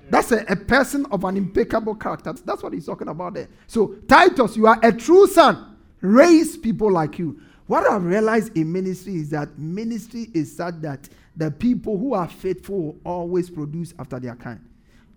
That's 0.08 0.32
a, 0.32 0.44
a 0.48 0.56
person 0.56 1.06
of 1.06 1.24
an 1.24 1.36
impeccable 1.36 1.94
character. 1.94 2.32
That's 2.32 2.62
what 2.62 2.72
he's 2.72 2.86
talking 2.86 3.08
about 3.08 3.34
there. 3.34 3.48
So, 3.66 3.96
Titus, 4.08 4.56
you 4.56 4.66
are 4.66 4.78
a 4.82 4.92
true 4.92 5.26
son. 5.26 5.76
Raise 6.00 6.56
people 6.56 6.92
like 6.92 7.18
you. 7.18 7.40
What 7.66 7.88
I've 7.90 8.04
realized 8.04 8.56
in 8.56 8.72
ministry 8.72 9.16
is 9.16 9.30
that 9.30 9.58
ministry 9.58 10.28
is 10.32 10.56
such 10.56 10.80
that 10.82 11.08
the 11.36 11.50
people 11.50 11.98
who 11.98 12.14
are 12.14 12.28
faithful 12.28 12.96
always 13.04 13.50
produce 13.50 13.92
after 13.98 14.20
their 14.20 14.36
kind. 14.36 14.60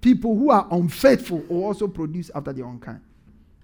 People 0.01 0.35
who 0.35 0.49
are 0.49 0.67
unfaithful 0.71 1.39
will 1.49 1.65
also 1.65 1.87
produce 1.87 2.31
after 2.33 2.51
their 2.51 2.65
own 2.65 2.79
kind. 2.79 3.01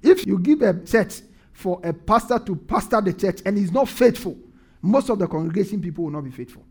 If 0.04 0.28
you 0.28 0.38
give 0.38 0.62
a 0.62 0.74
church 0.86 1.22
for 1.54 1.80
a 1.84 1.92
pastor 1.92 2.38
to 2.38 2.56
pastor 2.56 3.02
the 3.02 3.14
church 3.14 3.42
and 3.46 3.58
he's 3.58 3.72
not 3.72 3.90
faithful, 3.90 4.38
most 4.82 5.10
of 5.10 5.18
the 5.18 5.28
congregation 5.28 5.82
people 5.82 6.04
will 6.04 6.12
not 6.12 6.24
be 6.24 6.32
faithful. 6.32 6.64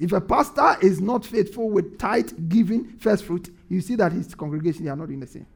If 0.00 0.12
a 0.12 0.20
pastor 0.20 0.76
is 0.80 0.98
not 0.98 1.26
faithful 1.26 1.68
with 1.68 1.98
tithe 1.98 2.30
giving 2.48 2.86
first 2.98 3.24
fruit, 3.24 3.54
you 3.68 3.82
see 3.82 3.96
that 3.96 4.12
his 4.12 4.34
congregation 4.34 4.84
they 4.84 4.90
are 4.90 4.96
not 4.96 5.08
doing 5.08 5.20
the 5.20 5.26
same. 5.26 5.46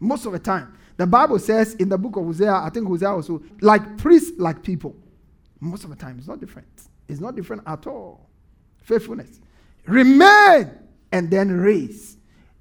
Most 0.00 0.26
of 0.26 0.32
the 0.32 0.40
time, 0.40 0.76
the 0.96 1.06
Bible 1.06 1.38
says 1.38 1.74
in 1.74 1.88
the 1.88 1.96
book 1.96 2.16
of 2.16 2.24
Hosea, 2.24 2.52
I 2.52 2.70
think 2.70 2.88
Hosea 2.88 3.08
also, 3.08 3.40
like 3.60 3.96
priests, 3.96 4.32
like 4.36 4.64
people. 4.64 4.96
Most 5.60 5.84
of 5.84 5.90
the 5.90 5.96
time, 5.96 6.18
it's 6.18 6.26
not 6.26 6.40
different. 6.40 6.66
It's 7.08 7.20
not 7.20 7.36
different 7.36 7.62
at 7.66 7.86
all. 7.86 8.28
Faithfulness. 8.82 9.40
Remain 9.86 10.72
and 11.12 11.30
then 11.30 11.52
raise. 11.52 12.16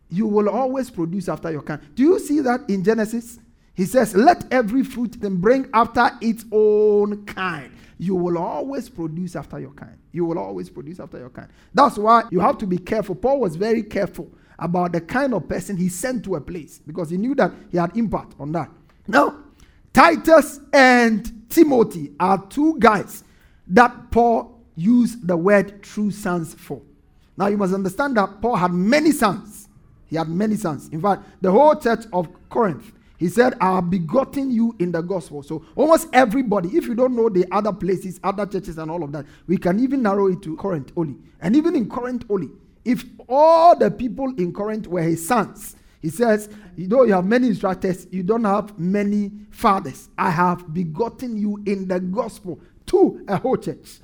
You 0.10 0.28
will 0.28 0.50
always 0.50 0.92
produce 0.92 1.28
after 1.28 1.52
your 1.52 1.64
kind. 1.64 1.82
Do 1.96 2.04
you 2.04 2.20
see 2.20 2.42
that 2.42 2.70
in 2.70 2.84
Genesis? 2.84 3.40
He 3.74 3.86
says, 3.86 4.14
Let 4.14 4.46
every 4.54 4.84
fruit 4.84 5.20
then 5.20 5.38
bring 5.38 5.68
after 5.74 6.12
its 6.22 6.46
own 6.52 7.26
kind 7.26 7.72
you 8.04 8.16
will 8.16 8.38
always 8.38 8.89
produce 8.89 9.36
after 9.36 9.60
your 9.60 9.72
kind. 9.72 9.97
You 10.12 10.26
will 10.26 10.38
always 10.38 10.70
produce 10.70 10.99
after 10.99 11.18
your 11.18 11.30
kind. 11.30 11.47
That's 11.74 11.97
why 11.97 12.24
you 12.32 12.41
have 12.41 12.58
to 12.58 12.68
be 12.68 12.78
careful. 12.78 13.16
Paul 13.16 13.39
was 13.39 13.56
very 13.56 13.82
careful 13.82 14.30
about 14.60 14.91
the 14.91 14.99
kind 14.99 15.34
of 15.34 15.47
person 15.47 15.78
he 15.78 15.88
sent 15.88 16.26
to 16.26 16.36
a 16.36 16.41
place 16.41 16.82
because 16.86 17.10
he 17.10 17.18
knew 17.18 17.34
that 17.36 17.51
he 17.72 17.78
had 17.78 17.95
impact 17.95 18.34
on 18.39 18.51
that. 18.51 18.70
Now, 19.08 19.39
Titus 19.93 20.60
and 20.74 21.49
Timothy 21.49 22.12
are 22.20 22.45
two 22.47 22.78
guys 22.78 23.24
that 23.68 24.12
Paul 24.12 24.60
used 24.76 25.26
the 25.26 25.38
word 25.38 25.82
true 25.82 26.12
sons 26.12 26.54
for. 26.56 26.82
Now, 27.38 27.47
you 27.47 27.58
must 27.58 27.74
understand 27.74 28.18
that 28.18 28.41
Paul 28.41 28.58
had 28.58 28.72
many 28.72 29.12
sons. 29.12 29.70
He 30.08 30.18
had 30.18 30.28
many 30.28 30.58
sons. 30.58 30.89
In 30.89 31.01
fact, 31.01 31.24
the 31.41 31.51
whole 31.51 31.76
church 31.76 32.06
of 32.12 32.28
Corinth 32.49 32.91
he 33.24 33.30
said, 33.30 33.53
I 33.61 33.76
have 33.76 33.89
begotten 33.89 34.51
you 34.51 34.76
in 34.80 34.91
the 34.91 35.01
gospel. 35.01 35.43
So 35.43 35.63
almost 35.78 36.09
everybody, 36.11 36.67
if 36.76 36.88
you 36.88 36.93
don't 36.93 37.15
know 37.15 37.30
the 37.30 37.45
other 37.53 37.71
places, 37.71 38.19
other 38.21 38.45
churches, 38.45 38.78
and 38.78 38.91
all 38.91 39.01
of 39.01 39.13
that, 39.13 39.26
we 39.47 39.55
can 39.55 39.80
even 39.80 40.01
narrow 40.03 40.28
it 40.28 40.41
to 40.41 40.57
Corinth 40.57 40.91
only. 40.97 41.15
And 41.39 41.55
even 41.55 41.74
in 41.74 41.88
Corinth 41.88 42.26
only, 42.30 42.49
if 42.84 43.05
all 43.30 43.78
the 43.78 43.89
people 43.89 44.34
in 44.36 44.51
Corinth 44.51 44.88
were 44.88 45.03
his 45.03 45.26
sons, 45.26 45.78
he 46.01 46.09
says, 46.09 46.49
though 46.78 47.03
you 47.03 47.13
have 47.13 47.24
many 47.24 47.47
instructors, 47.47 48.07
you 48.11 48.24
don't 48.24 48.43
have 48.43 48.78
many 48.78 49.32
fathers. 49.51 50.09
I 50.17 50.30
have 50.30 50.74
begotten 50.74 51.38
you 51.38 51.63
in 51.65 51.88
the 51.88 52.01
gospel 52.01 52.59
to 52.88 53.24
a 53.30 53.38
whole 53.38 53.55
church. 53.55 53.99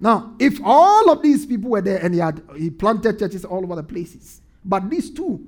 Now, 0.00 0.34
if 0.38 0.58
all 0.64 1.10
of 1.10 1.20
these 1.20 1.44
people 1.44 1.72
were 1.72 1.82
there 1.82 2.02
and 2.02 2.14
he 2.14 2.20
had 2.20 2.42
he 2.56 2.70
planted 2.70 3.18
churches 3.18 3.44
all 3.44 3.62
over 3.62 3.76
the 3.76 3.82
places, 3.82 4.40
but 4.64 4.88
these 4.88 5.10
two 5.10 5.46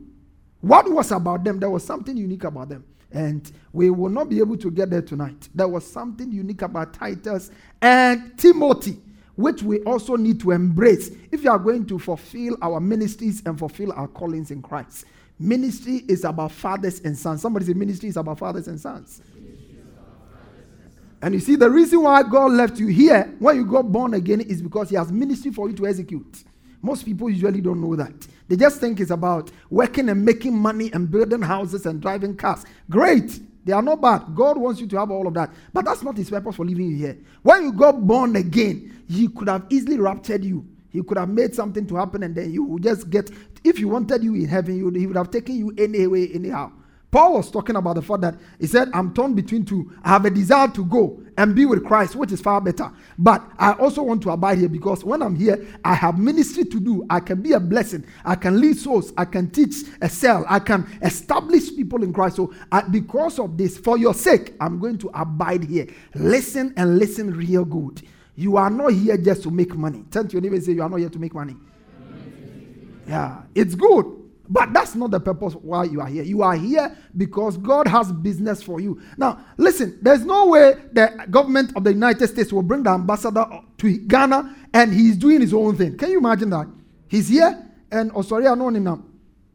what 0.63 0.91
was 0.91 1.11
about 1.11 1.45
them? 1.45 1.61
There 1.61 1.69
was 1.69 1.85
something 1.85 2.17
unique 2.17 2.45
about 2.45 2.71
them. 2.71 2.85
And 3.11 3.51
we 3.73 3.91
will 3.91 4.09
not 4.09 4.31
be 4.31 4.39
able 4.39 4.57
to 4.57 4.71
get 4.71 4.89
there 4.89 5.03
tonight. 5.03 5.49
There 5.55 5.69
was 5.69 5.85
something 5.85 6.33
unique 6.33 6.63
about 6.63 6.95
Titus 6.95 7.51
and 7.83 8.39
Timothy, 8.39 8.99
which 9.35 9.63
we 9.63 9.81
also 9.81 10.17
need 10.17 10.41
to 10.41 10.53
embrace 10.53 11.11
if 11.31 11.45
you 11.45 11.51
are 11.51 11.59
going 11.59 11.85
to 11.87 11.99
fulfill 11.99 12.57
our 12.63 12.81
ministries 12.81 13.43
and 13.45 13.59
fulfill 13.59 13.93
our 13.93 14.09
callings 14.09 14.51
in 14.51 14.63
Christ. 14.63 15.05
Ministry 15.39 16.05
is 16.09 16.25
about 16.25 16.53
fathers 16.53 17.01
and 17.01 17.19
sons. 17.19 17.43
Somebody 17.43 17.67
say, 17.67 17.75
Ministry 17.75 18.09
is 18.09 18.17
about 18.17 18.39
fathers 18.39 18.69
and 18.69 18.81
sons. 18.81 19.21
And 21.21 21.35
you 21.35 21.41
see, 21.41 21.57
the 21.57 21.71
reason 21.71 22.03
why 22.03 22.23
God 22.23 22.53
left 22.53 22.79
you 22.79 22.87
here 22.89 23.35
when 23.39 23.57
you 23.57 23.65
got 23.65 23.91
born 23.91 24.15
again 24.15 24.41
is 24.41 24.63
because 24.63 24.91
He 24.91 24.97
has 24.97 25.13
ministry 25.13 25.53
for 25.53 25.69
you 25.69 25.77
to 25.77 25.87
execute. 25.87 26.45
Most 26.83 27.05
people 27.05 27.31
usually 27.31 27.61
don't 27.61 27.81
know 27.81 27.95
that. 27.95 28.13
They 28.53 28.59
just 28.59 28.81
think 28.81 29.01
it's 29.01 29.11
about 29.11 29.51
working 29.71 30.11
and 30.11 30.27
making 30.27 30.55
money 30.55 30.93
and 30.93 31.11
building 31.11 31.41
houses 31.41 31.87
and 31.87 32.03
driving 32.03 32.37
cars. 32.37 32.67
Great. 32.91 33.41
They 33.65 33.73
are 33.73 33.81
not 33.81 34.03
bad. 34.03 34.35
God 34.35 34.59
wants 34.59 34.79
you 34.79 34.87
to 34.89 34.99
have 34.99 35.11
all 35.11 35.27
of 35.27 35.33
that. 35.33 35.55
But 35.73 35.87
that's 35.87 36.03
not 36.03 36.19
his 36.19 36.29
purpose 36.29 36.57
for 36.57 36.67
leaving 36.67 36.91
you 36.91 36.97
here. 36.97 37.17
When 37.41 37.63
you 37.63 37.73
got 37.73 38.07
born 38.07 38.37
again, 38.37 39.05
he 39.09 39.29
could 39.29 39.49
have 39.49 39.65
easily 39.71 39.99
raptured 39.99 40.45
you. 40.45 40.67
He 40.91 41.03
could 41.03 41.17
have 41.17 41.31
made 41.31 41.55
something 41.55 41.87
to 41.87 41.97
happen 41.97 42.25
and 42.25 42.35
then 42.35 42.53
you 42.53 42.65
would 42.65 42.83
just 42.83 43.09
get, 43.09 43.31
if 43.65 43.79
he 43.79 43.87
wanted 43.87 44.23
you 44.23 44.35
in 44.35 44.49
heaven, 44.49 44.95
he 44.95 45.07
would 45.07 45.17
have 45.17 45.31
taken 45.31 45.57
you 45.57 45.73
anyway, 45.79 46.29
anyhow. 46.35 46.73
Paul 47.13 47.35
was 47.35 47.51
talking 47.51 47.77
about 47.77 47.97
the 47.97 48.01
fact 48.03 48.23
that 48.23 48.37
he 48.59 48.67
said, 48.67 48.89
I'm 48.95 49.13
torn 49.13 49.35
between 49.35 49.67
two. 49.67 49.93
I 50.03 50.09
have 50.09 50.25
a 50.25 50.31
desire 50.31 50.69
to 50.69 50.83
go 50.83 51.23
and 51.37 51.55
be 51.55 51.67
with 51.67 51.85
Christ, 51.85 52.17
which 52.17 52.33
is 52.33 52.41
far 52.41 52.59
better. 52.59 52.91
But 53.19 53.47
I 53.59 53.73
also 53.75 54.03
want 54.03 54.23
to 54.23 54.31
abide 54.31 54.57
here 54.57 54.71
because 54.71 55.05
when 55.05 55.21
I'm 55.21 55.37
here, 55.37 55.63
I 55.85 55.93
have 55.93 56.19
ministry 56.19 56.65
to 56.65 56.81
do. 56.81 57.05
I 57.11 57.21
can 57.21 57.43
be 57.43 57.53
a 57.53 57.61
blessing. 57.61 58.07
I 58.25 58.35
can 58.35 58.59
lead 58.59 58.79
souls. 58.79 59.13
I 59.19 59.27
can 59.27 59.51
teach 59.51 59.75
a 60.01 60.09
cell. 60.09 60.47
I 60.49 60.59
can 60.59 60.89
establish 61.03 61.77
people 61.77 62.03
in 62.03 62.15
Christ. 62.15 62.37
So, 62.37 62.55
I, 62.73 62.81
because 62.81 63.39
of 63.39 63.59
this, 63.59 63.77
for 63.77 63.99
your 63.99 64.15
sake, 64.15 64.55
I'm 64.59 64.79
going 64.79 64.97
to 64.97 65.11
abide 65.13 65.65
here. 65.65 65.89
Listen 66.15 66.73
and 66.79 66.99
listen 66.99 67.37
real 67.37 67.67
good. 67.67 68.01
You 68.37 68.57
are 68.57 68.71
not 68.71 68.95
here 68.95 69.19
just 69.19 69.43
to 69.43 69.51
make 69.51 69.75
money. 69.75 70.03
Turn 70.11 70.29
to 70.29 70.33
your 70.33 70.41
neighbor 70.41 70.55
and 70.55 70.65
say, 70.65 70.73
You 70.73 70.83
are 70.83 70.89
not 70.89 70.97
here 70.97 71.11
to 71.11 71.19
make 71.19 71.35
money. 71.35 71.57
Yeah, 73.07 73.43
it's 73.55 73.75
good. 73.75 74.22
But 74.49 74.73
that's 74.73 74.95
not 74.95 75.11
the 75.11 75.21
purpose 75.21 75.55
why 75.55 75.85
you 75.85 76.01
are 76.01 76.07
here. 76.07 76.23
You 76.25 76.43
are 76.43 76.55
here 76.55 76.97
because 77.17 77.57
God 77.57 77.87
has 77.87 78.11
business 78.13 78.63
for 78.63 78.81
you. 78.81 79.01
Now, 79.17 79.45
listen, 79.57 79.99
there's 80.03 80.25
no 80.25 80.49
way 80.49 80.75
the 80.93 81.27
government 81.31 81.73
of 81.77 81.85
the 81.85 81.93
United 81.93 82.27
States 82.27 82.53
will 82.53 82.63
bring 82.63 82.83
the 82.83 82.91
ambassador 82.91 83.47
to 83.79 83.99
Ghana 83.99 84.55
and 84.75 84.93
he's 84.93 85.17
doing 85.17 85.41
his 85.41 85.55
own 85.55 85.77
thing. 85.77 85.97
Can 85.97 86.11
you 86.11 86.19
imagine 86.19 86.51
that? 86.51 86.67
He's 87.09 87.29
here 87.29 87.67
and 87.91 88.11
oh 88.15 88.23
sorry, 88.23 88.47
I 88.49 88.55
know 88.55 88.69
him. 88.69 88.87
Oh, 88.87 89.03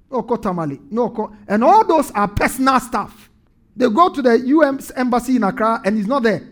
no 0.09 0.23
Kotamali. 0.23 0.79
No 0.89 1.35
and 1.47 1.63
all 1.63 1.85
those 1.85 2.11
are 2.11 2.27
personal 2.27 2.79
stuff. 2.79 3.29
They 3.75 3.89
go 3.89 4.09
to 4.09 4.21
the 4.21 4.39
US 4.39 4.91
embassy 4.95 5.35
in 5.35 5.43
Accra 5.43 5.81
and 5.83 5.97
he's 5.97 6.07
not 6.07 6.23
there. 6.23 6.47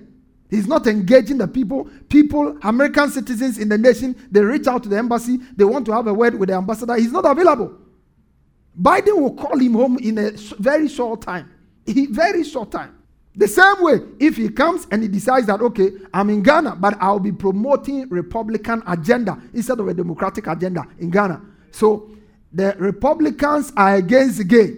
He's 0.49 0.67
not 0.67 0.85
engaging 0.87 1.39
the 1.39 1.47
people. 1.47 1.89
People, 2.09 2.57
American 2.61 3.09
citizens 3.09 3.57
in 3.57 3.69
the 3.69 3.77
nation, 3.77 4.15
they 4.29 4.41
reach 4.41 4.67
out 4.67 4.83
to 4.83 4.89
the 4.89 4.97
embassy. 4.97 5.37
They 5.55 5.63
want 5.63 5.85
to 5.87 5.91
have 5.93 6.05
a 6.05 6.13
word 6.13 6.37
with 6.37 6.49
the 6.49 6.55
ambassador. 6.55 6.95
He's 6.95 7.11
not 7.11 7.25
available. 7.25 7.75
Biden 8.79 9.19
will 9.19 9.33
call 9.33 9.57
him 9.57 9.73
home 9.73 9.97
in 9.99 10.17
a 10.17 10.31
very 10.59 10.87
short 10.87 11.21
time. 11.21 11.49
Very 11.87 12.43
short 12.43 12.71
time. 12.71 12.95
The 13.37 13.47
same 13.47 13.75
way, 13.79 13.99
if 14.19 14.37
he 14.37 14.49
comes 14.49 14.87
and 14.91 15.01
he 15.01 15.09
decides 15.09 15.47
that, 15.47 15.61
okay, 15.61 15.91
I'm 16.13 16.29
in 16.29 16.41
Ghana, 16.41 16.77
but 16.77 16.97
I'll 17.01 17.19
be 17.19 17.33
promoting 17.33 18.07
Republican 18.09 18.81
agenda 18.87 19.37
instead 19.53 19.79
of 19.79 19.87
a 19.87 19.93
Democratic 19.93 20.47
agenda 20.47 20.85
in 20.99 21.09
Ghana. 21.09 21.41
So 21.71 22.11
the 22.53 22.75
Republicans 22.79 23.73
are 23.75 23.95
against 23.95 24.47
gay 24.47 24.77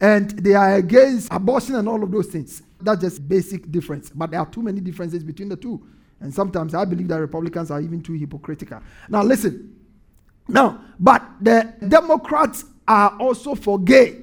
and 0.00 0.30
they 0.30 0.54
are 0.54 0.76
against 0.76 1.30
abortion 1.30 1.74
and 1.74 1.86
all 1.86 2.02
of 2.02 2.10
those 2.10 2.28
things. 2.28 2.62
That's 2.80 3.02
just 3.02 3.28
basic 3.28 3.70
difference. 3.70 4.08
But 4.08 4.30
there 4.30 4.40
are 4.40 4.46
too 4.46 4.62
many 4.62 4.80
differences 4.80 5.22
between 5.22 5.50
the 5.50 5.56
two. 5.56 5.86
And 6.20 6.32
sometimes 6.32 6.74
I 6.74 6.86
believe 6.86 7.08
that 7.08 7.20
Republicans 7.20 7.70
are 7.70 7.82
even 7.82 8.00
too 8.00 8.14
hypocritical. 8.14 8.80
Now, 9.10 9.22
listen. 9.22 9.76
Now, 10.48 10.82
but 10.98 11.22
the 11.40 11.74
Democrats 11.86 12.64
are 12.90 13.16
also 13.20 13.54
for 13.54 13.78
gay. 13.78 14.20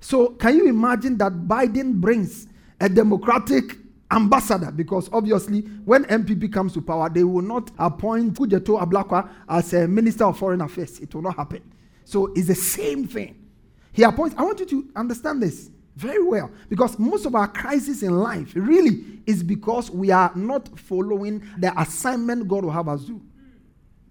So, 0.00 0.30
can 0.30 0.56
you 0.56 0.66
imagine 0.66 1.18
that 1.18 1.32
Biden 1.32 1.92
brings 1.94 2.46
a 2.80 2.88
Democratic 2.88 3.76
ambassador? 4.10 4.70
Because 4.72 5.10
obviously, 5.12 5.60
when 5.84 6.04
NPP 6.04 6.50
comes 6.50 6.72
to 6.72 6.80
power, 6.80 7.10
they 7.10 7.22
will 7.22 7.42
not 7.42 7.70
appoint 7.78 8.32
Okudzeto 8.32 8.80
Ablakwa 8.80 9.28
as 9.46 9.74
a 9.74 9.86
Minister 9.86 10.24
of 10.24 10.38
Foreign 10.38 10.62
Affairs. 10.62 10.98
It 11.00 11.14
will 11.14 11.20
not 11.20 11.36
happen. 11.36 11.60
So, 12.06 12.32
it's 12.34 12.46
the 12.46 12.54
same 12.54 13.06
thing. 13.06 13.44
He 13.92 14.04
appoints, 14.04 14.34
I 14.38 14.42
want 14.42 14.60
you 14.60 14.66
to 14.66 14.88
understand 14.96 15.42
this 15.42 15.70
very 15.96 16.22
well 16.22 16.50
because 16.70 16.98
most 16.98 17.26
of 17.26 17.34
our 17.34 17.48
crisis 17.48 18.02
in 18.02 18.16
life 18.16 18.52
really 18.54 19.20
is 19.26 19.42
because 19.42 19.90
we 19.90 20.12
are 20.12 20.30
not 20.34 20.78
following 20.78 21.42
the 21.58 21.78
assignment 21.78 22.48
God 22.48 22.64
will 22.64 22.70
have 22.70 22.88
us 22.88 23.02
do. 23.02 23.20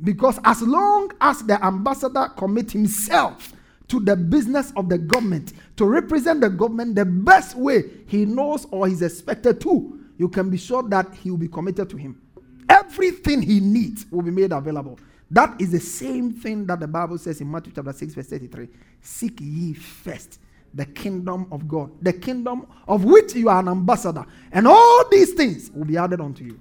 Because 0.03 0.37
as 0.43 0.61
long 0.61 1.11
as 1.21 1.41
the 1.41 1.63
ambassador 1.65 2.27
commit 2.35 2.71
himself 2.71 3.53
to 3.87 3.99
the 3.99 4.15
business 4.15 4.71
of 4.75 4.89
the 4.89 4.97
government 4.97 5.53
to 5.77 5.85
represent 5.85 6.41
the 6.41 6.49
government 6.49 6.95
the 6.95 7.05
best 7.05 7.55
way 7.55 7.83
he 8.07 8.25
knows 8.25 8.65
or 8.71 8.87
he's 8.87 9.01
expected 9.01 9.61
to, 9.61 9.99
you 10.17 10.27
can 10.27 10.49
be 10.49 10.57
sure 10.57 10.83
that 10.89 11.13
he 11.15 11.31
will 11.31 11.37
be 11.37 11.47
committed 11.47 11.89
to 11.89 11.97
him. 11.97 12.21
Everything 12.69 13.41
he 13.41 13.59
needs 13.59 14.05
will 14.11 14.23
be 14.23 14.31
made 14.31 14.51
available. 14.51 14.99
That 15.29 15.59
is 15.59 15.71
the 15.71 15.79
same 15.79 16.31
thing 16.31 16.65
that 16.67 16.79
the 16.79 16.87
Bible 16.87 17.17
says 17.17 17.41
in 17.41 17.49
Matthew 17.51 17.73
chapter 17.75 17.93
6, 17.93 18.13
verse 18.13 18.27
33. 18.27 18.67
Seek 19.01 19.39
ye 19.39 19.73
first 19.73 20.39
the 20.73 20.85
kingdom 20.85 21.47
of 21.51 21.67
God, 21.67 21.91
the 22.01 22.13
kingdom 22.13 22.67
of 22.87 23.03
which 23.03 23.33
you 23.35 23.49
are 23.49 23.59
an 23.59 23.67
ambassador. 23.67 24.25
And 24.51 24.67
all 24.67 25.09
these 25.09 25.33
things 25.33 25.71
will 25.73 25.85
be 25.85 25.97
added 25.97 26.21
unto 26.21 26.43
you. 26.43 26.59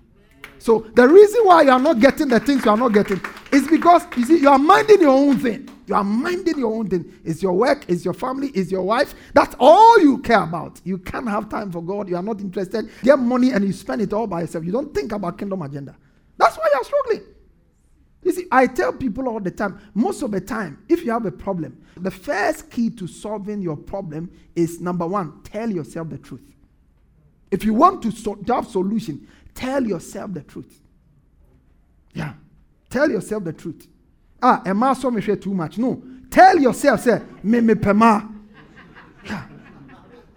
So 0.66 0.80
the 0.94 1.06
reason 1.06 1.44
why 1.44 1.62
you 1.62 1.70
are 1.70 1.78
not 1.78 2.00
getting 2.00 2.26
the 2.26 2.40
things 2.40 2.64
you 2.64 2.72
are 2.72 2.76
not 2.76 2.92
getting 2.92 3.20
is 3.52 3.68
because 3.68 4.02
you 4.16 4.24
see, 4.24 4.40
you 4.40 4.48
are 4.48 4.58
minding 4.58 5.00
your 5.00 5.12
own 5.12 5.38
thing. 5.38 5.68
You 5.86 5.94
are 5.94 6.02
minding 6.02 6.58
your 6.58 6.74
own 6.74 6.88
thing. 6.88 7.04
It's 7.24 7.40
your 7.40 7.52
work, 7.52 7.84
it's 7.86 8.04
your 8.04 8.14
family, 8.14 8.48
it's 8.48 8.72
your 8.72 8.82
wife. 8.82 9.14
That's 9.32 9.54
all 9.60 10.00
you 10.00 10.18
care 10.18 10.42
about. 10.42 10.80
You 10.82 10.98
can't 10.98 11.28
have 11.28 11.48
time 11.48 11.70
for 11.70 11.80
God. 11.80 12.08
You 12.08 12.16
are 12.16 12.22
not 12.22 12.40
interested. 12.40 12.90
Get 13.04 13.16
money 13.16 13.52
and 13.52 13.64
you 13.64 13.72
spend 13.72 14.02
it 14.02 14.12
all 14.12 14.26
by 14.26 14.40
yourself. 14.40 14.64
You 14.64 14.72
don't 14.72 14.92
think 14.92 15.12
about 15.12 15.38
kingdom 15.38 15.62
agenda. 15.62 15.94
That's 16.36 16.58
why 16.58 16.64
you 16.74 16.80
are 16.80 16.84
struggling. 16.84 17.22
You 18.24 18.32
see, 18.32 18.46
I 18.50 18.66
tell 18.66 18.92
people 18.92 19.28
all 19.28 19.38
the 19.38 19.52
time, 19.52 19.80
most 19.94 20.22
of 20.22 20.32
the 20.32 20.40
time, 20.40 20.82
if 20.88 21.04
you 21.04 21.12
have 21.12 21.26
a 21.26 21.30
problem, 21.30 21.80
the 21.96 22.10
first 22.10 22.72
key 22.72 22.90
to 22.90 23.06
solving 23.06 23.62
your 23.62 23.76
problem 23.76 24.32
is 24.56 24.80
number 24.80 25.06
one, 25.06 25.42
tell 25.44 25.70
yourself 25.70 26.08
the 26.10 26.18
truth. 26.18 26.56
If 27.50 27.64
you 27.64 27.74
want 27.74 28.02
to, 28.02 28.10
so, 28.10 28.34
to 28.34 28.54
have 28.54 28.66
solution, 28.66 29.28
tell 29.56 29.84
yourself 29.84 30.32
the 30.32 30.42
truth. 30.42 30.80
Yeah. 32.14 32.34
Tell 32.88 33.10
yourself 33.10 33.42
the 33.42 33.52
truth. 33.52 33.88
Ah, 34.40 34.62
am 34.64 34.82
I 34.84 34.92
so 34.92 35.10
much 35.10 35.28
too 35.40 35.54
much? 35.54 35.78
No. 35.78 36.00
Tell 36.30 36.58
yourself, 36.58 37.00
say, 37.00 37.20
me 37.42 37.60
me 37.60 37.74
pema. 37.74 38.32
Yeah. 39.24 39.46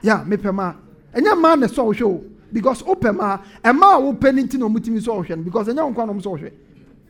Yeah, 0.02 0.24
me 0.24 0.38
pema. 0.38 0.76
And 1.14 1.26
your 1.26 1.36
man 1.36 1.62
is 1.64 1.76
so 1.76 1.92
show. 1.94 2.24
Because 2.52 2.82
open 2.84 3.18
ma, 3.18 3.40
a 3.64 3.72
ma 3.72 3.98
open 3.98 4.40
into 4.40 4.58
no 4.58 4.70
mutimi 4.70 5.04
so 5.04 5.22
because 5.44 5.68
and 5.68 5.78
your 5.78 5.88
one 5.88 6.22
so 6.22 6.36
you're 6.36 6.52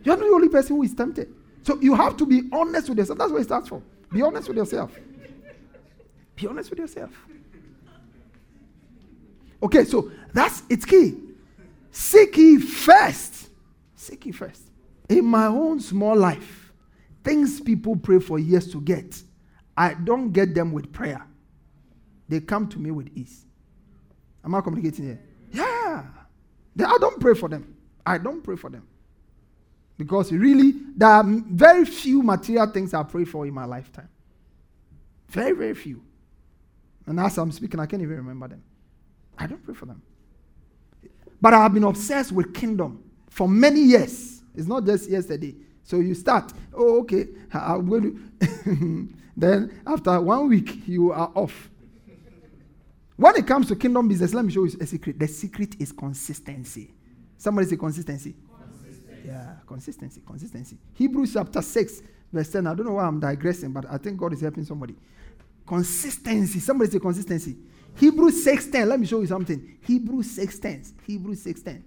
not 0.05 0.19
the 0.19 0.25
only 0.25 0.49
person 0.49 0.75
who 0.75 0.83
is 0.83 0.93
tempted. 0.93 1.33
So 1.63 1.79
you 1.79 1.95
have 1.95 2.17
to 2.17 2.25
be 2.25 2.43
honest 2.51 2.89
with 2.89 2.97
yourself. 2.97 3.19
That's 3.19 3.31
what 3.31 3.41
it 3.41 3.45
starts 3.45 3.69
from. 3.69 3.83
Be 4.11 4.21
honest 4.21 4.47
with 4.47 4.57
yourself. 4.57 4.91
Be 6.35 6.47
honest 6.47 6.69
with 6.69 6.79
yourself. 6.79 7.11
Okay, 9.61 9.83
so 9.83 10.11
that's 10.33 10.63
it's 10.69 10.85
key. 10.85 11.28
Seek 11.91 12.37
ye 12.37 12.59
first. 12.59 13.49
Seek 13.95 14.25
ye 14.25 14.31
first. 14.31 14.61
In 15.09 15.25
my 15.25 15.47
own 15.47 15.79
small 15.79 16.15
life, 16.15 16.71
things 17.23 17.59
people 17.59 17.95
pray 17.95 18.19
for 18.19 18.39
years 18.39 18.71
to 18.71 18.81
get, 18.81 19.21
I 19.75 19.93
don't 19.93 20.31
get 20.31 20.53
them 20.53 20.71
with 20.71 20.91
prayer. 20.91 21.25
They 22.27 22.39
come 22.41 22.67
to 22.69 22.79
me 22.79 22.91
with 22.91 23.09
ease. 23.15 23.45
Am 24.45 24.53
I 24.53 24.61
communicating 24.61 25.05
here? 25.05 25.19
Yeah. 25.51 26.05
I 26.85 26.97
don't 26.99 27.19
pray 27.19 27.33
for 27.33 27.49
them. 27.49 27.75
I 28.05 28.17
don't 28.17 28.43
pray 28.43 28.55
for 28.55 28.69
them. 28.69 28.87
Because 29.97 30.31
really, 30.31 30.73
there 30.95 31.09
are 31.09 31.23
very 31.25 31.85
few 31.85 32.21
material 32.23 32.67
things 32.67 32.93
I 32.93 33.03
pray 33.03 33.25
for 33.25 33.45
in 33.45 33.53
my 33.53 33.65
lifetime. 33.65 34.09
Very, 35.27 35.51
very 35.51 35.73
few. 35.73 36.01
And 37.05 37.19
as 37.19 37.37
I'm 37.37 37.51
speaking, 37.51 37.79
I 37.79 37.85
can't 37.85 38.01
even 38.01 38.15
remember 38.15 38.47
them. 38.47 38.63
I 39.37 39.47
don't 39.47 39.63
pray 39.63 39.73
for 39.73 39.87
them. 39.87 40.01
But 41.41 41.53
I 41.53 41.63
have 41.63 41.73
been 41.73 41.83
obsessed 41.83 42.31
with 42.31 42.53
kingdom 42.53 43.03
for 43.29 43.47
many 43.47 43.81
years. 43.81 44.41
It's 44.55 44.67
not 44.67 44.85
just 44.85 45.09
yesterday. 45.09 45.55
So 45.83 45.99
you 45.99 46.13
start, 46.13 46.53
oh, 46.73 46.99
okay, 47.01 47.27
I'm 47.53 47.87
going 47.87 48.31
to. 48.39 49.09
then 49.37 49.81
after 49.87 50.19
one 50.21 50.49
week, 50.49 50.87
you 50.87 51.11
are 51.11 51.31
off. 51.33 51.69
When 53.15 53.35
it 53.35 53.47
comes 53.47 53.67
to 53.67 53.75
kingdom 53.75 54.07
business, 54.07 54.33
let 54.33 54.45
me 54.45 54.51
show 54.51 54.63
you 54.63 54.77
a 54.79 54.85
secret. 54.85 55.19
The 55.19 55.27
secret 55.27 55.75
is 55.79 55.91
consistency. 55.91 56.93
Somebody 57.37 57.67
say 57.67 57.75
consistency. 57.77 58.35
Yeah, 59.25 59.55
consistency, 59.67 60.21
consistency. 60.25 60.77
Hebrews 60.93 61.33
chapter 61.33 61.61
6, 61.61 62.01
verse 62.31 62.49
10. 62.51 62.67
I 62.67 62.73
don't 62.73 62.85
know 62.85 62.93
why 62.93 63.05
I'm 63.05 63.19
digressing, 63.19 63.71
but 63.71 63.85
I 63.89 63.97
think 63.97 64.17
God 64.17 64.33
is 64.33 64.41
helping 64.41 64.63
somebody. 64.65 64.95
Consistency. 65.67 66.59
Somebody 66.59 66.91
say 66.91 66.99
consistency. 66.99 67.57
Hebrews 67.95 68.43
6:10. 68.43 68.87
Let 68.87 68.99
me 68.99 69.05
show 69.05 69.21
you 69.21 69.27
something. 69.27 69.77
Hebrews 69.81 70.31
6:10. 70.31 70.93
Hebrews 71.05 71.43
6:10. 71.43 71.83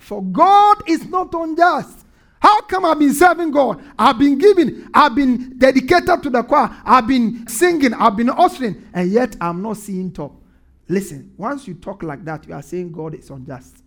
For 0.00 0.22
God 0.22 0.82
is 0.88 1.08
not 1.08 1.34
unjust. 1.34 2.06
How 2.40 2.60
come 2.62 2.84
I've 2.84 2.98
been 2.98 3.14
serving 3.14 3.50
God? 3.50 3.82
I've 3.98 4.18
been 4.18 4.38
giving, 4.38 4.86
I've 4.92 5.14
been 5.14 5.58
dedicated 5.58 6.22
to 6.22 6.30
the 6.30 6.42
choir, 6.42 6.70
I've 6.84 7.06
been 7.06 7.48
singing, 7.48 7.94
I've 7.94 8.16
been 8.16 8.28
ushering, 8.28 8.86
and 8.92 9.10
yet 9.10 9.34
I'm 9.40 9.62
not 9.62 9.78
seeing 9.78 10.12
top. 10.12 10.40
Listen, 10.86 11.32
once 11.38 11.66
you 11.66 11.74
talk 11.74 12.02
like 12.02 12.22
that, 12.26 12.46
you 12.46 12.52
are 12.52 12.60
saying 12.60 12.92
God 12.92 13.14
is 13.14 13.30
unjust. 13.30 13.82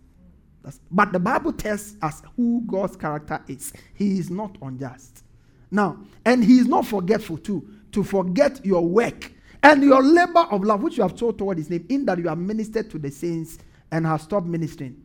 That's, 0.62 0.80
but 0.90 1.12
the 1.12 1.20
Bible 1.20 1.52
tells 1.52 1.94
us 2.02 2.20
who 2.36 2.64
God's 2.66 2.96
character 2.96 3.40
is. 3.46 3.72
He 3.94 4.18
is 4.18 4.28
not 4.28 4.58
unjust. 4.60 5.22
Now, 5.70 5.98
and 6.24 6.42
He 6.42 6.58
is 6.58 6.66
not 6.66 6.84
forgetful 6.84 7.38
too, 7.38 7.64
to 7.92 8.02
forget 8.02 8.66
your 8.66 8.84
work 8.84 9.30
and 9.62 9.82
your 9.82 10.02
labor 10.02 10.46
of 10.50 10.62
love, 10.62 10.82
which 10.82 10.96
you 10.96 11.02
have 11.02 11.16
told 11.16 11.38
toward 11.38 11.58
His 11.58 11.70
name, 11.70 11.86
in 11.88 12.04
that 12.06 12.18
you 12.18 12.28
have 12.28 12.38
ministered 12.38 12.90
to 12.90 12.98
the 12.98 13.10
saints 13.10 13.58
and 13.90 14.06
have 14.06 14.20
stopped 14.22 14.46
ministering. 14.46 15.02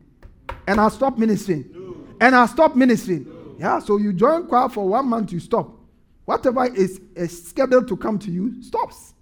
And 0.66 0.78
have 0.78 0.92
stopped 0.92 1.18
ministering. 1.18 1.70
No. 1.72 1.96
And 2.20 2.34
have 2.34 2.50
stopped 2.50 2.76
ministering. 2.76 3.24
No. 3.24 3.56
Yeah, 3.58 3.78
so 3.78 3.96
you 3.96 4.12
join 4.12 4.46
choir 4.46 4.68
for 4.68 4.88
one 4.88 5.06
month, 5.08 5.32
you 5.32 5.40
stop. 5.40 5.70
Whatever 6.24 6.66
is, 6.74 7.00
is 7.14 7.48
scheduled 7.48 7.88
to 7.88 7.96
come 7.96 8.18
to 8.20 8.30
you 8.30 8.62
stops. 8.62 9.14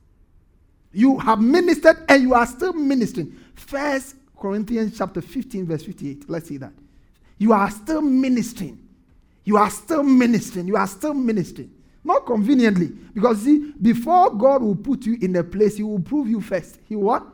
You 0.93 1.18
have 1.18 1.41
ministered 1.41 1.97
and 2.09 2.22
you 2.22 2.35
are 2.35 2.47
still 2.47 2.72
ministering. 2.72 3.37
First 3.55 4.16
Corinthians 4.39 4.97
chapter 4.97 5.20
15, 5.20 5.66
verse 5.66 5.85
58. 5.85 6.28
Let's 6.28 6.49
see 6.49 6.59
that. 6.59 6.72
You 7.39 7.53
are 7.53 7.70
still 7.70 8.03
ministering. 8.03 8.78
You 9.45 9.57
are 9.57 9.70
still 9.70 10.03
ministering. 10.03 10.68
You 10.68 10.76
are 10.76 10.87
still 10.87 11.14
ministering. 11.14 11.72
Not 12.05 12.26
conveniently. 12.26 12.88
Because 13.14 13.42
see, 13.42 13.72
before 13.80 14.30
God 14.34 14.62
will 14.62 14.76
put 14.76 15.07
you 15.07 15.16
in 15.20 15.36
a 15.36 15.44
place, 15.44 15.76
He 15.76 15.82
will 15.82 16.00
prove 16.00 16.28
you 16.28 16.40
first. 16.40 16.78
He 16.88 16.96
what? 16.96 17.24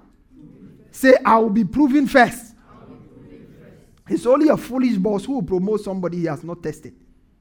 Say, 0.91 1.15
I 1.25 1.39
will 1.39 1.51
be 1.51 1.65
proven 1.65 2.07
first. 2.07 2.55
It's 4.09 4.27
only 4.27 4.49
a 4.49 4.57
foolish 4.57 4.97
boss 4.97 5.25
who 5.25 5.35
will 5.35 5.43
promote 5.43 5.83
somebody 5.83 6.19
he 6.19 6.25
has 6.25 6.43
not 6.43 6.63
tested. 6.63 6.95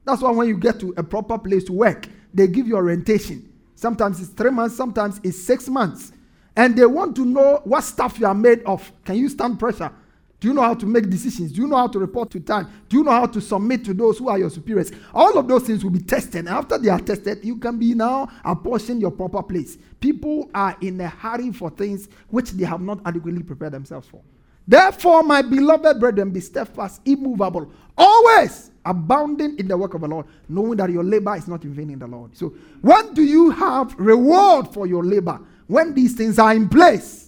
That's 0.04 0.20
why 0.20 0.30
when 0.30 0.48
you 0.48 0.56
get 0.56 0.78
to 0.80 0.92
a 0.96 1.02
proper 1.02 1.38
place 1.38 1.64
to 1.64 1.72
work, 1.72 2.06
they 2.32 2.46
give 2.46 2.68
you 2.68 2.76
orientation. 2.76 3.50
Sometimes 3.74 4.20
it's 4.20 4.30
three 4.30 4.50
months, 4.50 4.76
sometimes 4.76 5.18
it's 5.24 5.42
six 5.42 5.66
months 5.68 6.12
and 6.58 6.76
they 6.76 6.84
want 6.84 7.14
to 7.14 7.24
know 7.24 7.60
what 7.62 7.84
stuff 7.84 8.18
you 8.18 8.26
are 8.26 8.34
made 8.34 8.62
of. 8.64 8.90
Can 9.04 9.14
you 9.14 9.28
stand 9.28 9.60
pressure? 9.60 9.92
Do 10.40 10.48
you 10.48 10.54
know 10.54 10.62
how 10.62 10.74
to 10.74 10.86
make 10.86 11.10
decisions? 11.10 11.52
Do 11.52 11.62
you 11.62 11.66
know 11.66 11.76
how 11.76 11.88
to 11.88 11.98
report 11.98 12.30
to 12.30 12.40
time? 12.40 12.70
Do 12.88 12.98
you 12.98 13.04
know 13.04 13.10
how 13.10 13.26
to 13.26 13.40
submit 13.40 13.84
to 13.86 13.94
those 13.94 14.18
who 14.18 14.28
are 14.28 14.38
your 14.38 14.50
superiors? 14.50 14.92
All 15.12 15.36
of 15.36 15.48
those 15.48 15.64
things 15.64 15.82
will 15.82 15.90
be 15.90 16.00
tested. 16.00 16.36
And 16.36 16.48
after 16.48 16.78
they 16.78 16.88
are 16.88 17.00
tested, 17.00 17.44
you 17.44 17.56
can 17.56 17.78
be 17.78 17.94
now 17.94 18.28
apportion 18.44 19.00
your 19.00 19.10
proper 19.10 19.42
place. 19.42 19.78
People 20.00 20.48
are 20.54 20.76
in 20.80 21.00
a 21.00 21.08
hurry 21.08 21.52
for 21.52 21.70
things 21.70 22.08
which 22.28 22.52
they 22.52 22.64
have 22.64 22.80
not 22.80 23.00
adequately 23.04 23.42
prepared 23.42 23.72
themselves 23.72 24.06
for. 24.08 24.20
Therefore, 24.66 25.22
my 25.22 25.42
beloved 25.42 25.98
brethren, 25.98 26.30
be 26.30 26.40
steadfast, 26.40 27.00
immovable, 27.04 27.72
always 27.96 28.70
abounding 28.84 29.58
in 29.58 29.66
the 29.66 29.76
work 29.76 29.94
of 29.94 30.02
the 30.02 30.08
Lord, 30.08 30.26
knowing 30.48 30.76
that 30.76 30.90
your 30.90 31.02
labor 31.04 31.34
is 31.36 31.48
not 31.48 31.64
in 31.64 31.72
vain 31.72 31.90
in 31.90 31.98
the 31.98 32.06
Lord. 32.06 32.36
So, 32.36 32.52
when 32.82 33.14
do 33.14 33.22
you 33.22 33.50
have 33.50 33.94
reward 33.98 34.68
for 34.68 34.86
your 34.86 35.04
labor? 35.04 35.40
when 35.68 35.94
these 35.94 36.14
things 36.14 36.38
are 36.38 36.52
in 36.52 36.68
place. 36.68 37.27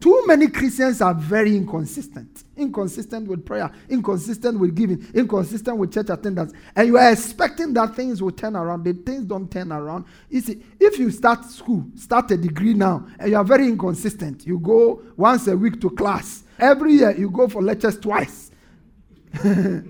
Too 0.00 0.26
many 0.26 0.48
Christians 0.48 1.02
are 1.02 1.12
very 1.12 1.54
inconsistent. 1.54 2.44
Inconsistent 2.56 3.28
with 3.28 3.44
prayer, 3.44 3.70
inconsistent 3.90 4.58
with 4.58 4.74
giving, 4.74 5.06
inconsistent 5.12 5.76
with 5.76 5.92
church 5.92 6.08
attendance. 6.08 6.54
And 6.74 6.88
you 6.88 6.96
are 6.96 7.12
expecting 7.12 7.74
that 7.74 7.94
things 7.94 8.22
will 8.22 8.30
turn 8.30 8.56
around. 8.56 8.84
The 8.84 8.94
things 8.94 9.24
don't 9.24 9.50
turn 9.50 9.70
around. 9.70 10.06
You 10.30 10.40
see, 10.40 10.62
if 10.80 10.98
you 10.98 11.10
start 11.10 11.44
school, 11.44 11.84
start 11.96 12.30
a 12.30 12.38
degree 12.38 12.72
now, 12.72 13.06
and 13.18 13.30
you 13.30 13.36
are 13.36 13.44
very 13.44 13.66
inconsistent, 13.68 14.46
you 14.46 14.58
go 14.58 15.02
once 15.18 15.46
a 15.48 15.56
week 15.56 15.78
to 15.82 15.90
class. 15.90 16.44
Every 16.58 16.94
year 16.94 17.14
you 17.14 17.30
go 17.30 17.46
for 17.46 17.62
lectures 17.62 17.98
twice. 17.98 18.50
they 19.44 19.82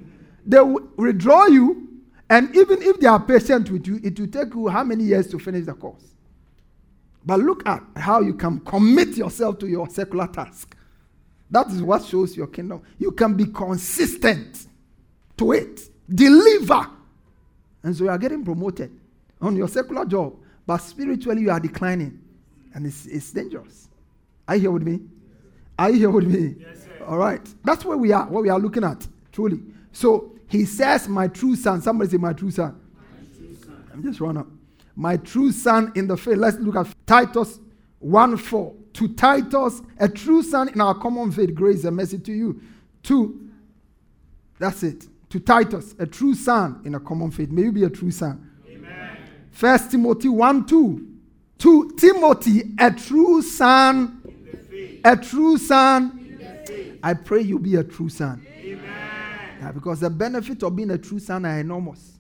will 0.61 0.89
withdraw 0.97 1.47
you, 1.47 1.89
and 2.29 2.55
even 2.57 2.83
if 2.83 2.99
they 2.99 3.07
are 3.07 3.21
patient 3.21 3.71
with 3.71 3.87
you, 3.87 4.01
it 4.03 4.19
will 4.19 4.27
take 4.27 4.53
you 4.55 4.67
how 4.67 4.83
many 4.83 5.05
years 5.05 5.29
to 5.29 5.39
finish 5.39 5.67
the 5.67 5.75
course? 5.75 6.10
But 7.25 7.41
look 7.41 7.67
at 7.67 7.83
how 7.97 8.21
you 8.21 8.35
can 8.35 8.61
commit 8.61 9.17
yourself 9.17 9.59
to 9.59 9.67
your 9.67 9.89
secular 9.89 10.27
task. 10.27 10.77
That 11.51 11.69
is 11.69 11.83
what 11.83 12.05
shows 12.05 12.37
your 12.37 12.47
kingdom. 12.47 12.83
You 12.99 13.13
can 13.13 13.35
be 13.35 13.47
consistent 13.47 14.67
to 15.37 15.53
it, 15.53 15.89
deliver. 16.09 16.87
And 17.83 17.97
so 17.97 18.05
you 18.05 18.11
are 18.11 18.19
getting 18.19 18.45
promoted 18.45 18.91
on 19.41 19.57
your 19.57 19.69
secular 19.69 20.05
job, 20.05 20.37
but 20.67 20.79
spiritually 20.79 21.43
you 21.43 21.51
are 21.51 21.61
declining. 21.61 22.21
And 22.75 22.87
it's, 22.87 23.07
it's 23.07 23.33
dangerous. 23.33 23.89
Are 24.47 24.55
you 24.55 24.63
here 24.63 24.71
with 24.71 24.83
me? 24.83 25.01
Are 25.79 25.91
you 25.91 25.99
here 25.99 26.11
with 26.11 26.27
me? 26.27 26.57
Yes, 26.61 26.87
All 27.07 27.19
right. 27.19 27.41
That's 27.65 27.85
where 27.85 27.97
we 27.97 28.13
are, 28.13 28.27
what 28.29 28.43
we 28.43 28.49
are 28.49 28.59
looking 28.59 28.85
at, 28.85 29.07
truly. 29.33 29.61
So 29.93 30.33
he 30.47 30.65
says, 30.65 31.09
My 31.09 31.27
true 31.27 31.57
son. 31.57 31.81
Somebody 31.83 32.11
say, 32.11 32.17
My 32.19 32.33
true 32.33 32.51
son. 32.51 32.79
My 32.95 33.37
true 33.37 33.57
son. 33.57 33.85
I'm 33.93 34.03
just 34.03 34.21
run 34.21 34.37
up 34.37 34.47
my 34.97 35.17
true 35.17 35.53
son 35.53 35.93
in 35.95 36.07
the 36.07 36.17
faith. 36.17 36.37
Let's 36.37 36.59
look 36.59 36.77
at 36.77 36.95
Titus 37.07 37.59
1 38.01 38.37
4. 38.37 38.75
To 38.95 39.09
Titus, 39.09 39.83
a 39.99 40.09
true 40.09 40.43
son 40.43 40.69
in 40.69 40.81
our 40.81 40.95
common 40.95 41.31
faith, 41.31 41.55
grace 41.55 41.85
and 41.85 41.97
mercy 41.97 42.19
to 42.19 42.33
you. 42.33 42.61
Two, 43.03 43.49
that's 44.59 44.83
it. 44.83 45.07
To 45.31 45.39
Titus, 45.39 45.95
a 45.99 46.07
true 46.07 46.35
son 46.35 46.83
in 46.85 46.95
a 46.95 47.01
common 47.01 47.31
faith. 47.31 47.51
May 47.51 47.63
you 47.63 47.73
be 47.73 47.85
a 47.85 47.91
true 47.91 48.11
son. 48.11 48.51
Amen. 48.69 49.17
First 49.51 49.93
Timothy 49.93 50.29
1 50.29 50.67
2. 50.67 51.07
To 51.59 51.91
Timothy, 51.97 52.75
a 52.79 52.91
true 52.91 53.43
son. 53.43 54.17
A 55.05 55.17
true 55.17 55.57
son. 55.57 56.17
I 57.03 57.15
pray 57.15 57.43
you 57.43 57.59
be 57.59 57.77
a 57.77 57.85
true 57.85 58.09
son. 58.09 58.47
Amen. 58.59 58.83
Yeah, 59.61 59.73
because 59.73 60.01
the 60.01 60.11
benefit 60.11 60.63
of 60.63 60.75
being 60.75 60.91
a 60.91 60.99
true 60.99 61.19
son 61.19 61.47
are 61.47 61.59
enormous 61.59 62.20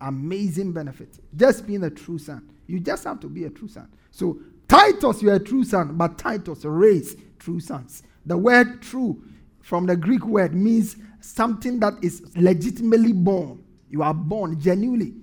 amazing 0.00 0.72
benefit. 0.72 1.18
Just 1.34 1.66
being 1.66 1.84
a 1.84 1.90
true 1.90 2.18
son. 2.18 2.48
You 2.66 2.80
just 2.80 3.04
have 3.04 3.20
to 3.20 3.28
be 3.28 3.44
a 3.44 3.50
true 3.50 3.68
son. 3.68 3.88
So, 4.10 4.38
Titus, 4.68 5.22
you're 5.22 5.34
a 5.34 5.40
true 5.40 5.64
son, 5.64 5.96
but 5.96 6.18
Titus 6.18 6.64
raised 6.64 7.18
true 7.38 7.60
sons. 7.60 8.02
The 8.24 8.36
word 8.36 8.82
true 8.82 9.22
from 9.60 9.86
the 9.86 9.96
Greek 9.96 10.24
word 10.24 10.54
means 10.54 10.96
something 11.20 11.80
that 11.80 11.94
is 12.02 12.22
legitimately 12.36 13.12
born. 13.12 13.62
You 13.90 14.02
are 14.02 14.14
born 14.14 14.58
genuinely. 14.58 15.14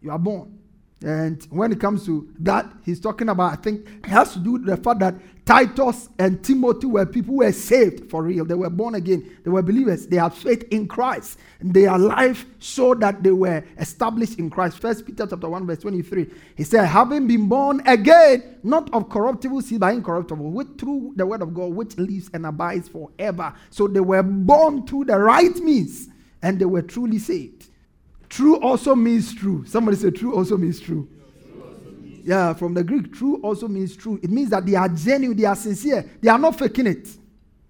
You 0.00 0.10
are 0.10 0.18
born. 0.18 0.58
And 1.04 1.46
when 1.50 1.72
it 1.72 1.80
comes 1.80 2.06
to 2.06 2.32
that, 2.40 2.72
he's 2.82 2.98
talking 2.98 3.28
about, 3.28 3.52
I 3.52 3.56
think, 3.56 3.86
it 4.04 4.06
has 4.06 4.32
to 4.32 4.38
do 4.38 4.52
with 4.52 4.64
the 4.64 4.76
fact 4.76 5.00
that 5.00 5.14
Titus 5.44 6.08
and 6.18 6.42
Timothy 6.42 6.86
were 6.86 7.04
people 7.04 7.34
who 7.34 7.38
were 7.40 7.52
saved 7.52 8.08
for 8.08 8.22
real. 8.22 8.46
They 8.46 8.54
were 8.54 8.70
born 8.70 8.94
again. 8.94 9.36
They 9.44 9.50
were 9.50 9.62
believers. 9.62 10.06
They 10.06 10.16
had 10.16 10.32
faith 10.32 10.64
in 10.70 10.88
Christ. 10.88 11.38
Their 11.60 11.98
life 11.98 12.46
showed 12.60 13.00
that 13.00 13.22
they 13.22 13.30
were 13.30 13.62
established 13.78 14.38
in 14.38 14.48
Christ. 14.48 14.78
First 14.78 15.04
Peter 15.04 15.26
chapter 15.26 15.48
1, 15.48 15.66
verse 15.66 15.80
23. 15.80 16.30
He 16.56 16.64
said, 16.64 16.86
having 16.86 17.26
been 17.26 17.46
born 17.46 17.82
again, 17.86 18.56
not 18.62 18.92
of 18.94 19.10
corruptible 19.10 19.60
seed, 19.60 19.80
but 19.80 19.94
incorruptible, 19.94 20.50
with, 20.50 20.78
through 20.78 21.12
the 21.16 21.26
word 21.26 21.42
of 21.42 21.52
God, 21.52 21.74
which 21.74 21.98
lives 21.98 22.30
and 22.32 22.46
abides 22.46 22.88
forever. 22.88 23.52
So 23.68 23.86
they 23.86 24.00
were 24.00 24.22
born 24.22 24.86
through 24.86 25.04
the 25.06 25.18
right 25.18 25.54
means, 25.56 26.08
and 26.40 26.58
they 26.58 26.64
were 26.64 26.82
truly 26.82 27.18
saved. 27.18 27.68
True 28.30 28.58
also 28.60 28.94
means 28.94 29.34
true. 29.34 29.64
Somebody 29.66 29.98
say 29.98 30.10
true 30.10 30.34
also 30.34 30.56
means 30.56 30.80
true. 30.80 31.06
Yeah, 31.14 31.23
from 32.54 32.74
the 32.74 32.82
Greek, 32.84 33.12
true 33.12 33.40
also 33.42 33.68
means 33.68 33.96
true. 33.96 34.18
It 34.22 34.30
means 34.30 34.50
that 34.50 34.64
they 34.66 34.74
are 34.74 34.88
genuine, 34.88 35.36
they 35.36 35.44
are 35.44 35.56
sincere, 35.56 36.04
they 36.20 36.28
are 36.28 36.38
not 36.38 36.58
faking 36.58 36.86
it. 36.86 37.08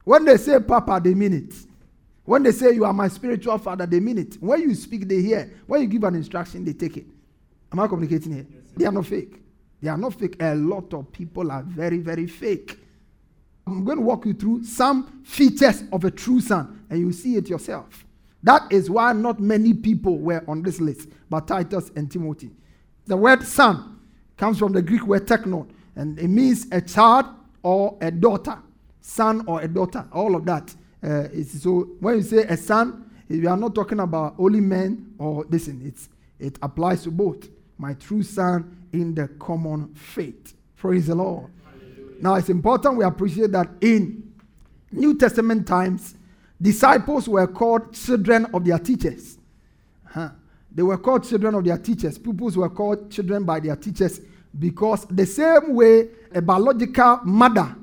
When 0.04 0.24
they 0.24 0.36
say 0.36 0.60
Papa, 0.60 1.00
they 1.02 1.14
mean 1.14 1.32
it. 1.32 1.54
When 2.24 2.42
they 2.42 2.52
say 2.52 2.72
you 2.72 2.84
are 2.84 2.92
my 2.92 3.08
spiritual 3.08 3.58
father, 3.58 3.86
they 3.86 4.00
mean 4.00 4.18
it. 4.18 4.36
When 4.40 4.60
you 4.62 4.74
speak, 4.74 5.08
they 5.08 5.20
hear. 5.20 5.52
When 5.66 5.82
you 5.82 5.86
give 5.86 6.04
an 6.04 6.14
instruction, 6.14 6.64
they 6.64 6.72
take 6.72 6.96
it. 6.96 7.06
Am 7.72 7.80
I 7.80 7.86
communicating 7.86 8.32
here? 8.32 8.46
Yes, 8.48 8.62
they 8.76 8.86
are 8.86 8.92
not 8.92 9.06
fake. 9.06 9.42
They 9.82 9.88
are 9.88 9.98
not 9.98 10.14
fake. 10.14 10.36
A 10.40 10.54
lot 10.54 10.94
of 10.94 11.12
people 11.12 11.50
are 11.50 11.62
very, 11.62 11.98
very 11.98 12.26
fake. 12.26 12.78
I'm 13.66 13.84
going 13.84 13.98
to 13.98 14.04
walk 14.04 14.26
you 14.26 14.34
through 14.34 14.64
some 14.64 15.22
features 15.24 15.84
of 15.92 16.04
a 16.04 16.10
true 16.10 16.40
son, 16.40 16.84
and 16.88 16.98
you 16.98 17.12
see 17.12 17.36
it 17.36 17.48
yourself. 17.48 18.06
That 18.42 18.70
is 18.70 18.90
why 18.90 19.12
not 19.14 19.40
many 19.40 19.72
people 19.72 20.18
were 20.18 20.44
on 20.46 20.62
this 20.62 20.80
list, 20.80 21.08
but 21.28 21.48
Titus 21.48 21.90
and 21.96 22.10
Timothy. 22.10 22.50
The 23.06 23.16
word 23.16 23.42
son 23.42 23.93
comes 24.36 24.58
from 24.58 24.72
the 24.72 24.82
Greek 24.82 25.06
word 25.06 25.26
teknon, 25.26 25.68
and 25.96 26.18
it 26.18 26.28
means 26.28 26.66
a 26.72 26.80
child 26.80 27.26
or 27.62 27.96
a 28.00 28.10
daughter, 28.10 28.58
son 29.00 29.44
or 29.46 29.60
a 29.60 29.68
daughter, 29.68 30.06
all 30.12 30.34
of 30.34 30.44
that. 30.44 30.74
Uh, 31.02 31.28
so 31.44 31.88
when 32.00 32.16
you 32.16 32.22
say 32.22 32.38
a 32.44 32.56
son, 32.56 33.10
we 33.28 33.46
are 33.46 33.56
not 33.56 33.74
talking 33.74 34.00
about 34.00 34.34
only 34.38 34.60
men 34.60 35.14
or 35.18 35.44
listen, 35.48 35.80
it's, 35.84 36.08
it 36.38 36.58
applies 36.62 37.02
to 37.04 37.10
both. 37.10 37.48
My 37.78 37.94
true 37.94 38.22
son 38.22 38.86
in 38.92 39.14
the 39.14 39.28
common 39.28 39.94
faith. 39.94 40.54
Praise 40.76 41.06
the 41.06 41.14
Lord. 41.14 41.50
Hallelujah. 41.64 42.22
Now 42.22 42.34
it's 42.34 42.48
important 42.48 42.96
we 42.96 43.04
appreciate 43.04 43.52
that 43.52 43.68
in 43.80 44.32
New 44.92 45.18
Testament 45.18 45.66
times, 45.66 46.14
Disciples 46.60 47.28
were 47.28 47.46
called 47.46 47.92
children 47.92 48.46
of 48.54 48.64
their 48.64 48.78
teachers. 48.78 49.38
Huh. 50.04 50.30
They 50.74 50.82
were 50.82 50.98
called 50.98 51.24
children 51.24 51.54
of 51.54 51.64
their 51.64 51.78
teachers. 51.78 52.18
Pupils 52.18 52.56
were 52.56 52.68
called 52.68 53.10
children 53.10 53.44
by 53.44 53.60
their 53.60 53.76
teachers 53.76 54.20
because 54.58 55.06
the 55.06 55.26
same 55.26 55.74
way 55.74 56.08
a 56.32 56.42
biological 56.42 57.20
mother 57.24 57.74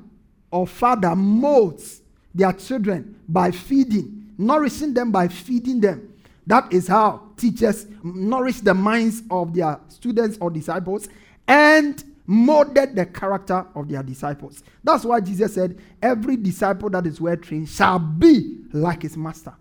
or 0.50 0.66
father 0.66 1.16
molds 1.16 2.02
their 2.34 2.52
children 2.52 3.18
by 3.28 3.50
feeding, 3.50 4.30
nourishing 4.38 4.92
them 4.94 5.10
by 5.10 5.28
feeding 5.28 5.80
them. 5.80 6.12
That 6.46 6.72
is 6.72 6.88
how 6.88 7.28
teachers 7.36 7.86
nourish 8.02 8.60
the 8.60 8.74
minds 8.74 9.22
of 9.30 9.54
their 9.54 9.78
students 9.88 10.36
or 10.40 10.50
disciples 10.50 11.08
and 11.46 12.02
molded 12.26 12.96
the 12.96 13.06
character 13.06 13.66
of 13.74 13.88
their 13.88 14.02
disciples. 14.02 14.62
That's 14.82 15.04
why 15.04 15.20
Jesus 15.20 15.54
said, 15.54 15.78
Every 16.02 16.36
disciple 16.36 16.90
that 16.90 17.06
is 17.06 17.20
well 17.20 17.36
trained 17.36 17.68
shall 17.68 17.98
be 17.98 18.58
like 18.72 19.02
his 19.02 19.16
master. 19.16 19.54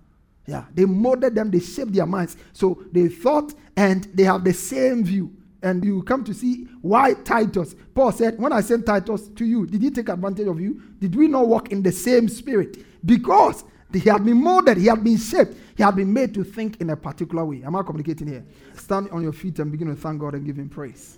Yeah, 0.52 0.66
they 0.74 0.84
molded 0.84 1.34
them, 1.34 1.50
they 1.50 1.62
shaped 1.62 1.94
their 1.94 2.06
minds. 2.06 2.36
So 2.52 2.84
they 2.92 3.08
thought 3.08 3.54
and 3.78 4.04
they 4.14 4.24
have 4.24 4.44
the 4.44 4.52
same 4.52 5.02
view. 5.06 5.34
And 5.64 5.82
you 5.82 6.04
come 6.04 6.26
to 6.26 6.34
see 6.34 6.68
why 6.82 7.14
Titus. 7.14 7.74
Paul 7.96 8.12
said, 8.12 8.38
When 8.38 8.52
I 8.52 8.60
sent 8.60 8.86
Titus 8.86 9.30
to 9.30 9.46
you, 9.46 9.66
did 9.66 9.82
he 9.82 9.90
take 9.92 10.10
advantage 10.10 10.48
of 10.48 10.60
you? 10.60 10.82
Did 11.00 11.16
we 11.16 11.30
not 11.30 11.48
walk 11.48 11.72
in 11.72 11.82
the 11.82 11.92
same 11.94 12.28
spirit? 12.28 12.84
Because 13.06 13.64
he 13.94 14.00
had 14.02 14.26
been 14.26 14.44
molded, 14.44 14.78
he 14.78 14.88
had 14.88 15.02
been 15.02 15.18
shaped, 15.18 15.56
he 15.78 15.84
had 15.84 15.96
been 15.96 16.12
made 16.12 16.34
to 16.34 16.44
think 16.44 16.82
in 16.82 16.90
a 16.90 16.98
particular 16.98 17.46
way. 17.46 17.64
Am 17.64 17.78
I 17.78 17.84
communicating 17.84 18.28
here? 18.28 18.44
Stand 18.76 19.10
on 19.12 19.24
your 19.24 19.32
feet 19.32 19.58
and 19.60 19.72
begin 19.72 19.88
to 19.88 19.96
thank 19.96 20.20
God 20.20 20.36
and 20.36 20.46
give 20.46 20.58
him 20.58 20.68
praise. 20.68 21.18